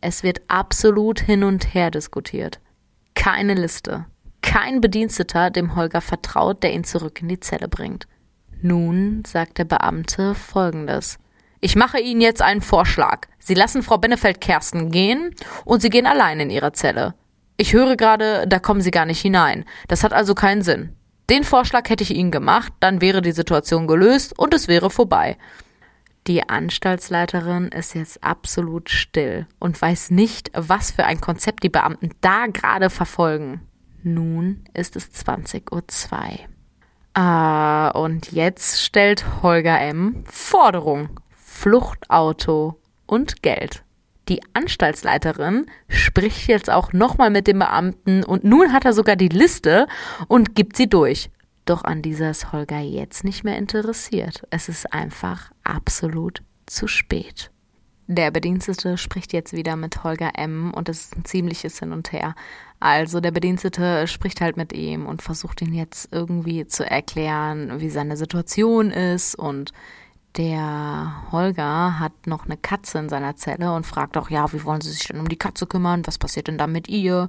Es 0.00 0.22
wird 0.22 0.40
absolut 0.48 1.20
hin 1.20 1.44
und 1.44 1.74
her 1.74 1.90
diskutiert. 1.90 2.60
Keine 3.14 3.54
Liste. 3.54 4.06
Kein 4.42 4.80
Bediensteter, 4.80 5.50
dem 5.50 5.76
Holger 5.76 6.00
vertraut, 6.00 6.62
der 6.62 6.72
ihn 6.72 6.84
zurück 6.84 7.20
in 7.20 7.28
die 7.28 7.40
Zelle 7.40 7.68
bringt. 7.68 8.06
Nun 8.60 9.22
sagt 9.24 9.58
der 9.58 9.64
Beamte 9.64 10.34
Folgendes. 10.34 11.18
Ich 11.60 11.76
mache 11.76 12.00
Ihnen 12.00 12.20
jetzt 12.20 12.42
einen 12.42 12.60
Vorschlag. 12.60 13.26
Sie 13.38 13.54
lassen 13.54 13.82
Frau 13.82 13.98
Benefeld-Kersten 13.98 14.90
gehen 14.90 15.34
und 15.64 15.80
Sie 15.80 15.90
gehen 15.90 16.06
allein 16.06 16.40
in 16.40 16.50
Ihre 16.50 16.72
Zelle. 16.72 17.14
Ich 17.56 17.72
höre 17.72 17.96
gerade, 17.96 18.46
da 18.48 18.58
kommen 18.58 18.80
Sie 18.80 18.90
gar 18.90 19.06
nicht 19.06 19.20
hinein. 19.20 19.64
Das 19.88 20.04
hat 20.04 20.12
also 20.12 20.34
keinen 20.34 20.62
Sinn. 20.62 20.94
Den 21.30 21.44
Vorschlag 21.44 21.88
hätte 21.88 22.04
ich 22.04 22.14
Ihnen 22.14 22.30
gemacht, 22.30 22.72
dann 22.80 23.00
wäre 23.00 23.22
die 23.22 23.32
Situation 23.32 23.86
gelöst 23.86 24.38
und 24.38 24.54
es 24.54 24.66
wäre 24.66 24.90
vorbei. 24.90 25.36
Die 26.26 26.48
Anstaltsleiterin 26.48 27.68
ist 27.68 27.94
jetzt 27.94 28.22
absolut 28.24 28.90
still 28.90 29.46
und 29.58 29.80
weiß 29.80 30.10
nicht, 30.10 30.50
was 30.54 30.90
für 30.90 31.04
ein 31.04 31.20
Konzept 31.20 31.62
die 31.62 31.68
Beamten 31.68 32.10
da 32.20 32.46
gerade 32.46 32.90
verfolgen. 32.90 33.60
Nun 34.02 34.64
ist 34.74 34.96
es 34.96 35.10
20.02 35.10 35.70
Uhr. 35.72 36.57
Ah, 37.20 37.88
und 37.96 38.30
jetzt 38.30 38.80
stellt 38.80 39.42
Holger 39.42 39.80
M. 39.80 40.22
Forderung, 40.30 41.18
Fluchtauto 41.34 42.80
und 43.06 43.42
Geld. 43.42 43.82
Die 44.28 44.40
Anstaltsleiterin 44.52 45.66
spricht 45.88 46.46
jetzt 46.46 46.70
auch 46.70 46.92
nochmal 46.92 47.30
mit 47.30 47.48
dem 47.48 47.58
Beamten 47.58 48.22
und 48.22 48.44
nun 48.44 48.72
hat 48.72 48.84
er 48.84 48.92
sogar 48.92 49.16
die 49.16 49.30
Liste 49.30 49.88
und 50.28 50.54
gibt 50.54 50.76
sie 50.76 50.88
durch. 50.88 51.28
Doch 51.64 51.82
an 51.82 52.02
dieser 52.02 52.30
ist 52.30 52.52
Holger 52.52 52.78
jetzt 52.78 53.24
nicht 53.24 53.42
mehr 53.42 53.58
interessiert. 53.58 54.46
Es 54.50 54.68
ist 54.68 54.92
einfach 54.92 55.50
absolut 55.64 56.44
zu 56.66 56.86
spät. 56.86 57.50
Der 58.06 58.30
Bedienstete 58.30 58.96
spricht 58.96 59.34
jetzt 59.34 59.52
wieder 59.52 59.74
mit 59.74 60.02
Holger 60.04 60.30
M. 60.36 60.72
und 60.72 60.88
es 60.88 61.00
ist 61.00 61.16
ein 61.16 61.24
ziemliches 61.24 61.80
Hin 61.80 61.92
und 61.92 62.12
Her. 62.12 62.36
Also 62.80 63.20
der 63.20 63.32
Bedienstete 63.32 64.06
spricht 64.06 64.40
halt 64.40 64.56
mit 64.56 64.72
ihm 64.72 65.06
und 65.06 65.22
versucht 65.22 65.62
ihn 65.62 65.74
jetzt 65.74 66.08
irgendwie 66.12 66.66
zu 66.66 66.88
erklären, 66.88 67.80
wie 67.80 67.90
seine 67.90 68.16
Situation 68.16 68.90
ist 68.90 69.34
und 69.34 69.72
der 70.36 71.30
Holger 71.32 71.98
hat 71.98 72.26
noch 72.26 72.44
eine 72.44 72.56
Katze 72.56 72.98
in 72.98 73.08
seiner 73.08 73.34
Zelle 73.34 73.74
und 73.74 73.86
fragt 73.86 74.16
auch, 74.16 74.30
ja, 74.30 74.52
wie 74.52 74.62
wollen 74.62 74.80
Sie 74.80 74.92
sich 74.92 75.08
denn 75.08 75.18
um 75.18 75.28
die 75.28 75.38
Katze 75.38 75.66
kümmern? 75.66 76.06
Was 76.06 76.18
passiert 76.18 76.46
denn 76.46 76.58
da 76.58 76.68
mit 76.68 76.88
ihr? 76.88 77.28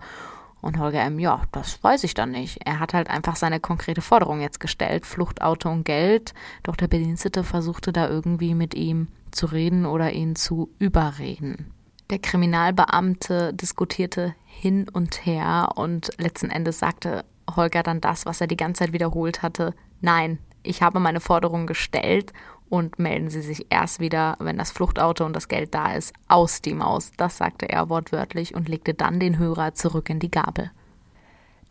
Und 0.62 0.78
Holger 0.78 1.02
M., 1.02 1.18
ja, 1.18 1.42
das 1.52 1.82
weiß 1.84 2.04
ich 2.04 2.14
dann 2.14 2.32
nicht. 2.32 2.60
Er 2.66 2.80
hat 2.80 2.94
halt 2.94 3.10
einfach 3.10 3.36
seine 3.36 3.60
konkrete 3.60 4.02
Forderung 4.02 4.42
jetzt 4.42 4.60
gestellt, 4.60 5.06
Fluchtauto 5.06 5.72
und 5.72 5.86
Geld. 5.86 6.34
Doch 6.64 6.76
der 6.76 6.88
Bedienstete 6.88 7.44
versuchte 7.44 7.94
da 7.94 8.10
irgendwie 8.10 8.54
mit 8.54 8.76
ihm 8.76 9.08
zu 9.32 9.46
reden 9.48 9.86
oder 9.86 10.12
ihn 10.12 10.36
zu 10.36 10.70
überreden. 10.78 11.72
Der 12.10 12.20
Kriminalbeamte 12.20 13.54
diskutierte 13.54 14.36
hin 14.60 14.88
und 14.90 15.26
her 15.26 15.70
und 15.76 16.10
letzten 16.18 16.50
Endes 16.50 16.80
sagte 16.80 17.24
Holger 17.56 17.82
dann 17.82 18.02
das, 18.02 18.26
was 18.26 18.42
er 18.42 18.48
die 18.48 18.58
ganze 18.58 18.80
Zeit 18.80 18.94
wiederholt 18.94 19.42
hatte. 19.42 19.74
Nein, 20.02 20.38
ich 20.64 20.82
habe 20.82 21.00
meine 21.00 21.22
Forderung 21.22 21.66
gestellt 21.66 22.34
und 22.68 23.00
melden 23.00 23.30
Sie 23.30 23.42
sich 23.42 23.68
erst 23.70 24.00
wieder, 24.00 24.36
wenn 24.40 24.58
das 24.58 24.72
Fluchtauto 24.72 25.26
und 25.26 25.36
das 25.36 25.48
Geld 25.48 25.74
da 25.74 25.94
ist, 25.94 26.14
aus 26.28 26.62
die 26.62 26.74
Maus. 26.74 27.12
Das 27.18 27.38
sagte 27.38 27.70
er 27.70 27.90
wortwörtlich 27.90 28.54
und 28.54 28.70
legte 28.70 28.94
dann 28.94 29.20
den 29.20 29.40
Hörer 29.40 29.74
zurück 29.74 30.10
in 30.10 30.20
die 30.20 30.32
Gabel. 30.32 30.72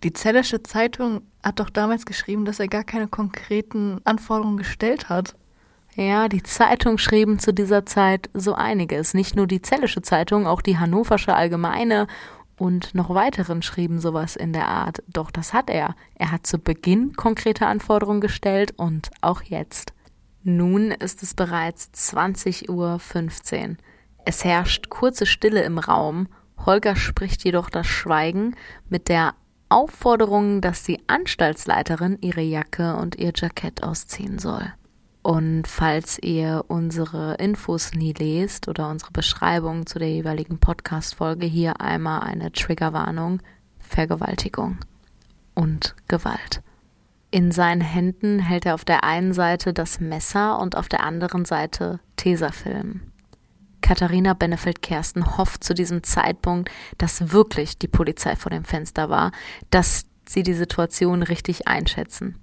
Die 0.03 0.12
Zellische 0.12 0.62
Zeitung 0.62 1.22
hat 1.43 1.61
doch 1.61 1.70
damals 1.70 2.07
geschrieben, 2.07 2.45
dass 2.45 2.61
er 2.61 2.68
gar 2.68 2.84
keine 2.84 3.09
konkreten 3.09 4.01
Anforderungen 4.05 4.57
gestellt 4.57 5.09
hat. 5.09 5.34
Ja, 5.95 6.28
die 6.28 6.45
Zeitung 6.45 6.97
schrieben 6.97 7.41
zu 7.41 7.53
dieser 7.53 7.84
Zeit 7.84 8.30
so 8.32 8.55
einiges. 8.55 9.14
Nicht 9.14 9.34
nur 9.34 9.49
die 9.49 9.62
Zellische 9.62 10.01
Zeitung, 10.01 10.47
auch 10.47 10.62
die 10.62 10.78
Hannoversche 10.78 11.34
Allgemeine 11.34 12.07
und 12.59 12.95
noch 12.95 13.15
weiteren 13.15 13.63
schrieben 13.63 14.01
sowas 14.01 14.37
in 14.37 14.53
der 14.53 14.69
Art. 14.69 15.03
Doch 15.07 15.31
das 15.31 15.53
hat 15.53 15.71
er. 15.71 15.95
Er 16.15 16.33
hat 16.33 16.47
zu 16.47 16.59
Beginn 16.59 17.15
konkrete 17.15 17.67
Anforderungen 17.67 18.21
gestellt 18.21 18.75
und 18.77 19.11
auch 19.21 19.43
jetzt. 19.43 19.93
Nun 20.43 20.91
ist 20.91 21.23
es 21.23 21.35
bereits 21.35 21.91
20.15 21.95 22.69
Uhr. 22.71 23.77
Es 24.25 24.45
herrscht 24.45 24.89
kurze 24.89 25.27
Stille 25.27 25.63
im 25.63 25.79
Raum. 25.79 26.29
Holger 26.65 26.97
spricht 26.97 27.45
jedoch 27.45 27.71
das 27.71 27.87
Schweigen 27.87 28.57
mit 28.89 29.09
der 29.09 29.35
Aufforderung, 29.69 30.61
dass 30.61 30.83
die 30.83 30.99
Anstaltsleiterin 31.09 32.19
ihre 32.21 32.41
Jacke 32.41 32.97
und 32.97 33.17
ihr 33.17 33.33
Jackett 33.35 33.83
ausziehen 33.83 34.39
soll. 34.39 34.73
Und 35.29 35.66
falls 35.68 36.18
ihr 36.22 36.64
unsere 36.68 37.35
Infos 37.35 37.93
nie 37.93 38.14
lest 38.14 38.66
oder 38.66 38.89
unsere 38.89 39.12
Beschreibung 39.12 39.85
zu 39.85 39.99
der 39.99 40.09
jeweiligen 40.11 40.59
Podcast-Folge, 40.59 41.45
hier 41.45 41.83
einmal 41.83 42.20
eine 42.22 42.51
Triggerwarnung: 42.51 43.43
Vergewaltigung 43.79 44.79
und 45.53 45.95
Gewalt. 46.09 46.62
In 47.31 47.53
seinen 47.53 47.83
Händen 47.83 48.39
hält 48.39 48.64
er 48.64 48.72
auf 48.72 48.87
der 48.87 49.05
einen 49.05 49.35
Seite 49.35 49.74
das 49.74 50.01
Messer 50.01 50.59
und 50.59 50.79
auf 50.79 50.89
der 50.89 51.03
anderen 51.03 51.45
Seite 51.45 52.01
Tesafilm. 52.16 53.03
Katharina 53.83 54.33
Benefeld-Kersten 54.33 55.37
hofft 55.37 55.62
zu 55.62 55.74
diesem 55.74 56.03
Zeitpunkt, 56.05 56.70
dass 56.97 57.33
wirklich 57.33 57.76
die 57.76 57.89
Polizei 57.89 58.35
vor 58.35 58.49
dem 58.49 58.64
Fenster 58.64 59.11
war, 59.11 59.33
dass 59.68 60.07
sie 60.26 60.43
die 60.43 60.55
Situation 60.55 61.22
richtig 61.22 61.68
einschätzen. 61.68 62.39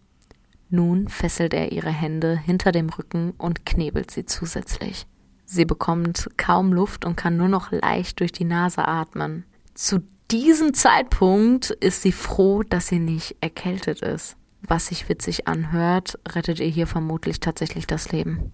Nun 0.69 1.07
fesselt 1.07 1.53
er 1.53 1.71
ihre 1.71 1.91
Hände 1.91 2.37
hinter 2.37 2.71
dem 2.71 2.89
Rücken 2.89 3.31
und 3.37 3.65
knebelt 3.65 4.11
sie 4.11 4.25
zusätzlich. 4.25 5.07
Sie 5.45 5.65
bekommt 5.65 6.29
kaum 6.37 6.73
Luft 6.73 7.05
und 7.05 7.15
kann 7.15 7.37
nur 7.37 7.47
noch 7.47 7.71
leicht 7.71 8.19
durch 8.19 8.31
die 8.31 8.45
Nase 8.45 8.87
atmen. 8.87 9.45
Zu 9.75 9.99
diesem 10.31 10.73
Zeitpunkt 10.73 11.69
ist 11.69 12.01
sie 12.01 12.11
froh, 12.11 12.63
dass 12.63 12.87
sie 12.87 12.99
nicht 12.99 13.35
erkältet 13.41 14.01
ist. 14.01 14.37
Was 14.67 14.87
sich 14.87 15.07
witzig 15.07 15.47
anhört, 15.47 16.17
rettet 16.27 16.59
ihr 16.59 16.67
hier 16.67 16.87
vermutlich 16.87 17.39
tatsächlich 17.39 17.85
das 17.85 18.11
Leben. 18.11 18.51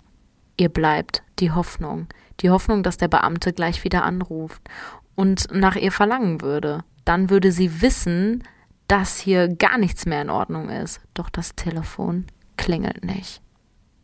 Ihr 0.57 0.68
bleibt 0.68 1.24
die 1.39 1.51
Hoffnung, 1.51 2.07
die 2.41 2.49
Hoffnung, 2.49 2.84
dass 2.84 2.97
der 2.97 3.07
Beamte 3.07 3.53
gleich 3.53 3.86
wieder 3.86 4.03
anruft 4.03 4.62
und 5.16 5.47
nach 5.53 5.78
ihr 5.78 5.91
verlangen 5.93 6.41
würde. 6.41 6.84
Dann 7.05 7.30
würde 7.30 7.53
sie 7.53 7.82
wissen, 7.82 8.43
dass 8.91 9.21
hier 9.21 9.47
gar 9.47 9.77
nichts 9.77 10.05
mehr 10.05 10.21
in 10.21 10.29
Ordnung 10.29 10.67
ist. 10.67 10.99
Doch 11.13 11.29
das 11.29 11.55
Telefon 11.55 12.25
klingelt 12.57 13.05
nicht. 13.05 13.41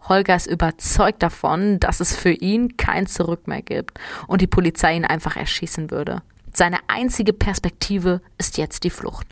Holger 0.07 0.33
ist 0.33 0.47
überzeugt 0.47 1.21
davon, 1.21 1.81
dass 1.81 1.99
es 1.99 2.15
für 2.15 2.31
ihn 2.31 2.77
kein 2.77 3.05
Zurück 3.05 3.47
mehr 3.47 3.61
gibt 3.61 3.99
und 4.27 4.39
die 4.39 4.47
Polizei 4.47 4.95
ihn 4.95 5.03
einfach 5.03 5.35
erschießen 5.35 5.91
würde. 5.91 6.21
Seine 6.53 6.77
einzige 6.87 7.33
Perspektive 7.33 8.21
ist 8.37 8.57
jetzt 8.57 8.85
die 8.85 8.89
Flucht. 8.89 9.27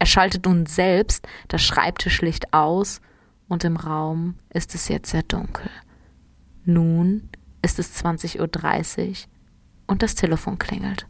Er 0.00 0.06
schaltet 0.06 0.44
nun 0.44 0.66
selbst 0.66 1.24
das 1.46 1.62
Schreibtischlicht 1.62 2.52
aus 2.52 3.00
und 3.46 3.62
im 3.62 3.76
Raum 3.76 4.34
ist 4.52 4.74
es 4.74 4.88
jetzt 4.88 5.12
sehr 5.12 5.22
dunkel. 5.22 5.70
Nun 6.64 7.28
ist 7.62 7.78
es 7.78 8.04
20.30 8.04 9.08
Uhr 9.08 9.16
und 9.86 10.02
das 10.02 10.16
Telefon 10.16 10.58
klingelt. 10.58 11.06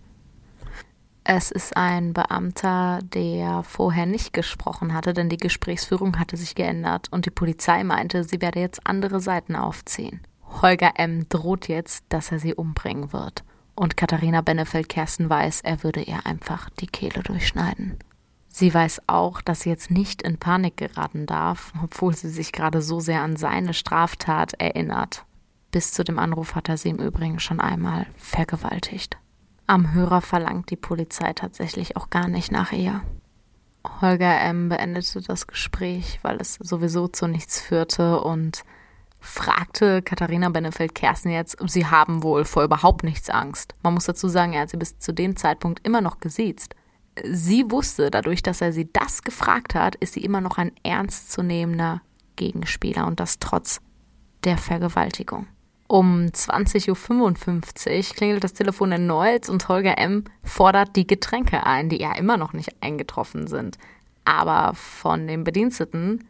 Es 1.29 1.51
ist 1.51 1.77
ein 1.77 2.13
Beamter, 2.13 3.01
der 3.03 3.65
vorher 3.65 4.07
nicht 4.07 4.33
gesprochen 4.33 4.95
hatte, 4.95 5.13
denn 5.13 5.29
die 5.29 5.37
Gesprächsführung 5.37 6.21
hatte 6.21 6.37
sich 6.37 6.55
geändert 6.55 7.09
und 7.11 7.27
die 7.27 7.33
Polizei 7.33 7.83
meinte, 7.83 8.23
sie 8.23 8.41
werde 8.41 8.61
jetzt 8.61 8.87
andere 8.87 9.19
Seiten 9.19 9.57
aufziehen. 9.57 10.21
Holger 10.63 10.93
M. 10.95 11.29
droht 11.29 11.67
jetzt, 11.67 12.05
dass 12.11 12.31
er 12.31 12.39
sie 12.39 12.55
umbringen 12.55 13.13
wird. 13.13 13.43
Und 13.75 13.97
Katharina 13.97 14.41
Benefeld-Kersten 14.41 15.29
weiß, 15.29 15.63
er 15.63 15.83
würde 15.83 16.01
ihr 16.01 16.25
einfach 16.27 16.71
die 16.71 16.87
Kehle 16.87 17.25
durchschneiden. 17.25 17.99
Sie 18.47 18.73
weiß 18.73 19.03
auch, 19.09 19.41
dass 19.41 19.63
sie 19.63 19.71
jetzt 19.71 19.91
nicht 19.91 20.23
in 20.23 20.39
Panik 20.39 20.77
geraten 20.77 21.27
darf, 21.27 21.73
obwohl 21.83 22.15
sie 22.15 22.31
sich 22.31 22.53
gerade 22.53 22.81
so 22.81 23.01
sehr 23.01 23.23
an 23.23 23.35
seine 23.35 23.75
Straftat 23.75 24.55
erinnert. 24.61 25.25
Bis 25.73 25.91
zu 25.91 26.05
dem 26.05 26.21
Anruf 26.21 26.55
hat 26.55 26.69
er 26.69 26.77
sie 26.77 26.91
im 26.91 26.99
Übrigen 26.99 27.41
schon 27.41 27.59
einmal 27.59 28.07
vergewaltigt. 28.17 29.19
Am 29.69 29.93
Hörer 29.93 30.21
verlangt 30.21 30.71
die 30.71 30.77
Polizei 30.77 31.33
tatsächlich 31.33 31.97
auch 31.97 32.09
gar 32.09 32.29
nicht 32.29 32.53
nach 32.53 32.73
ihr. 32.73 33.03
Holger 34.01 34.41
M. 34.41 34.69
beendete 34.69 35.21
das 35.23 35.47
Gespräch, 35.47 36.21
weil 36.23 36.37
es 36.41 36.55
sowieso 36.55 37.09
zu 37.09 37.27
nichts 37.27 37.61
führte 37.61 38.21
und 38.21 38.65
fragte 39.19 40.03
Katharina 40.03 40.51
Benefeld-Kersten 40.51 41.31
jetzt, 41.31 41.57
sie 41.67 41.87
haben 41.87 42.23
wohl 42.23 42.45
vor 42.45 42.63
überhaupt 42.63 43.03
nichts 43.03 43.29
Angst. 43.29 43.75
Man 43.83 43.95
muss 43.95 44.05
dazu 44.05 44.29
sagen, 44.29 44.53
er 44.53 44.63
hat 44.63 44.71
sie 44.71 44.77
bis 44.77 44.99
zu 44.99 45.13
dem 45.13 45.37
Zeitpunkt 45.37 45.85
immer 45.85 46.01
noch 46.01 46.21
gesiezt. 46.21 46.77
Sie 47.25 47.71
wusste, 47.71 48.11
dadurch, 48.11 48.43
dass 48.43 48.61
er 48.61 48.73
sie 48.73 48.93
das 48.93 49.23
gefragt 49.23 49.75
hat, 49.75 49.97
ist 49.97 50.13
sie 50.13 50.23
immer 50.23 50.41
noch 50.41 50.59
ein 50.59 50.73
ernstzunehmender 50.85 52.03
Gegenspieler 52.37 53.07
und 53.07 53.19
das 53.19 53.39
trotz 53.41 53.81
der 54.45 54.59
Vergewaltigung. 54.59 55.49
Um 55.89 56.27
20.55 56.27 56.89
Uhr 57.97 58.15
klingelt 58.15 58.45
das 58.45 58.55
Telefon 58.55 58.93
erneut 58.93 59.49
und 59.49 59.69
Holger 59.69 59.99
M. 59.99 60.25
fordert 60.43 60.97
die 60.97 61.07
Getränke 61.07 61.65
ein, 61.65 61.89
die 61.89 62.01
ja 62.01 62.13
immer 62.17 62.37
noch 62.37 62.53
nicht 62.53 62.75
eingetroffen 62.81 63.47
sind. 63.47 63.79
Aber 64.25 64.75
von 64.75 65.29
den 65.29 65.45
Bediensteten 65.45 66.25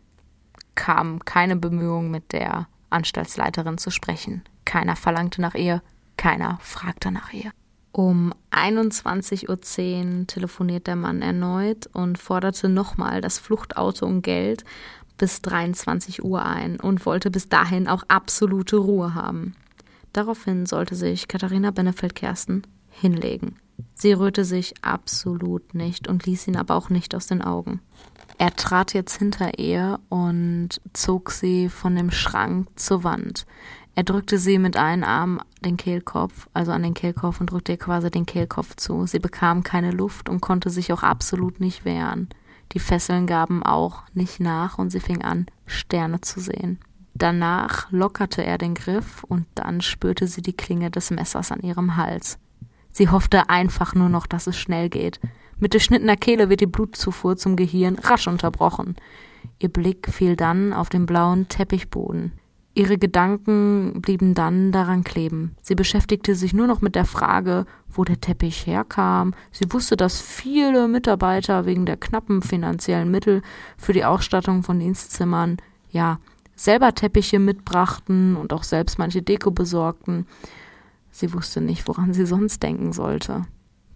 kam 0.74 1.24
keine 1.24 1.56
Bemühung, 1.56 2.10
mit 2.10 2.32
der 2.32 2.68
Anstaltsleiterin 2.90 3.78
zu 3.78 3.90
sprechen. 3.90 4.44
Keiner 4.66 4.96
verlangte 4.96 5.40
nach 5.40 5.54
ihr, 5.54 5.82
keiner 6.18 6.58
fragte 6.60 7.10
nach 7.10 7.32
ihr. 7.32 7.52
Um 7.92 8.34
21.10 8.50 9.48
Uhr 9.48 10.26
telefoniert 10.26 10.86
der 10.86 10.96
Mann 10.96 11.22
erneut 11.22 11.86
und 11.94 12.18
forderte 12.18 12.68
nochmal 12.68 13.22
das 13.22 13.38
Fluchtauto 13.38 14.04
und 14.04 14.20
Geld, 14.20 14.64
bis 15.16 15.42
23 15.42 16.24
Uhr 16.24 16.44
ein 16.44 16.78
und 16.80 17.06
wollte 17.06 17.30
bis 17.30 17.48
dahin 17.48 17.88
auch 17.88 18.02
absolute 18.08 18.76
Ruhe 18.76 19.14
haben. 19.14 19.54
Daraufhin 20.12 20.66
sollte 20.66 20.94
sich 20.94 21.28
Katharina 21.28 21.70
Benefeld-Kersten 21.70 22.62
hinlegen. 22.90 23.56
Sie 23.94 24.12
rührte 24.12 24.44
sich 24.44 24.74
absolut 24.82 25.74
nicht 25.74 26.08
und 26.08 26.26
ließ 26.26 26.48
ihn 26.48 26.56
aber 26.56 26.74
auch 26.74 26.90
nicht 26.90 27.14
aus 27.14 27.26
den 27.26 27.42
Augen. 27.42 27.80
Er 28.38 28.54
trat 28.54 28.92
jetzt 28.92 29.18
hinter 29.18 29.58
ihr 29.58 29.98
und 30.08 30.80
zog 30.92 31.30
sie 31.30 31.68
von 31.68 31.96
dem 31.96 32.10
Schrank 32.10 32.68
zur 32.76 33.04
Wand. 33.04 33.46
Er 33.94 34.02
drückte 34.02 34.38
sie 34.38 34.58
mit 34.58 34.76
einem 34.76 35.04
Arm 35.04 35.40
den 35.64 35.78
Kehlkopf, 35.78 36.48
also 36.52 36.72
an 36.72 36.82
den 36.82 36.92
Kehlkopf 36.92 37.40
und 37.40 37.50
drückte 37.50 37.72
ihr 37.72 37.78
quasi 37.78 38.10
den 38.10 38.26
Kehlkopf 38.26 38.76
zu. 38.76 39.06
Sie 39.06 39.18
bekam 39.18 39.62
keine 39.62 39.90
Luft 39.90 40.28
und 40.28 40.42
konnte 40.42 40.68
sich 40.68 40.92
auch 40.92 41.02
absolut 41.02 41.60
nicht 41.60 41.86
wehren. 41.86 42.28
Die 42.72 42.78
Fesseln 42.78 43.26
gaben 43.26 43.62
auch 43.62 44.02
nicht 44.12 44.40
nach 44.40 44.78
und 44.78 44.90
sie 44.90 45.00
fing 45.00 45.22
an, 45.22 45.46
Sterne 45.66 46.20
zu 46.20 46.40
sehen. 46.40 46.78
Danach 47.14 47.90
lockerte 47.90 48.44
er 48.44 48.58
den 48.58 48.74
Griff 48.74 49.24
und 49.24 49.46
dann 49.54 49.80
spürte 49.80 50.26
sie 50.26 50.42
die 50.42 50.56
Klinge 50.56 50.90
des 50.90 51.10
Messers 51.10 51.50
an 51.50 51.60
ihrem 51.60 51.96
Hals. 51.96 52.38
Sie 52.92 53.08
hoffte 53.08 53.48
einfach 53.48 53.94
nur 53.94 54.08
noch, 54.08 54.26
dass 54.26 54.46
es 54.46 54.58
schnell 54.58 54.88
geht. 54.88 55.20
Mit 55.58 55.72
durchschnittener 55.72 56.16
Kehle 56.16 56.50
wird 56.50 56.60
die 56.60 56.66
Blutzufuhr 56.66 57.36
zum 57.36 57.56
Gehirn 57.56 57.98
rasch 57.98 58.28
unterbrochen. 58.28 58.96
Ihr 59.58 59.70
Blick 59.70 60.12
fiel 60.12 60.36
dann 60.36 60.74
auf 60.74 60.90
den 60.90 61.06
blauen 61.06 61.48
Teppichboden. 61.48 62.32
Ihre 62.76 62.98
Gedanken 62.98 64.02
blieben 64.02 64.34
dann 64.34 64.70
daran 64.70 65.02
kleben. 65.02 65.56
Sie 65.62 65.74
beschäftigte 65.74 66.34
sich 66.34 66.52
nur 66.52 66.66
noch 66.66 66.82
mit 66.82 66.94
der 66.94 67.06
Frage, 67.06 67.64
wo 67.88 68.04
der 68.04 68.20
Teppich 68.20 68.66
herkam. 68.66 69.32
Sie 69.50 69.72
wusste, 69.72 69.96
dass 69.96 70.20
viele 70.20 70.86
Mitarbeiter 70.86 71.64
wegen 71.64 71.86
der 71.86 71.96
knappen 71.96 72.42
finanziellen 72.42 73.10
Mittel 73.10 73.40
für 73.78 73.94
die 73.94 74.04
Ausstattung 74.04 74.62
von 74.62 74.78
Dienstzimmern, 74.78 75.56
ja, 75.90 76.18
selber 76.54 76.94
Teppiche 76.94 77.38
mitbrachten 77.38 78.36
und 78.36 78.52
auch 78.52 78.62
selbst 78.62 78.98
manche 78.98 79.22
Deko 79.22 79.50
besorgten. 79.50 80.26
Sie 81.10 81.32
wusste 81.32 81.62
nicht, 81.62 81.88
woran 81.88 82.12
sie 82.12 82.26
sonst 82.26 82.62
denken 82.62 82.92
sollte. 82.92 83.46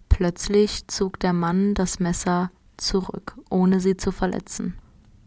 Plötzlich 0.09 0.87
zog 0.87 1.19
der 1.19 1.33
Mann 1.33 1.75
das 1.75 1.99
Messer 1.99 2.49
zurück, 2.77 3.35
ohne 3.51 3.79
sie 3.79 3.95
zu 3.95 4.11
verletzen. 4.11 4.73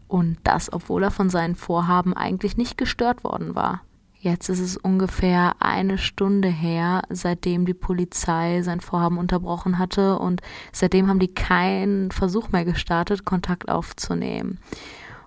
Und 0.07 0.37
das, 0.43 0.71
obwohl 0.71 1.03
er 1.03 1.11
von 1.11 1.29
seinen 1.29 1.55
Vorhaben 1.55 2.13
eigentlich 2.13 2.57
nicht 2.57 2.77
gestört 2.77 3.23
worden 3.23 3.55
war. 3.55 3.81
Jetzt 4.25 4.49
ist 4.49 4.59
es 4.59 4.75
ungefähr 4.75 5.53
eine 5.59 5.99
Stunde 5.99 6.47
her, 6.47 7.03
seitdem 7.09 7.65
die 7.65 7.75
Polizei 7.75 8.63
sein 8.63 8.79
Vorhaben 8.79 9.19
unterbrochen 9.19 9.77
hatte 9.77 10.17
und 10.17 10.41
seitdem 10.71 11.07
haben 11.07 11.19
die 11.19 11.33
keinen 11.33 12.09
Versuch 12.09 12.49
mehr 12.49 12.65
gestartet, 12.65 13.23
Kontakt 13.23 13.69
aufzunehmen. 13.69 14.59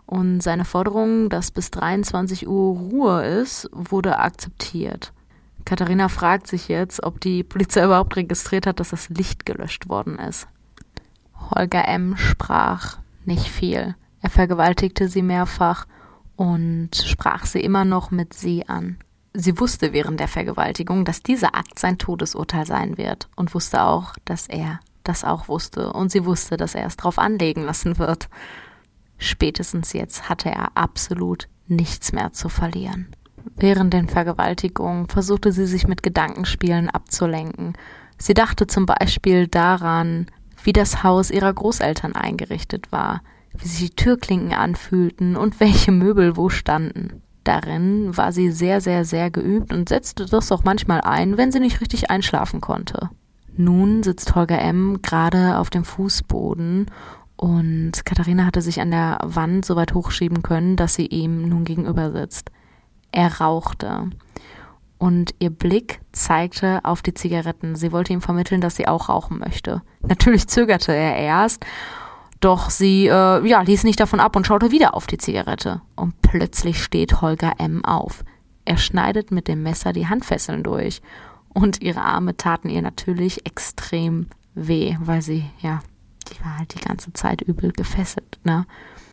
Und 0.04 0.42
seine 0.42 0.64
Forderung, 0.64 1.28
dass 1.28 1.52
bis 1.52 1.70
23 1.70 2.48
Uhr 2.48 2.76
Ruhe 2.76 3.24
ist, 3.24 3.68
wurde 3.72 4.18
akzeptiert. 4.18 5.12
Katharina 5.64 6.08
fragt 6.08 6.46
sich 6.46 6.66
jetzt, 6.66 7.02
ob 7.04 7.20
die 7.20 7.44
Polizei 7.44 7.84
überhaupt 7.84 8.16
registriert 8.16 8.66
hat, 8.66 8.80
dass 8.80 8.88
das 8.88 9.10
Licht 9.10 9.46
gelöscht 9.46 9.88
worden 9.88 10.18
ist. 10.18 10.48
Holger 11.54 11.86
M. 11.86 12.16
sprach 12.16 12.98
nicht 13.26 13.48
viel. 13.48 13.94
Er 14.20 14.30
vergewaltigte 14.30 15.08
sie 15.08 15.22
mehrfach 15.22 15.86
und 16.36 16.90
sprach 16.94 17.46
sie 17.46 17.60
immer 17.60 17.84
noch 17.84 18.10
mit 18.10 18.34
sie 18.34 18.68
an. 18.68 18.98
Sie 19.34 19.60
wusste 19.60 19.92
während 19.92 20.20
der 20.20 20.28
Vergewaltigung, 20.28 21.04
dass 21.04 21.22
dieser 21.22 21.54
Akt 21.54 21.78
sein 21.78 21.98
Todesurteil 21.98 22.66
sein 22.66 22.98
wird 22.98 23.28
und 23.36 23.54
wusste 23.54 23.82
auch, 23.82 24.14
dass 24.24 24.48
er 24.48 24.80
das 25.04 25.24
auch 25.24 25.48
wusste 25.48 25.92
und 25.92 26.10
sie 26.10 26.24
wusste, 26.24 26.56
dass 26.56 26.74
er 26.74 26.86
es 26.86 26.96
drauf 26.96 27.18
anlegen 27.18 27.62
lassen 27.62 27.98
wird. 27.98 28.28
Spätestens 29.18 29.92
jetzt 29.92 30.28
hatte 30.28 30.50
er 30.50 30.76
absolut 30.76 31.48
nichts 31.66 32.12
mehr 32.12 32.32
zu 32.32 32.48
verlieren. 32.48 33.08
Während 33.56 33.92
den 33.92 34.08
Vergewaltigungen 34.08 35.08
versuchte 35.08 35.52
sie 35.52 35.66
sich 35.66 35.88
mit 35.88 36.02
Gedankenspielen 36.02 36.90
abzulenken. 36.90 37.74
Sie 38.16 38.34
dachte 38.34 38.66
zum 38.66 38.86
Beispiel 38.86 39.46
daran, 39.48 40.26
wie 40.62 40.72
das 40.72 41.02
Haus 41.02 41.30
ihrer 41.30 41.52
Großeltern 41.52 42.14
eingerichtet 42.14 42.90
war, 42.92 43.22
wie 43.56 43.68
sich 43.68 43.90
die 43.90 43.96
Türklinken 43.96 44.52
anfühlten 44.52 45.36
und 45.36 45.60
welche 45.60 45.92
Möbel 45.92 46.36
wo 46.36 46.48
standen. 46.48 47.22
Darin 47.44 48.16
war 48.16 48.32
sie 48.32 48.50
sehr, 48.50 48.80
sehr, 48.80 49.04
sehr 49.04 49.30
geübt 49.30 49.72
und 49.72 49.88
setzte 49.88 50.26
das 50.26 50.52
auch 50.52 50.64
manchmal 50.64 51.00
ein, 51.00 51.38
wenn 51.38 51.50
sie 51.50 51.60
nicht 51.60 51.80
richtig 51.80 52.10
einschlafen 52.10 52.60
konnte. 52.60 53.10
Nun 53.56 54.02
sitzt 54.02 54.34
Holger 54.34 54.60
M. 54.60 55.00
gerade 55.02 55.58
auf 55.58 55.70
dem 55.70 55.84
Fußboden 55.84 56.86
und 57.38 58.04
Katharina 58.04 58.44
hatte 58.44 58.62
sich 58.62 58.80
an 58.80 58.90
der 58.90 59.18
Wand 59.22 59.64
so 59.64 59.76
weit 59.76 59.94
hochschieben 59.94 60.42
können, 60.42 60.74
dass 60.74 60.94
sie 60.94 61.06
ihm 61.06 61.48
nun 61.48 61.64
gegenüber 61.64 62.10
sitzt. 62.10 62.50
Er 63.12 63.40
rauchte. 63.40 64.10
Und 64.98 65.34
ihr 65.38 65.50
Blick 65.50 66.00
zeigte 66.10 66.80
auf 66.84 67.00
die 67.00 67.14
Zigaretten. 67.14 67.76
Sie 67.76 67.92
wollte 67.92 68.12
ihm 68.12 68.20
vermitteln, 68.20 68.60
dass 68.60 68.74
sie 68.74 68.88
auch 68.88 69.08
rauchen 69.08 69.38
möchte. 69.38 69.82
Natürlich 70.00 70.48
zögerte 70.48 70.92
er 70.92 71.16
erst, 71.16 71.64
doch 72.40 72.70
sie 72.70 73.06
äh, 73.06 73.46
ja, 73.46 73.60
ließ 73.60 73.84
nicht 73.84 74.00
davon 74.00 74.20
ab 74.20 74.36
und 74.36 74.46
schaute 74.46 74.70
wieder 74.70 74.94
auf 74.94 75.06
die 75.06 75.18
Zigarette. 75.18 75.82
Und 75.96 76.20
plötzlich 76.22 76.82
steht 76.82 77.20
Holger 77.20 77.54
M. 77.58 77.84
auf. 77.84 78.24
Er 78.64 78.76
schneidet 78.76 79.30
mit 79.30 79.48
dem 79.48 79.62
Messer 79.62 79.92
die 79.92 80.08
Handfesseln 80.08 80.62
durch. 80.62 81.00
Und 81.48 81.82
ihre 81.82 82.02
Arme 82.02 82.36
taten 82.36 82.68
ihr 82.68 82.82
natürlich 82.82 83.46
extrem 83.46 84.26
weh, 84.54 84.96
weil 85.00 85.22
sie, 85.22 85.44
ja, 85.60 85.80
die 86.30 86.44
war 86.44 86.58
halt 86.58 86.74
die 86.74 86.86
ganze 86.86 87.12
Zeit 87.12 87.42
übel 87.42 87.72
gefesselt, 87.72 88.38
ne? 88.44 88.66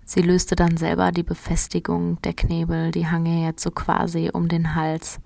Sie 0.08 0.22
löste 0.22 0.56
dann 0.56 0.78
selber 0.78 1.12
die 1.12 1.24
Befestigung 1.24 2.22
der 2.22 2.34
Knebel, 2.34 2.92
die 2.92 3.08
hang 3.08 3.26
ihr 3.26 3.44
jetzt 3.48 3.64
so 3.64 3.72
quasi 3.72 4.30
um 4.32 4.48
den 4.48 4.76
Hals. 4.76 5.20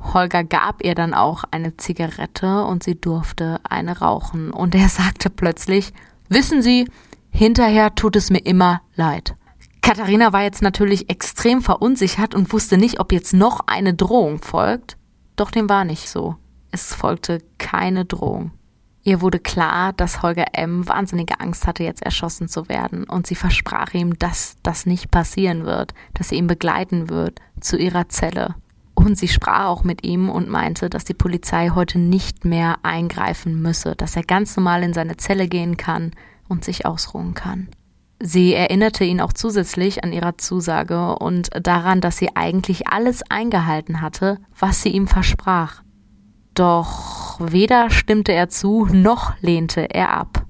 Holger 0.00 0.42
gab 0.42 0.82
ihr 0.82 0.94
dann 0.94 1.12
auch 1.12 1.44
eine 1.50 1.76
Zigarette 1.76 2.64
und 2.64 2.82
sie 2.82 2.98
durfte 2.98 3.60
eine 3.62 3.98
rauchen. 3.98 4.50
Und 4.50 4.74
er 4.74 4.88
sagte 4.88 5.28
plötzlich, 5.28 5.92
wissen 6.30 6.62
Sie, 6.62 6.88
hinterher 7.32 7.94
tut 7.94 8.14
es 8.16 8.30
mir 8.30 8.44
immer 8.44 8.82
leid. 8.94 9.34
Katharina 9.80 10.32
war 10.32 10.42
jetzt 10.42 10.62
natürlich 10.62 11.10
extrem 11.10 11.60
verunsichert 11.60 12.34
und 12.34 12.52
wusste 12.52 12.78
nicht, 12.78 13.00
ob 13.00 13.10
jetzt 13.12 13.34
noch 13.34 13.60
eine 13.66 13.94
Drohung 13.94 14.40
folgt. 14.40 14.96
Doch 15.34 15.50
dem 15.50 15.68
war 15.68 15.84
nicht 15.84 16.08
so. 16.08 16.36
Es 16.70 16.94
folgte 16.94 17.42
keine 17.58 18.04
Drohung. 18.04 18.52
Ihr 19.02 19.20
wurde 19.20 19.40
klar, 19.40 19.92
dass 19.92 20.22
Holger 20.22 20.46
M. 20.52 20.86
wahnsinnige 20.86 21.40
Angst 21.40 21.66
hatte, 21.66 21.82
jetzt 21.82 22.02
erschossen 22.02 22.46
zu 22.46 22.68
werden, 22.68 23.02
und 23.02 23.26
sie 23.26 23.34
versprach 23.34 23.92
ihm, 23.94 24.16
dass 24.16 24.56
das 24.62 24.86
nicht 24.86 25.10
passieren 25.10 25.64
wird, 25.64 25.92
dass 26.14 26.28
sie 26.28 26.36
ihn 26.36 26.46
begleiten 26.46 27.08
wird 27.08 27.40
zu 27.58 27.76
ihrer 27.76 28.08
Zelle. 28.08 28.54
Und 28.94 29.18
sie 29.18 29.26
sprach 29.26 29.66
auch 29.66 29.82
mit 29.82 30.06
ihm 30.06 30.30
und 30.30 30.48
meinte, 30.48 30.88
dass 30.88 31.04
die 31.04 31.14
Polizei 31.14 31.70
heute 31.70 31.98
nicht 31.98 32.44
mehr 32.44 32.76
eingreifen 32.84 33.60
müsse, 33.60 33.96
dass 33.96 34.14
er 34.14 34.22
ganz 34.22 34.56
normal 34.56 34.84
in 34.84 34.92
seine 34.92 35.16
Zelle 35.16 35.48
gehen 35.48 35.76
kann 35.76 36.12
und 36.52 36.64
sich 36.64 36.86
ausruhen 36.86 37.34
kann. 37.34 37.68
Sie 38.20 38.54
erinnerte 38.54 39.02
ihn 39.02 39.20
auch 39.20 39.32
zusätzlich 39.32 40.04
an 40.04 40.12
ihrer 40.12 40.38
Zusage 40.38 41.16
und 41.16 41.50
daran, 41.60 42.00
dass 42.00 42.18
sie 42.18 42.36
eigentlich 42.36 42.86
alles 42.86 43.22
eingehalten 43.28 44.00
hatte, 44.00 44.38
was 44.56 44.82
sie 44.82 44.90
ihm 44.90 45.08
versprach. 45.08 45.82
Doch 46.54 47.40
weder 47.40 47.90
stimmte 47.90 48.30
er 48.30 48.48
zu, 48.48 48.86
noch 48.86 49.32
lehnte 49.40 49.92
er 49.92 50.10
ab. 50.10 50.46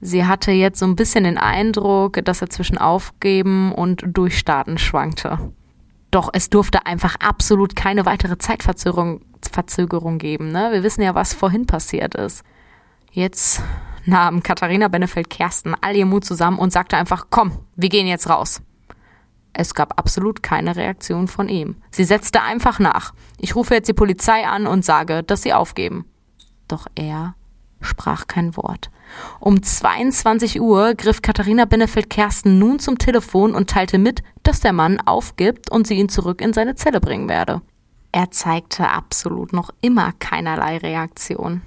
Sie 0.00 0.26
hatte 0.26 0.50
jetzt 0.50 0.80
so 0.80 0.86
ein 0.86 0.96
bisschen 0.96 1.22
den 1.22 1.38
Eindruck, 1.38 2.24
dass 2.24 2.42
er 2.42 2.50
zwischen 2.50 2.76
Aufgeben 2.76 3.72
und 3.72 4.02
Durchstarten 4.04 4.76
schwankte. 4.78 5.38
Doch 6.10 6.28
es 6.32 6.50
durfte 6.50 6.86
einfach 6.86 7.14
absolut 7.20 7.76
keine 7.76 8.04
weitere 8.04 8.36
Zeitverzögerung 8.36 9.20
Verzögerung 9.50 10.18
geben. 10.18 10.50
Ne? 10.50 10.70
Wir 10.72 10.82
wissen 10.82 11.02
ja, 11.02 11.14
was 11.14 11.34
vorhin 11.34 11.66
passiert 11.66 12.14
ist. 12.14 12.42
Jetzt 13.10 13.62
nahm 14.04 14.42
Katharina 14.42 14.88
Benefeld-Kersten 14.88 15.74
all 15.80 15.96
ihr 15.96 16.06
Mut 16.06 16.24
zusammen 16.24 16.58
und 16.58 16.72
sagte 16.72 16.96
einfach, 16.96 17.26
komm, 17.30 17.58
wir 17.76 17.88
gehen 17.88 18.06
jetzt 18.06 18.28
raus. 18.28 18.60
Es 19.52 19.74
gab 19.74 19.98
absolut 19.98 20.42
keine 20.42 20.76
Reaktion 20.76 21.28
von 21.28 21.48
ihm. 21.48 21.76
Sie 21.90 22.04
setzte 22.04 22.42
einfach 22.42 22.78
nach. 22.78 23.12
Ich 23.38 23.54
rufe 23.54 23.74
jetzt 23.74 23.88
die 23.88 23.92
Polizei 23.92 24.46
an 24.46 24.66
und 24.66 24.84
sage, 24.84 25.22
dass 25.22 25.42
sie 25.42 25.52
aufgeben. 25.52 26.06
Doch 26.68 26.86
er 26.94 27.34
sprach 27.80 28.26
kein 28.26 28.56
Wort. 28.56 28.90
Um 29.40 29.62
22 29.62 30.60
Uhr 30.60 30.94
griff 30.94 31.20
Katharina 31.20 31.64
Benefeld-Kersten 31.64 32.58
nun 32.58 32.78
zum 32.78 32.96
Telefon 32.96 33.54
und 33.54 33.68
teilte 33.68 33.98
mit, 33.98 34.22
dass 34.42 34.60
der 34.60 34.72
Mann 34.72 35.00
aufgibt 35.00 35.70
und 35.70 35.86
sie 35.86 35.94
ihn 35.94 36.08
zurück 36.08 36.40
in 36.40 36.52
seine 36.52 36.76
Zelle 36.76 37.00
bringen 37.00 37.28
werde. 37.28 37.60
Er 38.12 38.30
zeigte 38.30 38.88
absolut 38.88 39.52
noch 39.52 39.70
immer 39.80 40.12
keinerlei 40.18 40.78
Reaktion. 40.78 41.62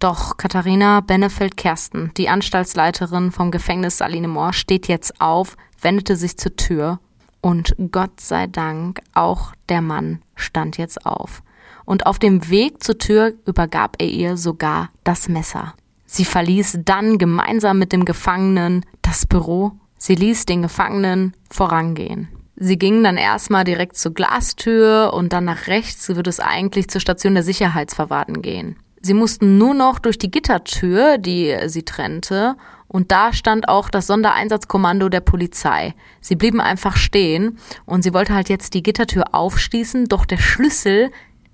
Doch 0.00 0.38
Katharina 0.38 1.00
Benefeld-Kersten, 1.00 2.12
die 2.16 2.30
Anstaltsleiterin 2.30 3.32
vom 3.32 3.50
Gefängnis 3.50 3.98
Saline 3.98 4.28
Moor, 4.28 4.54
steht 4.54 4.88
jetzt 4.88 5.20
auf, 5.20 5.58
wendete 5.82 6.16
sich 6.16 6.38
zur 6.38 6.56
Tür 6.56 7.00
und 7.42 7.76
Gott 7.92 8.18
sei 8.18 8.46
Dank, 8.46 9.00
auch 9.12 9.52
der 9.68 9.82
Mann 9.82 10.22
stand 10.34 10.78
jetzt 10.78 11.04
auf. 11.04 11.42
Und 11.84 12.06
auf 12.06 12.18
dem 12.18 12.48
Weg 12.48 12.82
zur 12.82 12.96
Tür 12.96 13.34
übergab 13.44 13.96
er 13.98 14.08
ihr 14.08 14.38
sogar 14.38 14.88
das 15.04 15.28
Messer. 15.28 15.74
Sie 16.06 16.24
verließ 16.24 16.78
dann 16.84 17.18
gemeinsam 17.18 17.78
mit 17.78 17.92
dem 17.92 18.06
Gefangenen 18.06 18.86
das 19.02 19.26
Büro. 19.26 19.72
Sie 19.98 20.14
ließ 20.14 20.46
den 20.46 20.62
Gefangenen 20.62 21.34
vorangehen. 21.50 22.28
Sie 22.56 22.78
gingen 22.78 23.04
dann 23.04 23.18
erstmal 23.18 23.64
direkt 23.64 23.98
zur 23.98 24.14
Glastür 24.14 25.12
und 25.12 25.34
dann 25.34 25.44
nach 25.44 25.66
rechts 25.66 26.08
würde 26.08 26.30
es 26.30 26.40
eigentlich 26.40 26.88
zur 26.88 27.02
Station 27.02 27.34
der 27.34 27.42
Sicherheitsverwahrten 27.42 28.40
gehen. 28.40 28.76
Sie 29.02 29.14
mussten 29.14 29.56
nur 29.56 29.74
noch 29.74 29.98
durch 29.98 30.18
die 30.18 30.30
Gittertür, 30.30 31.18
die 31.18 31.56
sie 31.66 31.84
trennte, 31.84 32.56
und 32.86 33.12
da 33.12 33.32
stand 33.32 33.68
auch 33.68 33.88
das 33.88 34.08
Sondereinsatzkommando 34.08 35.08
der 35.08 35.20
Polizei. 35.20 35.94
Sie 36.20 36.34
blieben 36.34 36.60
einfach 36.60 36.96
stehen 36.96 37.58
und 37.86 38.02
sie 38.02 38.12
wollte 38.12 38.34
halt 38.34 38.48
jetzt 38.48 38.74
die 38.74 38.82
Gittertür 38.82 39.32
aufschließen, 39.32 40.06
doch 40.06 40.24
der 40.26 40.38
Schlüssel, 40.38 41.12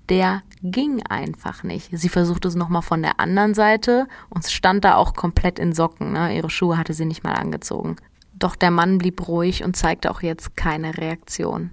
der 0.09 0.41
ging 0.63 1.03
einfach 1.07 1.61
nicht. 1.61 1.89
Sie 1.91 2.09
versuchte 2.09 2.47
es 2.47 2.55
nochmal 2.55 2.81
von 2.81 3.03
der 3.03 3.19
anderen 3.19 3.53
Seite 3.53 4.07
und 4.29 4.47
stand 4.47 4.83
da 4.83 4.95
auch 4.95 5.13
komplett 5.13 5.59
in 5.59 5.73
Socken. 5.73 6.13
Ne? 6.13 6.35
Ihre 6.35 6.49
Schuhe 6.49 6.75
hatte 6.75 6.93
sie 6.93 7.05
nicht 7.05 7.23
mal 7.23 7.33
angezogen. 7.33 7.97
Doch 8.33 8.55
der 8.55 8.71
Mann 8.71 8.97
blieb 8.97 9.27
ruhig 9.27 9.63
und 9.63 9.75
zeigte 9.75 10.09
auch 10.09 10.23
jetzt 10.23 10.57
keine 10.57 10.97
Reaktion. 10.97 11.69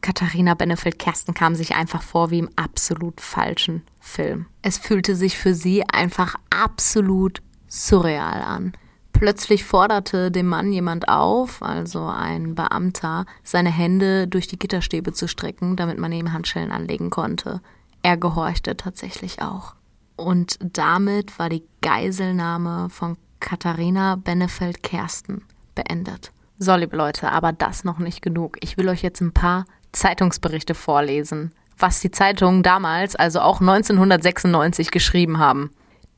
Katharina 0.00 0.54
Benefeld-Kersten 0.54 1.34
kam 1.34 1.54
sich 1.54 1.74
einfach 1.74 2.02
vor 2.02 2.30
wie 2.30 2.38
im 2.38 2.50
absolut 2.56 3.20
falschen 3.20 3.82
Film. 4.00 4.46
Es 4.62 4.78
fühlte 4.78 5.14
sich 5.14 5.38
für 5.38 5.54
sie 5.54 5.84
einfach 5.84 6.36
absolut 6.50 7.42
surreal 7.68 8.42
an. 8.42 8.72
Plötzlich 9.12 9.64
forderte 9.64 10.30
dem 10.30 10.46
Mann 10.46 10.72
jemand 10.72 11.08
auf, 11.08 11.62
also 11.62 12.06
ein 12.06 12.54
Beamter, 12.54 13.26
seine 13.42 13.70
Hände 13.70 14.28
durch 14.28 14.46
die 14.46 14.58
Gitterstäbe 14.58 15.12
zu 15.12 15.26
strecken, 15.26 15.74
damit 15.74 15.98
man 15.98 16.12
ihm 16.12 16.32
Handschellen 16.32 16.70
anlegen 16.70 17.10
konnte. 17.10 17.60
Er 18.02 18.16
gehorchte 18.16 18.76
tatsächlich 18.76 19.42
auch. 19.42 19.74
Und 20.14 20.58
damit 20.60 21.38
war 21.38 21.48
die 21.48 21.64
Geiselnahme 21.82 22.90
von 22.90 23.16
Katharina 23.40 24.16
Benefeld-Kersten 24.16 25.42
beendet. 25.74 26.32
So, 26.60 26.74
liebe 26.74 26.96
Leute, 26.96 27.30
aber 27.30 27.52
das 27.52 27.84
noch 27.84 27.98
nicht 27.98 28.20
genug. 28.20 28.56
Ich 28.60 28.76
will 28.76 28.88
euch 28.88 29.02
jetzt 29.02 29.20
ein 29.20 29.32
paar 29.32 29.64
Zeitungsberichte 29.92 30.74
vorlesen, 30.74 31.52
was 31.78 32.00
die 32.00 32.10
Zeitungen 32.10 32.62
damals, 32.62 33.16
also 33.16 33.40
auch 33.40 33.60
1996, 33.60 34.90
geschrieben 34.90 35.38
haben. 35.38 35.70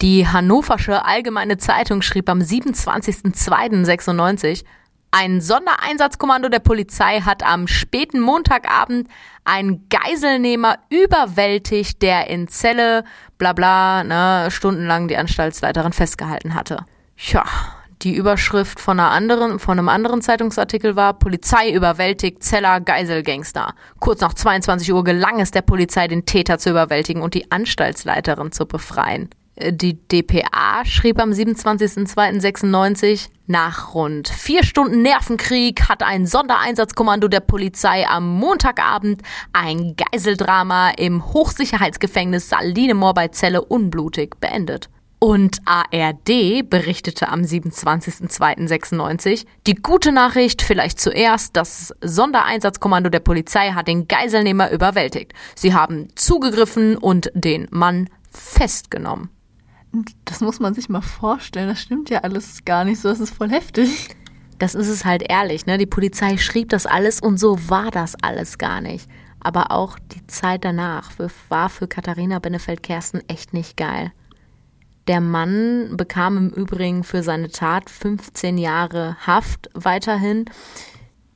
Die 0.03 0.27
Hannoversche 0.27 1.05
Allgemeine 1.05 1.59
Zeitung 1.59 2.03
schrieb 2.03 2.29
am 2.31 2.41
27.02.96, 2.41 4.65
Ein 5.11 5.41
Sondereinsatzkommando 5.43 6.49
der 6.49 6.61
Polizei 6.61 7.21
hat 7.21 7.43
am 7.43 7.67
späten 7.67 8.21
Montagabend 8.21 9.09
einen 9.45 9.89
Geiselnehmer 9.91 10.79
überwältigt, 10.89 12.01
der 12.01 12.29
in 12.29 12.49
Zelle, 12.49 13.05
bla 13.37 13.53
bla, 13.53 14.03
ne, 14.05 14.51
stundenlang 14.51 15.09
die 15.09 15.19
Anstaltsleiterin 15.19 15.93
festgehalten 15.93 16.55
hatte. 16.55 16.87
Tja, 17.19 17.45
die 18.03 18.15
Überschrift 18.15 18.81
von, 18.81 18.99
einer 18.99 19.11
anderen, 19.11 19.59
von 19.59 19.79
einem 19.79 19.89
anderen 19.89 20.23
Zeitungsartikel 20.23 20.97
war 20.97 21.15
Polizei 21.15 21.71
überwältigt 21.71 22.43
Zeller 22.43 22.81
Geiselgangster. 22.81 23.75
Kurz 23.99 24.21
nach 24.21 24.35
22 24.35 24.93
Uhr 24.93 25.05
gelang 25.05 25.41
es 25.41 25.51
der 25.51 25.63
Polizei, 25.63 26.09
den 26.09 26.25
Täter 26.25 26.59
zu 26.59 26.71
überwältigen 26.71 27.23
und 27.23 27.35
die 27.35 27.51
Anstaltsleiterin 27.51 28.53
zu 28.53 28.67
befreien. 28.67 29.29
Die 29.63 29.99
DPA 30.09 30.85
schrieb 30.87 31.21
am 31.21 31.33
27.02.96, 31.33 33.29
nach 33.47 33.95
rund 33.95 34.29
vier 34.29 34.65
Stunden 34.65 35.03
Nervenkrieg 35.03 35.89
hat 35.89 36.03
ein 36.03 36.25
Sondereinsatzkommando 36.25 37.29
der 37.29 37.41
Polizei 37.41 38.07
am 38.09 38.39
Montagabend 38.39 39.21
ein 39.53 39.97
Geiseldrama 39.97 40.93
im 40.97 41.27
Hochsicherheitsgefängnis 41.35 42.49
Salinemor 42.49 43.13
bei 43.13 43.29
Celle 43.29 43.63
unblutig 43.63 44.41
beendet. 44.41 44.89
Und 45.23 45.59
ARD 45.67 46.67
berichtete 46.69 47.29
am 47.29 47.43
27.02.96, 47.43 49.45
die 49.67 49.75
gute 49.75 50.13
Nachricht 50.13 50.63
vielleicht 50.63 50.99
zuerst, 50.99 51.57
das 51.57 51.95
Sondereinsatzkommando 52.01 53.11
der 53.11 53.21
Polizei 53.21 53.73
hat 53.73 53.87
den 53.87 54.09
Geiselnehmer 54.09 54.71
überwältigt. 54.71 55.35
Sie 55.55 55.75
haben 55.75 56.09
zugegriffen 56.15 56.97
und 56.97 57.31
den 57.35 57.69
Mann 57.71 58.09
festgenommen. 58.31 59.29
Das 60.25 60.41
muss 60.41 60.59
man 60.59 60.73
sich 60.73 60.89
mal 60.89 61.03
vorstellen. 61.03 61.69
Das 61.69 61.83
stimmt 61.83 62.09
ja 62.09 62.21
alles 62.21 62.65
gar 62.65 62.87
nicht 62.87 62.99
so. 62.99 63.11
Das 63.11 63.21
ist 63.21 63.35
voll 63.35 63.51
heftig. 63.51 64.17
Das 64.59 64.75
ist 64.75 64.89
es 64.89 65.05
halt 65.05 65.23
ehrlich, 65.29 65.67
ne? 65.67 65.77
Die 65.77 65.85
Polizei 65.85 66.39
schrieb 66.39 66.71
das 66.71 66.87
alles 66.87 67.21
und 67.21 67.39
so 67.39 67.59
war 67.69 67.91
das 67.91 68.15
alles 68.23 68.57
gar 68.57 68.81
nicht. 68.81 69.07
Aber 69.41 69.71
auch 69.71 69.99
die 69.99 70.27
Zeit 70.29 70.65
danach 70.65 71.11
war 71.51 71.69
für 71.69 71.89
Katharina 71.89 72.39
Benefeld-Kersten 72.39 73.21
echt 73.29 73.53
nicht 73.53 73.77
geil. 73.77 74.13
Der 75.11 75.21
Mann 75.21 75.97
bekam 75.97 76.37
im 76.37 76.51
Übrigen 76.51 77.03
für 77.03 77.25
seine 77.25 77.49
Tat 77.49 77.91
15 77.91 78.57
Jahre 78.59 79.17
Haft 79.27 79.69
weiterhin. 79.75 80.45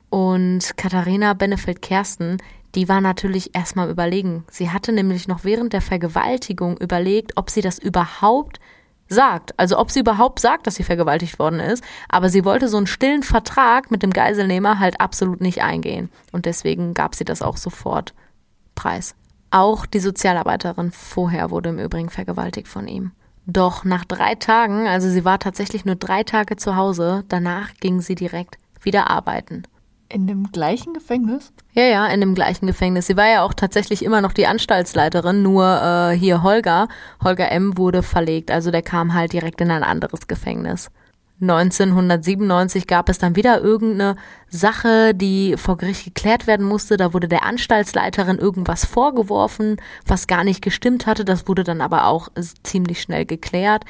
Und 0.09 0.77
Katharina 0.77 1.33
Benefeld-Kersten, 1.33 2.37
die 2.73 2.87
war 2.87 3.01
natürlich 3.01 3.53
erstmal 3.53 3.89
überlegen. 3.89 4.45
Sie 4.49 4.69
hatte 4.69 4.93
nämlich 4.93 5.27
noch 5.27 5.43
während 5.43 5.73
der 5.73 5.81
Vergewaltigung 5.81 6.77
überlegt, 6.77 7.33
ob 7.35 7.49
sie 7.49 7.59
das 7.59 7.77
überhaupt 7.77 8.61
sagt. 9.09 9.59
Also 9.59 9.77
ob 9.77 9.91
sie 9.91 9.99
überhaupt 9.99 10.39
sagt, 10.39 10.67
dass 10.67 10.75
sie 10.75 10.83
vergewaltigt 10.83 11.37
worden 11.37 11.59
ist. 11.59 11.83
Aber 12.07 12.29
sie 12.29 12.45
wollte 12.45 12.69
so 12.69 12.77
einen 12.77 12.87
stillen 12.87 13.23
Vertrag 13.23 13.91
mit 13.91 14.03
dem 14.03 14.11
Geiselnehmer 14.11 14.79
halt 14.79 15.01
absolut 15.01 15.41
nicht 15.41 15.63
eingehen. 15.63 16.09
Und 16.31 16.45
deswegen 16.45 16.93
gab 16.93 17.13
sie 17.13 17.25
das 17.25 17.41
auch 17.41 17.57
sofort 17.57 18.13
preis. 18.73 19.15
Auch 19.51 19.85
die 19.85 19.99
Sozialarbeiterin 19.99 20.93
vorher 20.93 21.51
wurde 21.51 21.71
im 21.71 21.79
Übrigen 21.79 22.09
vergewaltigt 22.09 22.69
von 22.69 22.87
ihm. 22.87 23.11
Doch 23.47 23.83
nach 23.83 24.05
drei 24.05 24.35
Tagen, 24.35 24.87
also 24.87 25.09
sie 25.09 25.23
war 25.23 25.39
tatsächlich 25.39 25.85
nur 25.85 25.95
drei 25.95 26.23
Tage 26.23 26.55
zu 26.55 26.75
Hause, 26.75 27.23
danach 27.29 27.73
ging 27.79 28.01
sie 28.01 28.15
direkt 28.15 28.57
wieder 28.81 29.09
arbeiten. 29.09 29.63
In 30.09 30.27
dem 30.27 30.51
gleichen 30.51 30.93
Gefängnis? 30.93 31.51
Ja, 31.73 31.83
ja, 31.83 32.07
in 32.07 32.21
dem 32.21 32.35
gleichen 32.35 32.67
Gefängnis. 32.67 33.07
Sie 33.07 33.17
war 33.17 33.27
ja 33.27 33.43
auch 33.43 33.53
tatsächlich 33.53 34.03
immer 34.03 34.21
noch 34.21 34.33
die 34.33 34.45
Anstaltsleiterin, 34.47 35.41
nur 35.41 35.65
äh, 35.65 36.17
hier 36.17 36.43
Holger, 36.43 36.87
Holger 37.23 37.51
M. 37.51 37.77
wurde 37.77 38.03
verlegt, 38.03 38.51
also 38.51 38.71
der 38.71 38.83
kam 38.83 39.13
halt 39.13 39.33
direkt 39.33 39.61
in 39.61 39.71
ein 39.71 39.83
anderes 39.83 40.27
Gefängnis. 40.27 40.89
1997 41.41 42.87
gab 42.87 43.09
es 43.09 43.17
dann 43.17 43.35
wieder 43.35 43.59
irgendeine 43.59 44.15
Sache, 44.47 45.13
die 45.13 45.57
vor 45.57 45.75
Gericht 45.75 46.05
geklärt 46.05 46.47
werden 46.47 46.65
musste. 46.65 46.95
Da 46.95 47.13
wurde 47.13 47.27
der 47.27 47.43
Anstaltsleiterin 47.43 48.37
irgendwas 48.37 48.85
vorgeworfen, 48.85 49.75
was 50.05 50.27
gar 50.27 50.45
nicht 50.45 50.61
gestimmt 50.61 51.05
hatte. 51.05 51.25
Das 51.25 51.47
wurde 51.47 51.65
dann 51.65 51.81
aber 51.81 52.07
auch 52.07 52.29
ziemlich 52.63 53.01
schnell 53.01 53.25
geklärt. 53.25 53.83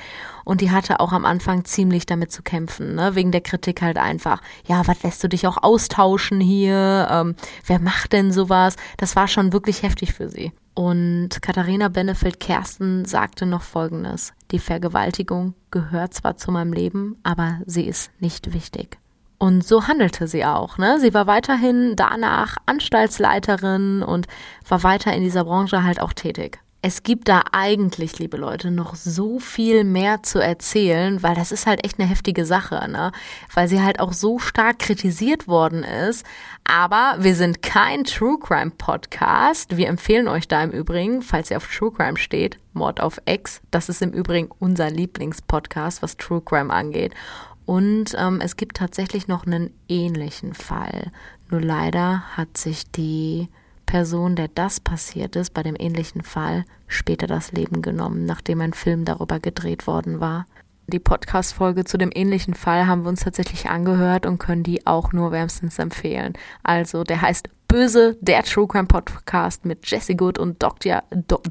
Und 0.44 0.62
die 0.62 0.72
hatte 0.72 1.00
auch 1.00 1.12
am 1.12 1.24
Anfang 1.26 1.66
ziemlich 1.66 2.08
damit 2.08 2.32
zu 2.32 2.42
kämpfen, 2.42 2.96
ne? 2.96 3.14
wegen 3.14 3.32
der 3.32 3.42
Kritik 3.42 3.84
halt 3.84 3.98
einfach. 3.98 4.42
Ja, 4.68 4.82
was 4.88 5.04
lässt 5.04 5.24
du 5.24 5.30
dich 5.30 5.46
auch 5.46 5.62
austauschen 5.62 6.40
hier? 6.42 7.08
Ähm, 7.12 7.36
wer 7.68 7.80
macht 7.80 8.14
denn 8.14 8.32
sowas? 8.32 8.76
Das 8.98 9.16
war 9.16 9.28
schon 9.28 9.54
wirklich 9.54 9.84
heftig 9.84 10.14
für 10.14 10.30
sie. 10.30 10.52
Und 10.76 11.42
Katharina 11.42 11.88
Benefeld-Kersten 11.88 13.06
sagte 13.06 13.46
noch 13.46 13.62
Folgendes. 13.62 14.34
Die 14.52 14.60
Vergewaltigung 14.60 15.56
gehört 15.72 16.14
zwar 16.14 16.38
zu 16.38 16.52
meinem 16.52 16.74
Leben, 16.74 17.16
aber 17.24 17.62
sie 17.66 17.86
ist 17.86 18.12
nicht 18.20 18.54
wichtig. 18.54 19.00
Und 19.38 19.66
so 19.66 19.88
handelte 19.88 20.28
sie 20.28 20.46
auch. 20.46 20.78
Ne? 20.78 21.00
Sie 21.00 21.14
war 21.14 21.28
weiterhin 21.28 21.96
danach 21.96 22.58
Anstaltsleiterin 22.66 24.04
und 24.04 24.28
war 24.68 24.84
weiter 24.84 25.14
in 25.14 25.24
dieser 25.24 25.46
Branche 25.46 25.84
halt 25.84 26.02
auch 26.02 26.14
tätig 26.14 26.60
es 26.88 27.02
gibt 27.02 27.30
da 27.30 27.42
eigentlich, 27.52 28.20
liebe 28.20 28.38
Leute, 28.38 28.70
noch 28.70 28.94
so 28.94 29.40
viel 29.40 29.84
mehr 29.84 30.22
zu 30.22 30.38
erzählen, 30.38 31.24
weil 31.24 31.34
das 31.34 31.52
ist 31.52 31.66
halt 31.66 31.84
echt 31.84 32.00
eine 32.00 32.08
heftige 32.08 32.46
Sache, 32.46 32.88
ne? 32.88 33.12
Weil 33.52 33.68
sie 33.68 33.82
halt 33.82 34.00
auch 34.00 34.14
so 34.14 34.38
stark 34.38 34.78
kritisiert 34.78 35.48
worden 35.48 35.82
ist. 35.82 36.24
Aber 36.64 37.16
wir 37.18 37.34
sind 37.34 37.64
kein 37.64 38.04
True 38.04 38.38
Crime 38.40 38.70
Podcast. 38.70 39.78
Wir 39.78 39.88
empfehlen 39.88 40.28
euch 40.28 40.48
da 40.48 40.62
im 40.62 40.70
Übrigen, 40.70 41.24
falls 41.24 41.50
ihr 41.50 41.58
auf 41.58 41.68
True 41.68 41.92
Crime 41.92 42.18
steht, 42.18 42.60
Mord 42.74 43.02
auf 43.02 43.20
Ex. 43.26 43.62
Das 43.72 43.90
ist 43.90 44.04
im 44.04 44.12
Übrigen 44.12 44.50
unser 44.60 44.92
Lieblingspodcast, 44.92 46.04
was 46.04 46.18
True 46.18 46.44
Crime 46.46 46.72
angeht. 46.72 47.16
Und 47.66 48.16
ähm, 48.16 48.42
es 48.42 48.58
gibt 48.58 48.78
tatsächlich 48.78 49.28
noch 49.28 49.48
einen 49.48 49.74
ähnlichen 49.90 50.54
Fall. 50.54 51.12
Nur 51.50 51.62
leider 51.62 52.38
hat 52.38 52.60
sich 52.60 52.92
die 52.92 53.50
Person, 53.86 54.36
der 54.36 54.48
das 54.48 54.80
passiert 54.80 55.36
ist, 55.36 55.54
bei 55.54 55.64
dem 55.64 55.76
ähnlichen 55.78 56.22
Fall, 56.24 56.66
später 56.88 57.28
das 57.28 57.52
Leben 57.52 57.82
genommen, 57.82 58.26
nachdem 58.26 58.62
ein 58.62 58.74
Film 58.74 59.06
darüber 59.06 59.40
gedreht 59.40 59.88
worden 59.88 60.20
war. 60.20 60.46
Die 60.88 61.00
Podcast-Folge 61.00 61.84
zu 61.84 61.98
dem 61.98 62.12
ähnlichen 62.14 62.54
Fall 62.54 62.86
haben 62.86 63.04
wir 63.04 63.10
uns 63.10 63.22
tatsächlich 63.22 63.70
angehört 63.70 64.26
und 64.26 64.38
können 64.38 64.62
die 64.62 64.86
auch 64.86 65.14
nur 65.14 65.32
wärmstens 65.32 65.80
empfehlen. 65.80 66.34
Also, 66.62 67.04
der 67.04 67.22
heißt 67.22 67.50
Böse, 67.68 68.18
der 68.22 68.44
True 68.44 68.68
Crime 68.68 68.88
Podcast 68.88 69.66
mit 69.66 69.90
Jesse 69.90 70.16
Good 70.16 70.38
und 70.38 70.62
Dr. 70.62 71.04
Do 71.10 71.42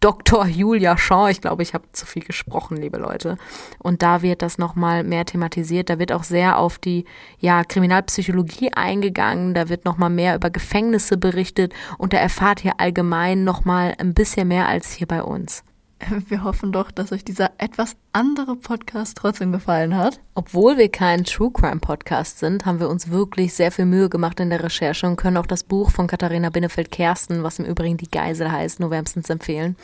Dr. 0.00 0.46
Julia 0.46 0.96
Shaw. 0.96 1.30
Ich 1.30 1.40
glaube, 1.40 1.62
ich 1.62 1.74
habe 1.74 1.84
zu 1.92 2.06
viel 2.06 2.22
gesprochen, 2.22 2.76
liebe 2.76 2.98
Leute. 2.98 3.38
Und 3.78 4.02
da 4.02 4.22
wird 4.22 4.42
das 4.42 4.58
nochmal 4.58 5.04
mehr 5.04 5.24
thematisiert. 5.24 5.90
Da 5.90 5.98
wird 5.98 6.12
auch 6.12 6.24
sehr 6.24 6.58
auf 6.58 6.78
die 6.78 7.04
ja, 7.38 7.64
Kriminalpsychologie 7.64 8.72
eingegangen. 8.72 9.54
Da 9.54 9.68
wird 9.68 9.84
nochmal 9.84 10.10
mehr 10.10 10.36
über 10.36 10.50
Gefängnisse 10.50 11.16
berichtet. 11.16 11.74
Und 11.98 12.12
da 12.12 12.18
erfahrt 12.18 12.64
ihr 12.64 12.78
allgemein 12.78 13.44
nochmal 13.44 13.94
ein 13.98 14.14
bisschen 14.14 14.48
mehr 14.48 14.68
als 14.68 14.92
hier 14.92 15.06
bei 15.06 15.22
uns. 15.22 15.65
Wir 16.28 16.44
hoffen 16.44 16.72
doch, 16.72 16.90
dass 16.90 17.12
euch 17.12 17.24
dieser 17.24 17.52
etwas 17.58 17.96
andere 18.12 18.56
Podcast 18.56 19.16
trotzdem 19.16 19.52
gefallen 19.52 19.96
hat. 19.96 20.20
Obwohl 20.34 20.76
wir 20.76 20.88
kein 20.90 21.24
True 21.24 21.50
Crime 21.50 21.80
Podcast 21.80 22.38
sind, 22.38 22.66
haben 22.66 22.80
wir 22.80 22.88
uns 22.88 23.10
wirklich 23.10 23.54
sehr 23.54 23.72
viel 23.72 23.86
Mühe 23.86 24.08
gemacht 24.08 24.40
in 24.40 24.50
der 24.50 24.62
Recherche 24.62 25.06
und 25.06 25.16
können 25.16 25.36
auch 25.36 25.46
das 25.46 25.64
Buch 25.64 25.90
von 25.90 26.06
Katharina 26.06 26.50
Binnefeld-Kersten, 26.50 27.42
was 27.42 27.58
im 27.58 27.64
Übrigen 27.64 27.96
die 27.96 28.10
Geisel 28.10 28.50
heißt, 28.50 28.80
nur 28.80 28.90
wärmstens 28.90 29.30
empfehlen. 29.30 29.76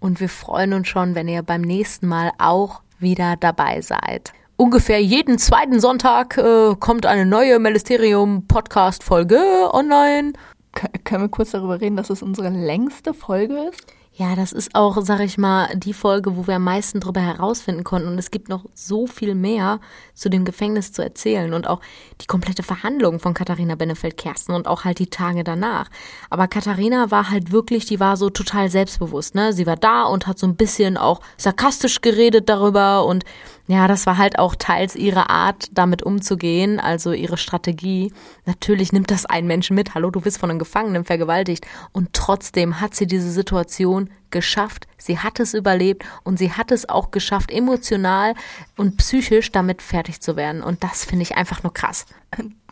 Und 0.00 0.20
wir 0.20 0.28
freuen 0.28 0.72
uns 0.72 0.88
schon, 0.88 1.14
wenn 1.14 1.28
ihr 1.28 1.42
beim 1.42 1.62
nächsten 1.62 2.06
Mal 2.06 2.32
auch 2.38 2.82
wieder 2.98 3.36
dabei 3.36 3.80
seid. 3.80 4.32
Ungefähr 4.56 5.02
jeden 5.02 5.38
zweiten 5.38 5.80
Sonntag 5.80 6.38
äh, 6.38 6.74
kommt 6.80 7.04
eine 7.04 7.26
neue 7.26 7.58
Melisterium 7.58 8.46
Podcast 8.46 9.04
Folge 9.04 9.38
online. 9.72 10.32
K 10.72 10.88
können 11.04 11.24
wir 11.24 11.28
kurz 11.28 11.50
darüber 11.50 11.80
reden, 11.80 11.96
dass 11.96 12.08
es 12.08 12.22
unsere 12.22 12.48
längste 12.48 13.12
Folge 13.12 13.68
ist? 13.70 13.95
Ja, 14.18 14.34
das 14.34 14.52
ist 14.52 14.74
auch, 14.74 14.96
sag 15.02 15.20
ich 15.20 15.36
mal, 15.36 15.68
die 15.76 15.92
Folge, 15.92 16.38
wo 16.38 16.46
wir 16.46 16.56
am 16.56 16.64
meisten 16.64 17.00
drüber 17.00 17.20
herausfinden 17.20 17.84
konnten. 17.84 18.08
Und 18.08 18.18
es 18.18 18.30
gibt 18.30 18.48
noch 18.48 18.64
so 18.74 19.06
viel 19.06 19.34
mehr 19.34 19.78
zu 20.14 20.30
dem 20.30 20.46
Gefängnis 20.46 20.90
zu 20.90 21.02
erzählen 21.02 21.52
und 21.52 21.66
auch 21.68 21.82
die 22.22 22.26
komplette 22.26 22.62
Verhandlung 22.62 23.20
von 23.20 23.34
Katharina 23.34 23.74
Benefeld-Kersten 23.74 24.54
und 24.54 24.68
auch 24.68 24.84
halt 24.84 25.00
die 25.00 25.10
Tage 25.10 25.44
danach. 25.44 25.90
Aber 26.30 26.48
Katharina 26.48 27.10
war 27.10 27.30
halt 27.30 27.52
wirklich, 27.52 27.84
die 27.84 28.00
war 28.00 28.16
so 28.16 28.30
total 28.30 28.70
selbstbewusst, 28.70 29.34
ne? 29.34 29.52
Sie 29.52 29.66
war 29.66 29.76
da 29.76 30.04
und 30.04 30.26
hat 30.26 30.38
so 30.38 30.46
ein 30.46 30.56
bisschen 30.56 30.96
auch 30.96 31.20
sarkastisch 31.36 32.00
geredet 32.00 32.48
darüber 32.48 33.04
und 33.04 33.22
ja, 33.68 33.88
das 33.88 34.06
war 34.06 34.16
halt 34.16 34.38
auch 34.38 34.54
teils 34.54 34.94
ihre 34.94 35.28
Art, 35.28 35.68
damit 35.72 36.02
umzugehen, 36.02 36.78
also 36.78 37.12
ihre 37.12 37.36
Strategie. 37.36 38.12
Natürlich 38.44 38.92
nimmt 38.92 39.10
das 39.10 39.26
einen 39.26 39.48
Menschen 39.48 39.74
mit. 39.74 39.94
Hallo, 39.94 40.10
du 40.10 40.20
bist 40.20 40.38
von 40.38 40.50
einem 40.50 40.60
Gefangenen 40.60 41.04
vergewaltigt. 41.04 41.66
Und 41.92 42.12
trotzdem 42.12 42.80
hat 42.80 42.94
sie 42.94 43.06
diese 43.06 43.30
Situation 43.30 44.10
geschafft. 44.30 44.86
Sie 44.98 45.18
hat 45.18 45.40
es 45.40 45.52
überlebt 45.52 46.04
und 46.22 46.38
sie 46.38 46.52
hat 46.52 46.70
es 46.70 46.88
auch 46.88 47.10
geschafft, 47.10 47.50
emotional 47.50 48.34
und 48.76 48.98
psychisch 48.98 49.50
damit 49.50 49.82
fertig 49.82 50.20
zu 50.20 50.36
werden. 50.36 50.62
Und 50.62 50.84
das 50.84 51.04
finde 51.04 51.22
ich 51.22 51.36
einfach 51.36 51.62
nur 51.64 51.74
krass. 51.74 52.06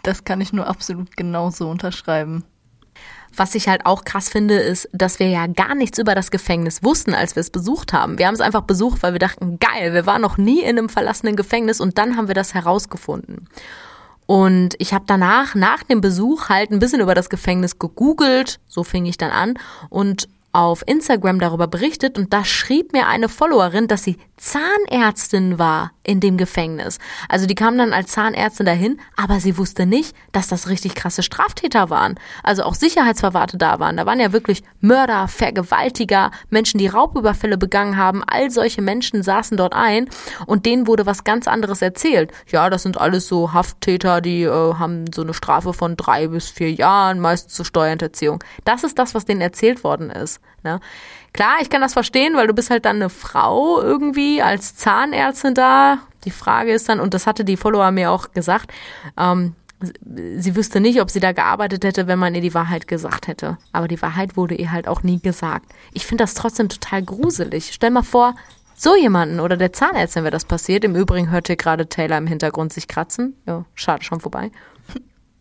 Das 0.02 0.24
kann 0.24 0.40
ich 0.40 0.52
nur 0.52 0.66
absolut 0.66 1.16
genauso 1.16 1.68
unterschreiben. 1.68 2.44
Was 3.36 3.54
ich 3.54 3.68
halt 3.68 3.86
auch 3.86 4.04
krass 4.04 4.28
finde, 4.28 4.54
ist, 4.54 4.88
dass 4.92 5.18
wir 5.18 5.28
ja 5.28 5.46
gar 5.46 5.74
nichts 5.74 5.98
über 5.98 6.14
das 6.14 6.30
Gefängnis 6.30 6.82
wussten, 6.82 7.14
als 7.14 7.36
wir 7.36 7.40
es 7.40 7.50
besucht 7.50 7.92
haben. 7.92 8.18
Wir 8.18 8.26
haben 8.26 8.34
es 8.34 8.40
einfach 8.40 8.62
besucht, 8.62 9.02
weil 9.02 9.12
wir 9.12 9.18
dachten, 9.18 9.58
geil, 9.58 9.92
wir 9.92 10.06
waren 10.06 10.22
noch 10.22 10.36
nie 10.36 10.60
in 10.60 10.78
einem 10.78 10.88
verlassenen 10.88 11.36
Gefängnis 11.36 11.80
und 11.80 11.98
dann 11.98 12.16
haben 12.16 12.28
wir 12.28 12.34
das 12.34 12.54
herausgefunden. 12.54 13.48
Und 14.26 14.74
ich 14.78 14.94
habe 14.94 15.04
danach, 15.06 15.54
nach 15.54 15.82
dem 15.82 16.00
Besuch, 16.00 16.48
halt 16.48 16.70
ein 16.70 16.78
bisschen 16.78 17.00
über 17.00 17.14
das 17.14 17.28
Gefängnis 17.28 17.78
gegoogelt. 17.78 18.58
So 18.68 18.82
fing 18.82 19.04
ich 19.04 19.18
dann 19.18 19.30
an. 19.30 19.58
Und 19.90 20.28
auf 20.54 20.84
Instagram 20.86 21.40
darüber 21.40 21.66
berichtet 21.66 22.16
und 22.16 22.32
da 22.32 22.44
schrieb 22.44 22.92
mir 22.92 23.08
eine 23.08 23.28
Followerin, 23.28 23.88
dass 23.88 24.04
sie 24.04 24.18
Zahnärztin 24.36 25.58
war 25.58 25.92
in 26.02 26.20
dem 26.20 26.36
Gefängnis. 26.36 26.98
Also 27.28 27.46
die 27.46 27.54
kam 27.54 27.78
dann 27.78 27.92
als 27.92 28.12
Zahnärztin 28.12 28.66
dahin, 28.66 29.00
aber 29.16 29.40
sie 29.40 29.56
wusste 29.58 29.86
nicht, 29.86 30.14
dass 30.32 30.48
das 30.48 30.68
richtig 30.68 30.94
krasse 30.94 31.22
Straftäter 31.22 31.88
waren. 31.88 32.16
Also 32.42 32.64
auch 32.64 32.74
Sicherheitsverwahrte 32.74 33.56
da 33.56 33.78
waren. 33.78 33.96
Da 33.96 34.06
waren 34.06 34.20
ja 34.20 34.32
wirklich 34.32 34.62
Mörder, 34.80 35.28
Vergewaltiger, 35.28 36.30
Menschen, 36.50 36.78
die 36.78 36.88
Raubüberfälle 36.88 37.56
begangen 37.56 37.96
haben. 37.96 38.22
All 38.24 38.50
solche 38.50 38.82
Menschen 38.82 39.22
saßen 39.22 39.56
dort 39.56 39.74
ein 39.74 40.08
und 40.46 40.66
denen 40.66 40.86
wurde 40.86 41.06
was 41.06 41.24
ganz 41.24 41.48
anderes 41.48 41.80
erzählt. 41.80 42.32
Ja, 42.48 42.70
das 42.70 42.82
sind 42.82 42.98
alles 42.98 43.26
so 43.26 43.52
Hafttäter, 43.52 44.20
die 44.20 44.42
äh, 44.42 44.74
haben 44.74 45.06
so 45.12 45.22
eine 45.22 45.34
Strafe 45.34 45.72
von 45.72 45.96
drei 45.96 46.28
bis 46.28 46.50
vier 46.50 46.72
Jahren, 46.72 47.18
meistens 47.20 47.54
zur 47.54 47.64
Steuerhinterziehung. 47.64 48.42
Das 48.64 48.84
ist 48.84 48.98
das, 48.98 49.14
was 49.14 49.24
denen 49.24 49.40
erzählt 49.40 49.84
worden 49.84 50.10
ist. 50.10 50.40
Ne? 50.62 50.80
Klar, 51.32 51.56
ich 51.60 51.70
kann 51.70 51.80
das 51.80 51.92
verstehen, 51.92 52.36
weil 52.36 52.46
du 52.46 52.54
bist 52.54 52.70
halt 52.70 52.84
dann 52.84 52.96
eine 52.96 53.10
Frau 53.10 53.80
irgendwie 53.80 54.40
als 54.42 54.76
Zahnärztin 54.76 55.54
da. 55.54 55.98
Die 56.24 56.30
Frage 56.30 56.72
ist 56.72 56.88
dann, 56.88 57.00
und 57.00 57.12
das 57.12 57.26
hatte 57.26 57.44
die 57.44 57.56
Follower 57.56 57.90
mir 57.90 58.10
auch 58.10 58.32
gesagt, 58.32 58.72
ähm, 59.18 59.54
sie 60.38 60.56
wüsste 60.56 60.80
nicht, 60.80 61.00
ob 61.00 61.10
sie 61.10 61.20
da 61.20 61.32
gearbeitet 61.32 61.84
hätte, 61.84 62.06
wenn 62.06 62.18
man 62.18 62.34
ihr 62.34 62.40
die 62.40 62.54
Wahrheit 62.54 62.88
gesagt 62.88 63.28
hätte. 63.28 63.58
Aber 63.72 63.88
die 63.88 64.00
Wahrheit 64.00 64.36
wurde 64.36 64.54
ihr 64.54 64.72
halt 64.72 64.88
auch 64.88 65.02
nie 65.02 65.20
gesagt. 65.20 65.66
Ich 65.92 66.06
finde 66.06 66.24
das 66.24 66.34
trotzdem 66.34 66.68
total 66.68 67.02
gruselig. 67.02 67.70
Stell 67.72 67.90
mal 67.90 68.02
vor, 68.02 68.34
so 68.74 68.96
jemanden 68.96 69.40
oder 69.40 69.56
der 69.56 69.72
Zahnärztin 69.72 70.24
wäre 70.24 70.32
das 70.32 70.44
passiert. 70.46 70.84
Im 70.84 70.96
Übrigen 70.96 71.30
hört 71.30 71.48
ihr 71.48 71.56
gerade 71.56 71.88
Taylor 71.88 72.18
im 72.18 72.26
Hintergrund 72.26 72.72
sich 72.72 72.88
kratzen. 72.88 73.36
Ja, 73.46 73.64
schade, 73.74 74.02
schon 74.02 74.20
vorbei. 74.20 74.50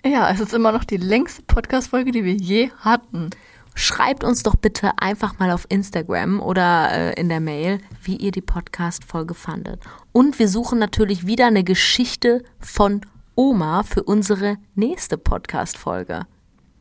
Ja, 0.06 0.30
es 0.30 0.42
ist 0.42 0.54
immer 0.54 0.74
noch 0.74 0.84
die 0.84 0.98
längste 0.98 1.44
Podcast-Folge, 1.44 2.12
die 2.12 2.26
wir 2.26 2.34
je 2.34 2.72
hatten. 2.80 3.30
Schreibt 3.76 4.24
uns 4.24 4.44
doch 4.44 4.56
bitte 4.56 4.92
einfach 4.98 5.40
mal 5.40 5.52
auf 5.52 5.66
Instagram 5.70 6.40
oder 6.40 6.92
äh, 6.92 7.20
in 7.20 7.30
der 7.30 7.40
Mail, 7.40 7.80
wie 8.04 8.16
ihr 8.16 8.32
die 8.32 8.42
Podcast-Folge 8.42 9.34
fandet. 9.34 9.82
Und 10.12 10.38
wir 10.38 10.48
suchen 10.48 10.78
natürlich 10.78 11.26
wieder 11.26 11.48
eine 11.48 11.64
Geschichte 11.64 12.44
von 12.60 13.02
Oma 13.36 13.82
für 13.84 14.04
unsere 14.04 14.58
nächste 14.76 15.18
Podcast-Folge. 15.18 16.28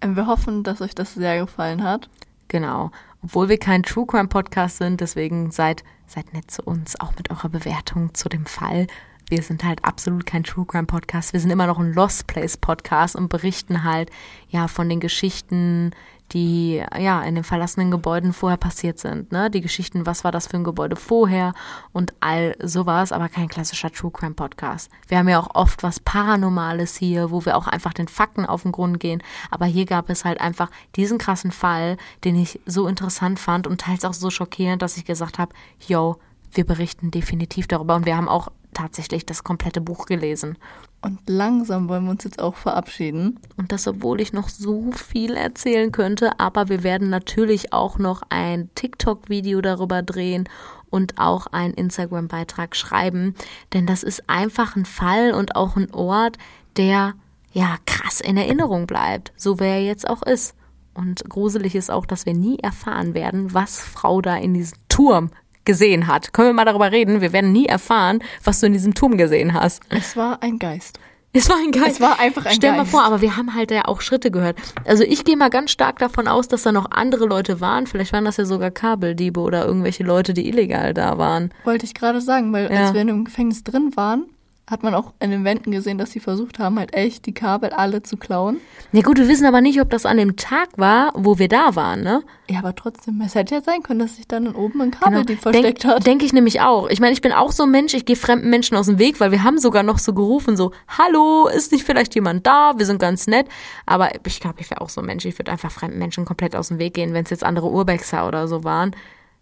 Wir 0.05 0.26
hoffen, 0.26 0.64
dass 0.64 0.82
euch 0.82 0.95
das 0.95 1.14
sehr 1.14 1.38
gefallen 1.38 1.82
hat. 1.82 2.11
Genau. 2.49 2.90
Obwohl 3.22 3.49
wir 3.49 3.59
kein 3.59 3.82
True 3.82 4.05
Crime 4.07 4.28
Podcast 4.28 4.78
sind, 4.78 5.01
deswegen 5.01 5.51
seid, 5.51 5.84
seid 6.07 6.34
nett 6.34 6.51
zu 6.51 6.62
uns, 6.62 7.01
auch 7.01 7.16
mit 7.16 7.30
eurer 7.30 7.49
Bewertung 7.49 8.12
zu 8.12 8.28
dem 8.28 8.45
Fall. 8.45 8.86
Wir 9.28 9.43
sind 9.43 9.64
halt 9.64 9.82
absolut 9.84 10.26
kein 10.26 10.45
True 10.45 10.66
Crime 10.66 10.86
Podcast. 10.86 11.32
Wir 11.32 11.40
sind 11.40 11.51
immer 11.51 11.66
noch 11.66 11.78
ein 11.78 11.95
Lost 11.95 12.26
Place 12.26 12.59
Podcast 12.59 13.16
und 13.16 13.30
berichten 13.30 13.84
halt, 13.84 14.11
ja, 14.49 14.68
von 14.68 14.90
den 14.90 15.01
Geschichten, 15.01 15.93
die 16.33 16.83
ja 16.99 17.22
in 17.22 17.35
den 17.35 17.45
verlassenen 17.45 17.91
Gebäuden 17.91 18.33
vorher 18.33 18.57
passiert 18.57 18.99
sind. 18.99 19.33
Ne? 19.33 19.51
Die 19.51 19.61
Geschichten, 19.61 20.07
was 20.07 20.24
war 20.24 20.33
das 20.33 20.47
für 20.47 20.57
ein 20.57 20.64
Gebäude 20.64 20.97
vorher 20.97 21.53
und 21.93 22.14
all 22.20 22.57
sowas, 22.62 23.12
aber 23.12 23.28
kein 23.28 23.49
klassischer 23.49 23.91
True 23.91 24.11
Crime 24.11 24.35
Podcast. 24.35 24.91
Wir 25.09 25.18
haben 25.18 25.28
ja 25.28 25.39
auch 25.41 25.55
oft 25.55 25.83
was 25.83 26.01
Paranormales 26.01 26.97
hier, 26.97 27.30
wo 27.30 27.45
wir 27.45 27.57
auch 27.57 27.66
einfach 27.66 27.93
den 27.93 28.09
Fakten 28.09 28.47
auf 28.47 28.62
den 28.62 28.72
Grund 28.72 29.01
gehen. 29.01 29.22
Aber 29.51 29.66
hier 29.66 29.85
gab 29.85 30.09
es 30.09 30.24
halt 30.24 30.41
einfach 30.41 30.70
diesen 30.97 31.18
krassen 31.18 31.53
Fall, 31.53 31.97
den 32.24 32.37
ich 32.37 32.61
so 32.66 32.87
interessant 32.87 33.39
fand 33.39 33.66
und 33.66 33.83
teils 33.83 34.05
auch 34.05 34.14
so 34.14 34.30
schockierend, 34.30 34.83
dass 34.83 34.97
ich 34.97 35.05
gesagt 35.05 35.39
habe, 35.39 35.55
yo, 35.87 36.16
wir 36.53 36.64
berichten 36.64 37.11
definitiv 37.11 37.66
darüber 37.66 37.95
und 37.95 38.07
wir 38.07 38.16
haben 38.16 38.28
auch 38.28 38.49
tatsächlich 38.74 39.26
das 39.26 39.45
komplette 39.45 39.80
Buch 39.80 40.07
gelesen. 40.07 40.57
Und 41.03 41.19
langsam 41.29 41.89
wollen 41.89 42.05
wir 42.05 42.13
uns 42.13 42.23
jetzt 42.23 42.41
auch 42.41 42.55
verabschieden. 42.55 43.41
Und 43.57 43.73
das, 43.73 43.89
obwohl 43.89 44.21
ich 44.21 44.33
noch 44.33 44.49
so 44.49 44.93
viel 44.93 45.35
erzählen 45.35 45.91
könnte, 45.91 46.39
aber 46.39 46.69
wir 46.69 46.85
werden 46.85 47.11
natürlich 47.11 47.73
auch 47.73 47.99
noch 47.99 48.23
ein 48.29 48.71
TikTok-Video 48.77 49.61
darüber 49.61 50.03
drehen 50.03 50.49
und 50.91 51.19
auch 51.19 51.49
einen 51.49 51.75
Instagram-Beitrag 51.75 52.77
schreiben, 52.77 53.35
denn 53.73 53.87
das 53.87 54.05
ist 54.05 54.29
einfach 54.29 54.77
ein 54.77 54.85
Fall 54.85 55.33
und 55.33 55.57
auch 55.57 55.77
ein 55.77 55.93
Ort, 55.93 56.39
der 56.77 57.15
ja 57.53 57.77
krass 57.85 58.21
in 58.21 58.37
Erinnerung 58.37 58.87
bleibt, 58.87 59.33
so 59.37 59.59
wer 59.59 59.75
er 59.75 59.85
jetzt 59.85 60.09
auch 60.09 60.23
ist. 60.23 60.55
Und 60.95 61.29
gruselig 61.29 61.75
ist 61.75 61.91
auch, 61.91 62.07
dass 62.07 62.27
wir 62.27 62.35
nie 62.35 62.59
erfahren 62.59 63.15
werden, 63.15 63.55
was 63.55 63.81
Frau 63.81 64.21
da 64.21 64.37
in 64.37 64.55
diesem 64.55 64.79
Turm 64.89 65.31
gesehen 65.65 66.07
hat. 66.07 66.33
Können 66.33 66.49
wir 66.49 66.53
mal 66.55 66.65
darüber 66.65 66.91
reden? 66.93 67.21
Wir 67.21 67.33
werden 67.33 67.53
nie 67.53 67.67
erfahren, 67.67 68.21
was 68.45 68.61
du 68.61 68.67
in 68.67 68.73
diesem 68.73 68.95
Turm 68.95 69.17
gesehen 69.17 69.55
hast. 69.55 69.83
Es 69.91 70.17
war 70.17 70.43
ein 70.43 70.59
Geist. 70.59 70.99
Es 71.35 71.49
war 71.49 71.57
ein 71.57 71.71
Geist. 71.73 71.93
Es 71.93 72.01
war 72.01 72.21
einfach 72.21 72.45
ein 72.45 72.53
Stell 72.57 72.73
Geist. 72.75 72.79
mal 72.85 72.99
vor, 72.99 73.05
aber 73.05 73.23
wir 73.23 73.39
haben 73.39 73.55
halt 73.55 73.71
ja 73.71 73.87
auch 73.87 74.03
Schritte 74.03 74.31
gehört. 74.31 74.59
Also 74.85 75.03
ich 75.03 75.25
gehe 75.25 75.37
mal 75.37 75.49
ganz 75.49 75.71
stark 75.71 75.99
davon 75.99 76.29
aus, 76.29 76.47
dass 76.47 76.63
da 76.65 76.73
noch 76.73 76.91
andere 76.91 77.25
Leute 77.25 77.61
waren. 77.63 77.87
Vielleicht 77.87 78.13
waren 78.13 78.27
das 78.27 78.37
ja 78.37 78.45
sogar 78.45 78.71
Kabeldiebe 78.71 79.41
oder 79.41 79.65
irgendwelche 79.65 80.03
Leute, 80.05 80.35
die 80.35 80.47
illegal 80.47 80.93
da 80.93 81.17
waren. 81.17 81.51
Wollte 81.65 81.87
ich 81.87 81.95
gerade 81.95 82.21
sagen, 82.21 82.53
weil 82.53 82.71
Ja. 82.71 82.83
als 82.85 82.93
wir 82.93 83.01
in 83.01 83.07
dem 83.07 83.25
Gefängnis 83.25 83.65
drin 83.65 83.93
waren, 83.97 84.27
hat 84.71 84.83
man 84.83 84.95
auch 84.95 85.13
in 85.19 85.31
den 85.31 85.45
Wänden 85.45 85.73
gesehen, 85.73 85.99
dass 85.99 86.13
sie 86.13 86.21
versucht 86.21 86.59
haben, 86.59 86.79
halt 86.79 86.95
echt 86.95 87.27
die 87.27 87.35
Kabel 87.35 87.71
alle 87.71 88.03
zu 88.03 88.17
klauen. 88.17 88.59
Ja 88.93 89.03
gut, 89.03 89.19
wir 89.19 89.29
wissen 89.29 89.45
aber 89.45 89.61
nicht, 89.61 89.81
ob 89.81 89.91
das 89.91 90.07
an 90.07 90.17
dem 90.17 90.37
Tag 90.37 90.69
war, 90.77 91.13
wo 91.15 91.39
wir 91.39 91.49
da 91.49 91.75
waren, 91.75 92.03
ne? 92.03 92.23
Ja, 92.49 92.61
aber 92.61 92.75
trotzdem, 92.75 93.21
es 93.23 93.35
hätte 93.35 93.57
ja 93.57 93.61
sein 93.61 93.83
können, 93.83 93.99
dass 93.99 94.17
sich 94.17 94.29
dann 94.29 94.55
oben 94.55 94.81
ein 94.81 94.91
Kabel 94.93 95.23
die 95.23 95.27
Denk, 95.35 95.43
versteckt 95.43 95.85
hat. 95.85 96.07
Denke 96.07 96.25
ich 96.25 96.33
nämlich 96.33 96.61
auch. 96.61 96.89
Ich 96.91 97.01
meine, 97.01 97.13
ich 97.13 97.21
bin 97.21 97.33
auch 97.33 97.51
so 97.51 97.65
ein 97.65 97.71
Mensch, 97.71 97.93
ich 97.95 98.05
gehe 98.05 98.17
fremden 98.17 98.51
Menschen 98.51 98.77
aus 98.77 98.87
dem 98.87 98.99
Weg, 98.99 99.21
weil 99.21 99.33
wir 99.33 99.43
haben 99.43 99.59
sogar 99.59 99.83
noch 99.83 99.99
so 99.99 100.15
gerufen, 100.15 100.57
so, 100.57 100.71
hallo, 100.87 101.49
ist 101.49 101.73
nicht 101.73 101.85
vielleicht 101.85 102.15
jemand 102.15 102.47
da? 102.47 102.75
Wir 102.77 102.87
sind 102.87 103.01
ganz 103.01 103.27
nett. 103.27 103.49
Aber 103.85 104.11
ich 104.27 104.41
glaube, 104.41 104.61
ich 104.61 104.71
wäre 104.71 104.81
auch 104.81 104.91
so 104.91 105.01
ein 105.01 105.07
Mensch, 105.07 105.25
ich 105.25 105.39
würde 105.39 105.51
einfach 105.51 105.73
fremden 105.73 105.99
Menschen 105.99 106.25
komplett 106.25 106.55
aus 106.55 106.69
dem 106.69 106.79
Weg 106.79 106.95
gehen, 106.95 107.15
wenn 107.15 107.25
es 107.25 107.31
jetzt 107.31 107.45
andere 107.45 107.69
Urbexer 107.69 108.29
oder 108.29 108.47
so 108.47 108.65
waren. 108.65 108.95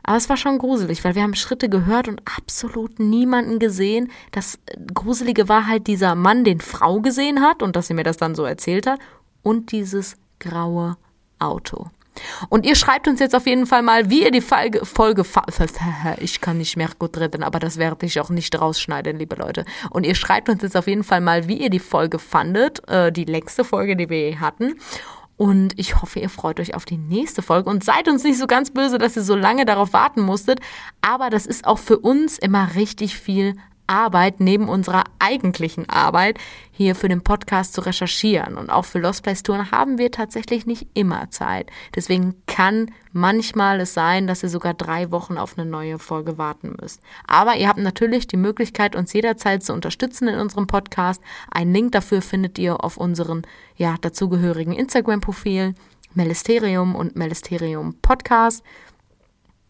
Aber 0.02 0.16
es 0.16 0.28
war 0.28 0.36
schon 0.36 0.58
gruselig, 0.58 1.04
weil 1.04 1.14
wir 1.14 1.22
haben 1.22 1.34
Schritte 1.34 1.68
gehört 1.68 2.08
und 2.08 2.22
absolut 2.36 2.98
niemanden 2.98 3.58
gesehen. 3.58 4.10
Das 4.32 4.58
Gruselige 4.94 5.48
war 5.48 5.66
halt 5.66 5.86
dieser 5.86 6.14
Mann, 6.14 6.44
den 6.44 6.60
Frau 6.60 7.00
gesehen 7.00 7.42
hat 7.42 7.62
und 7.62 7.76
dass 7.76 7.86
sie 7.86 7.94
mir 7.94 8.04
das 8.04 8.16
dann 8.16 8.34
so 8.34 8.44
erzählt 8.44 8.86
hat. 8.86 9.00
Und 9.42 9.72
dieses 9.72 10.16
graue 10.38 10.96
Auto. 11.38 11.88
Und 12.48 12.66
ihr 12.66 12.74
schreibt 12.74 13.08
uns 13.08 13.20
jetzt 13.20 13.34
auf 13.34 13.46
jeden 13.46 13.66
Fall 13.66 13.82
mal, 13.82 14.10
wie 14.10 14.24
ihr 14.24 14.30
die 14.30 14.40
Folge, 14.40 14.84
Folge 14.84 15.24
ich 16.20 16.40
kann 16.40 16.58
nicht 16.58 16.76
mehr 16.76 16.90
gut 16.98 17.18
reden, 17.18 17.42
aber 17.42 17.58
das 17.58 17.78
werde 17.78 18.06
ich 18.06 18.20
auch 18.20 18.30
nicht 18.30 18.60
rausschneiden, 18.60 19.18
liebe 19.18 19.36
Leute. 19.36 19.64
Und 19.90 20.04
ihr 20.04 20.14
schreibt 20.14 20.48
uns 20.48 20.62
jetzt 20.62 20.76
auf 20.76 20.86
jeden 20.86 21.04
Fall 21.04 21.20
mal, 21.20 21.48
wie 21.48 21.62
ihr 21.62 21.70
die 21.70 21.78
Folge 21.78 22.18
fandet, 22.18 22.86
äh, 22.88 23.12
die 23.12 23.24
längste 23.24 23.64
Folge, 23.64 23.96
die 23.96 24.08
wir 24.10 24.30
je 24.30 24.36
hatten. 24.36 24.74
Und 25.40 25.72
ich 25.78 26.02
hoffe, 26.02 26.20
ihr 26.20 26.28
freut 26.28 26.60
euch 26.60 26.74
auf 26.74 26.84
die 26.84 26.98
nächste 26.98 27.40
Folge 27.40 27.70
und 27.70 27.82
seid 27.82 28.08
uns 28.08 28.24
nicht 28.24 28.36
so 28.36 28.46
ganz 28.46 28.72
böse, 28.72 28.98
dass 28.98 29.16
ihr 29.16 29.22
so 29.22 29.34
lange 29.34 29.64
darauf 29.64 29.94
warten 29.94 30.20
musstet. 30.20 30.60
Aber 31.00 31.30
das 31.30 31.46
ist 31.46 31.66
auch 31.66 31.78
für 31.78 31.98
uns 31.98 32.38
immer 32.38 32.74
richtig 32.74 33.16
viel 33.16 33.56
Arbeit 33.90 34.38
neben 34.38 34.68
unserer 34.68 35.04
eigentlichen 35.18 35.88
Arbeit 35.88 36.38
hier 36.70 36.94
für 36.94 37.08
den 37.08 37.22
Podcast 37.22 37.74
zu 37.74 37.80
recherchieren. 37.82 38.56
Und 38.56 38.70
auch 38.70 38.84
für 38.84 39.00
Lost 39.00 39.24
Place 39.24 39.42
Touren 39.42 39.70
haben 39.72 39.98
wir 39.98 40.12
tatsächlich 40.12 40.64
nicht 40.64 40.86
immer 40.94 41.28
Zeit. 41.30 41.70
Deswegen 41.94 42.36
kann 42.46 42.92
manchmal 43.12 43.80
es 43.80 43.92
sein, 43.92 44.26
dass 44.28 44.42
ihr 44.42 44.48
sogar 44.48 44.74
drei 44.74 45.10
Wochen 45.10 45.36
auf 45.36 45.58
eine 45.58 45.68
neue 45.68 45.98
Folge 45.98 46.38
warten 46.38 46.76
müsst. 46.80 47.02
Aber 47.26 47.56
ihr 47.56 47.68
habt 47.68 47.80
natürlich 47.80 48.28
die 48.28 48.36
Möglichkeit, 48.36 48.94
uns 48.94 49.12
jederzeit 49.12 49.64
zu 49.64 49.72
unterstützen 49.72 50.28
in 50.28 50.38
unserem 50.38 50.68
Podcast. 50.68 51.20
Einen 51.50 51.74
Link 51.74 51.92
dafür 51.92 52.22
findet 52.22 52.58
ihr 52.58 52.82
auf 52.84 52.96
unseren 52.96 53.42
ja, 53.76 53.96
dazugehörigen 54.00 54.72
Instagram-Profilen. 54.72 55.74
Melisterium 56.14 56.94
und 56.94 57.16
Melisterium 57.16 57.94
Podcast. 58.02 58.64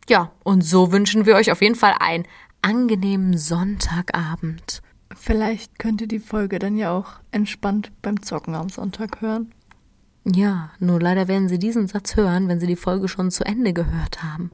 Ja, 0.08 0.32
und 0.42 0.62
so 0.62 0.90
wünschen 0.90 1.26
wir 1.26 1.36
euch 1.36 1.52
auf 1.52 1.62
jeden 1.62 1.74
Fall 1.74 1.94
einen 2.00 2.26
angenehmen 2.62 3.36
Sonntagabend. 3.36 4.82
Vielleicht 5.16 5.78
könnt 5.78 6.00
ihr 6.00 6.06
die 6.06 6.20
Folge 6.20 6.58
dann 6.58 6.76
ja 6.76 6.92
auch 6.92 7.20
entspannt 7.32 7.90
beim 8.02 8.22
Zocken 8.22 8.54
am 8.54 8.68
Sonntag 8.68 9.20
hören. 9.20 9.52
Ja, 10.24 10.70
nur 10.78 11.00
leider 11.00 11.28
werden 11.28 11.48
Sie 11.48 11.58
diesen 11.58 11.88
Satz 11.88 12.16
hören, 12.16 12.48
wenn 12.48 12.60
Sie 12.60 12.66
die 12.66 12.76
Folge 12.76 13.08
schon 13.08 13.30
zu 13.30 13.44
Ende 13.44 13.72
gehört 13.72 14.22
haben. 14.22 14.50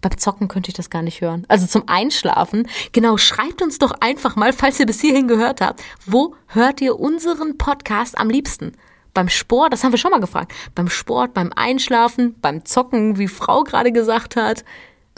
Beim 0.00 0.18
Zocken 0.18 0.48
könnte 0.48 0.68
ich 0.68 0.74
das 0.74 0.90
gar 0.90 1.02
nicht 1.02 1.20
hören. 1.20 1.44
Also 1.48 1.66
zum 1.66 1.84
Einschlafen. 1.88 2.68
Genau, 2.92 3.16
schreibt 3.16 3.62
uns 3.62 3.78
doch 3.78 3.92
einfach 4.00 4.36
mal, 4.36 4.52
falls 4.52 4.78
ihr 4.78 4.86
bis 4.86 5.00
hierhin 5.00 5.28
gehört 5.28 5.60
habt, 5.60 5.82
wo 6.04 6.34
hört 6.48 6.80
ihr 6.80 6.98
unseren 6.98 7.56
Podcast 7.56 8.18
am 8.18 8.28
liebsten? 8.28 8.72
Beim 9.14 9.28
Sport, 9.28 9.72
das 9.72 9.82
haben 9.82 9.92
wir 9.92 9.98
schon 9.98 10.10
mal 10.10 10.20
gefragt. 10.20 10.52
Beim 10.74 10.90
Sport, 10.90 11.32
beim 11.32 11.50
Einschlafen, 11.54 12.34
beim 12.40 12.64
Zocken, 12.66 13.16
wie 13.16 13.28
Frau 13.28 13.64
gerade 13.64 13.90
gesagt 13.90 14.36
hat. 14.36 14.64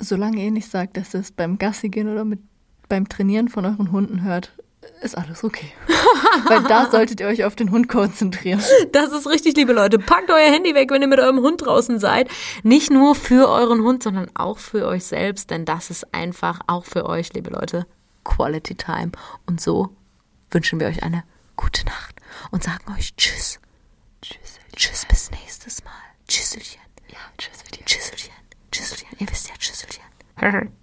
Solange 0.01 0.45
ihr 0.45 0.51
nicht 0.51 0.71
sagt, 0.71 0.97
dass 0.97 1.15
ihr 1.15 1.21
es 1.21 1.33
beim 1.33 1.59
Gassi 1.59 1.89
gehen 1.89 2.09
oder 2.09 2.25
mit, 2.25 2.41
beim 2.89 3.09
Trainieren 3.09 3.49
von 3.49 3.65
euren 3.65 3.91
Hunden 3.93 4.23
hört, 4.23 4.53
ist 5.03 5.17
alles 5.17 5.45
okay. 5.45 5.71
Weil 6.49 6.63
da 6.65 6.91
solltet 6.91 7.21
ihr 7.21 7.27
euch 7.27 7.45
auf 7.45 7.57
den 7.57 7.71
Hund 7.71 7.89
konzentrieren. 7.89 8.63
Das 8.93 9.13
ist 9.13 9.27
richtig, 9.29 9.57
liebe 9.57 9.73
Leute. 9.73 9.99
Packt 9.99 10.31
euer 10.31 10.53
Handy 10.53 10.75
weg, 10.75 10.91
wenn 10.91 11.03
ihr 11.03 11.09
mit 11.09 11.19
eurem 11.19 11.41
Hund 11.41 11.65
draußen 11.65 11.99
seid. 11.99 12.29
Nicht 12.63 12.91
nur 12.91 13.15
für 13.15 13.49
euren 13.49 13.83
Hund, 13.83 14.03
sondern 14.03 14.31
auch 14.35 14.59
für 14.59 14.87
euch 14.87 15.05
selbst, 15.05 15.51
denn 15.51 15.65
das 15.65 15.91
ist 15.91 16.15
einfach 16.15 16.61
auch 16.67 16.85
für 16.85 17.07
euch, 17.07 17.33
liebe 17.33 17.51
Leute, 17.51 17.87
Quality 18.25 18.75
Time. 18.77 19.13
Und 19.47 19.61
so 19.61 19.91
wünschen 20.51 20.81
wir 20.81 20.87
euch 20.87 21.03
eine 21.03 21.25
gute 21.57 21.85
Nacht. 21.85 22.17
und 22.51 22.63
sagen 22.63 22.93
euch 22.97 23.15
Tschüss. 23.17 23.59
Tschüss. 24.23 24.59
Tschüss, 24.75 25.07
bis 25.07 25.31
nächstes 25.31 25.85
Mal. 25.85 25.93
Tschüsselchen. 26.29 26.81
Ja, 27.09 27.19
tschüss. 27.37 27.65
Tschüsselchen. 27.85 28.28
Tschüsselchen. 28.79 29.09
Ihr 29.19 29.29
wisst 29.29 29.49
ja, 29.49 29.55
Tschüsselchen. 29.59 30.05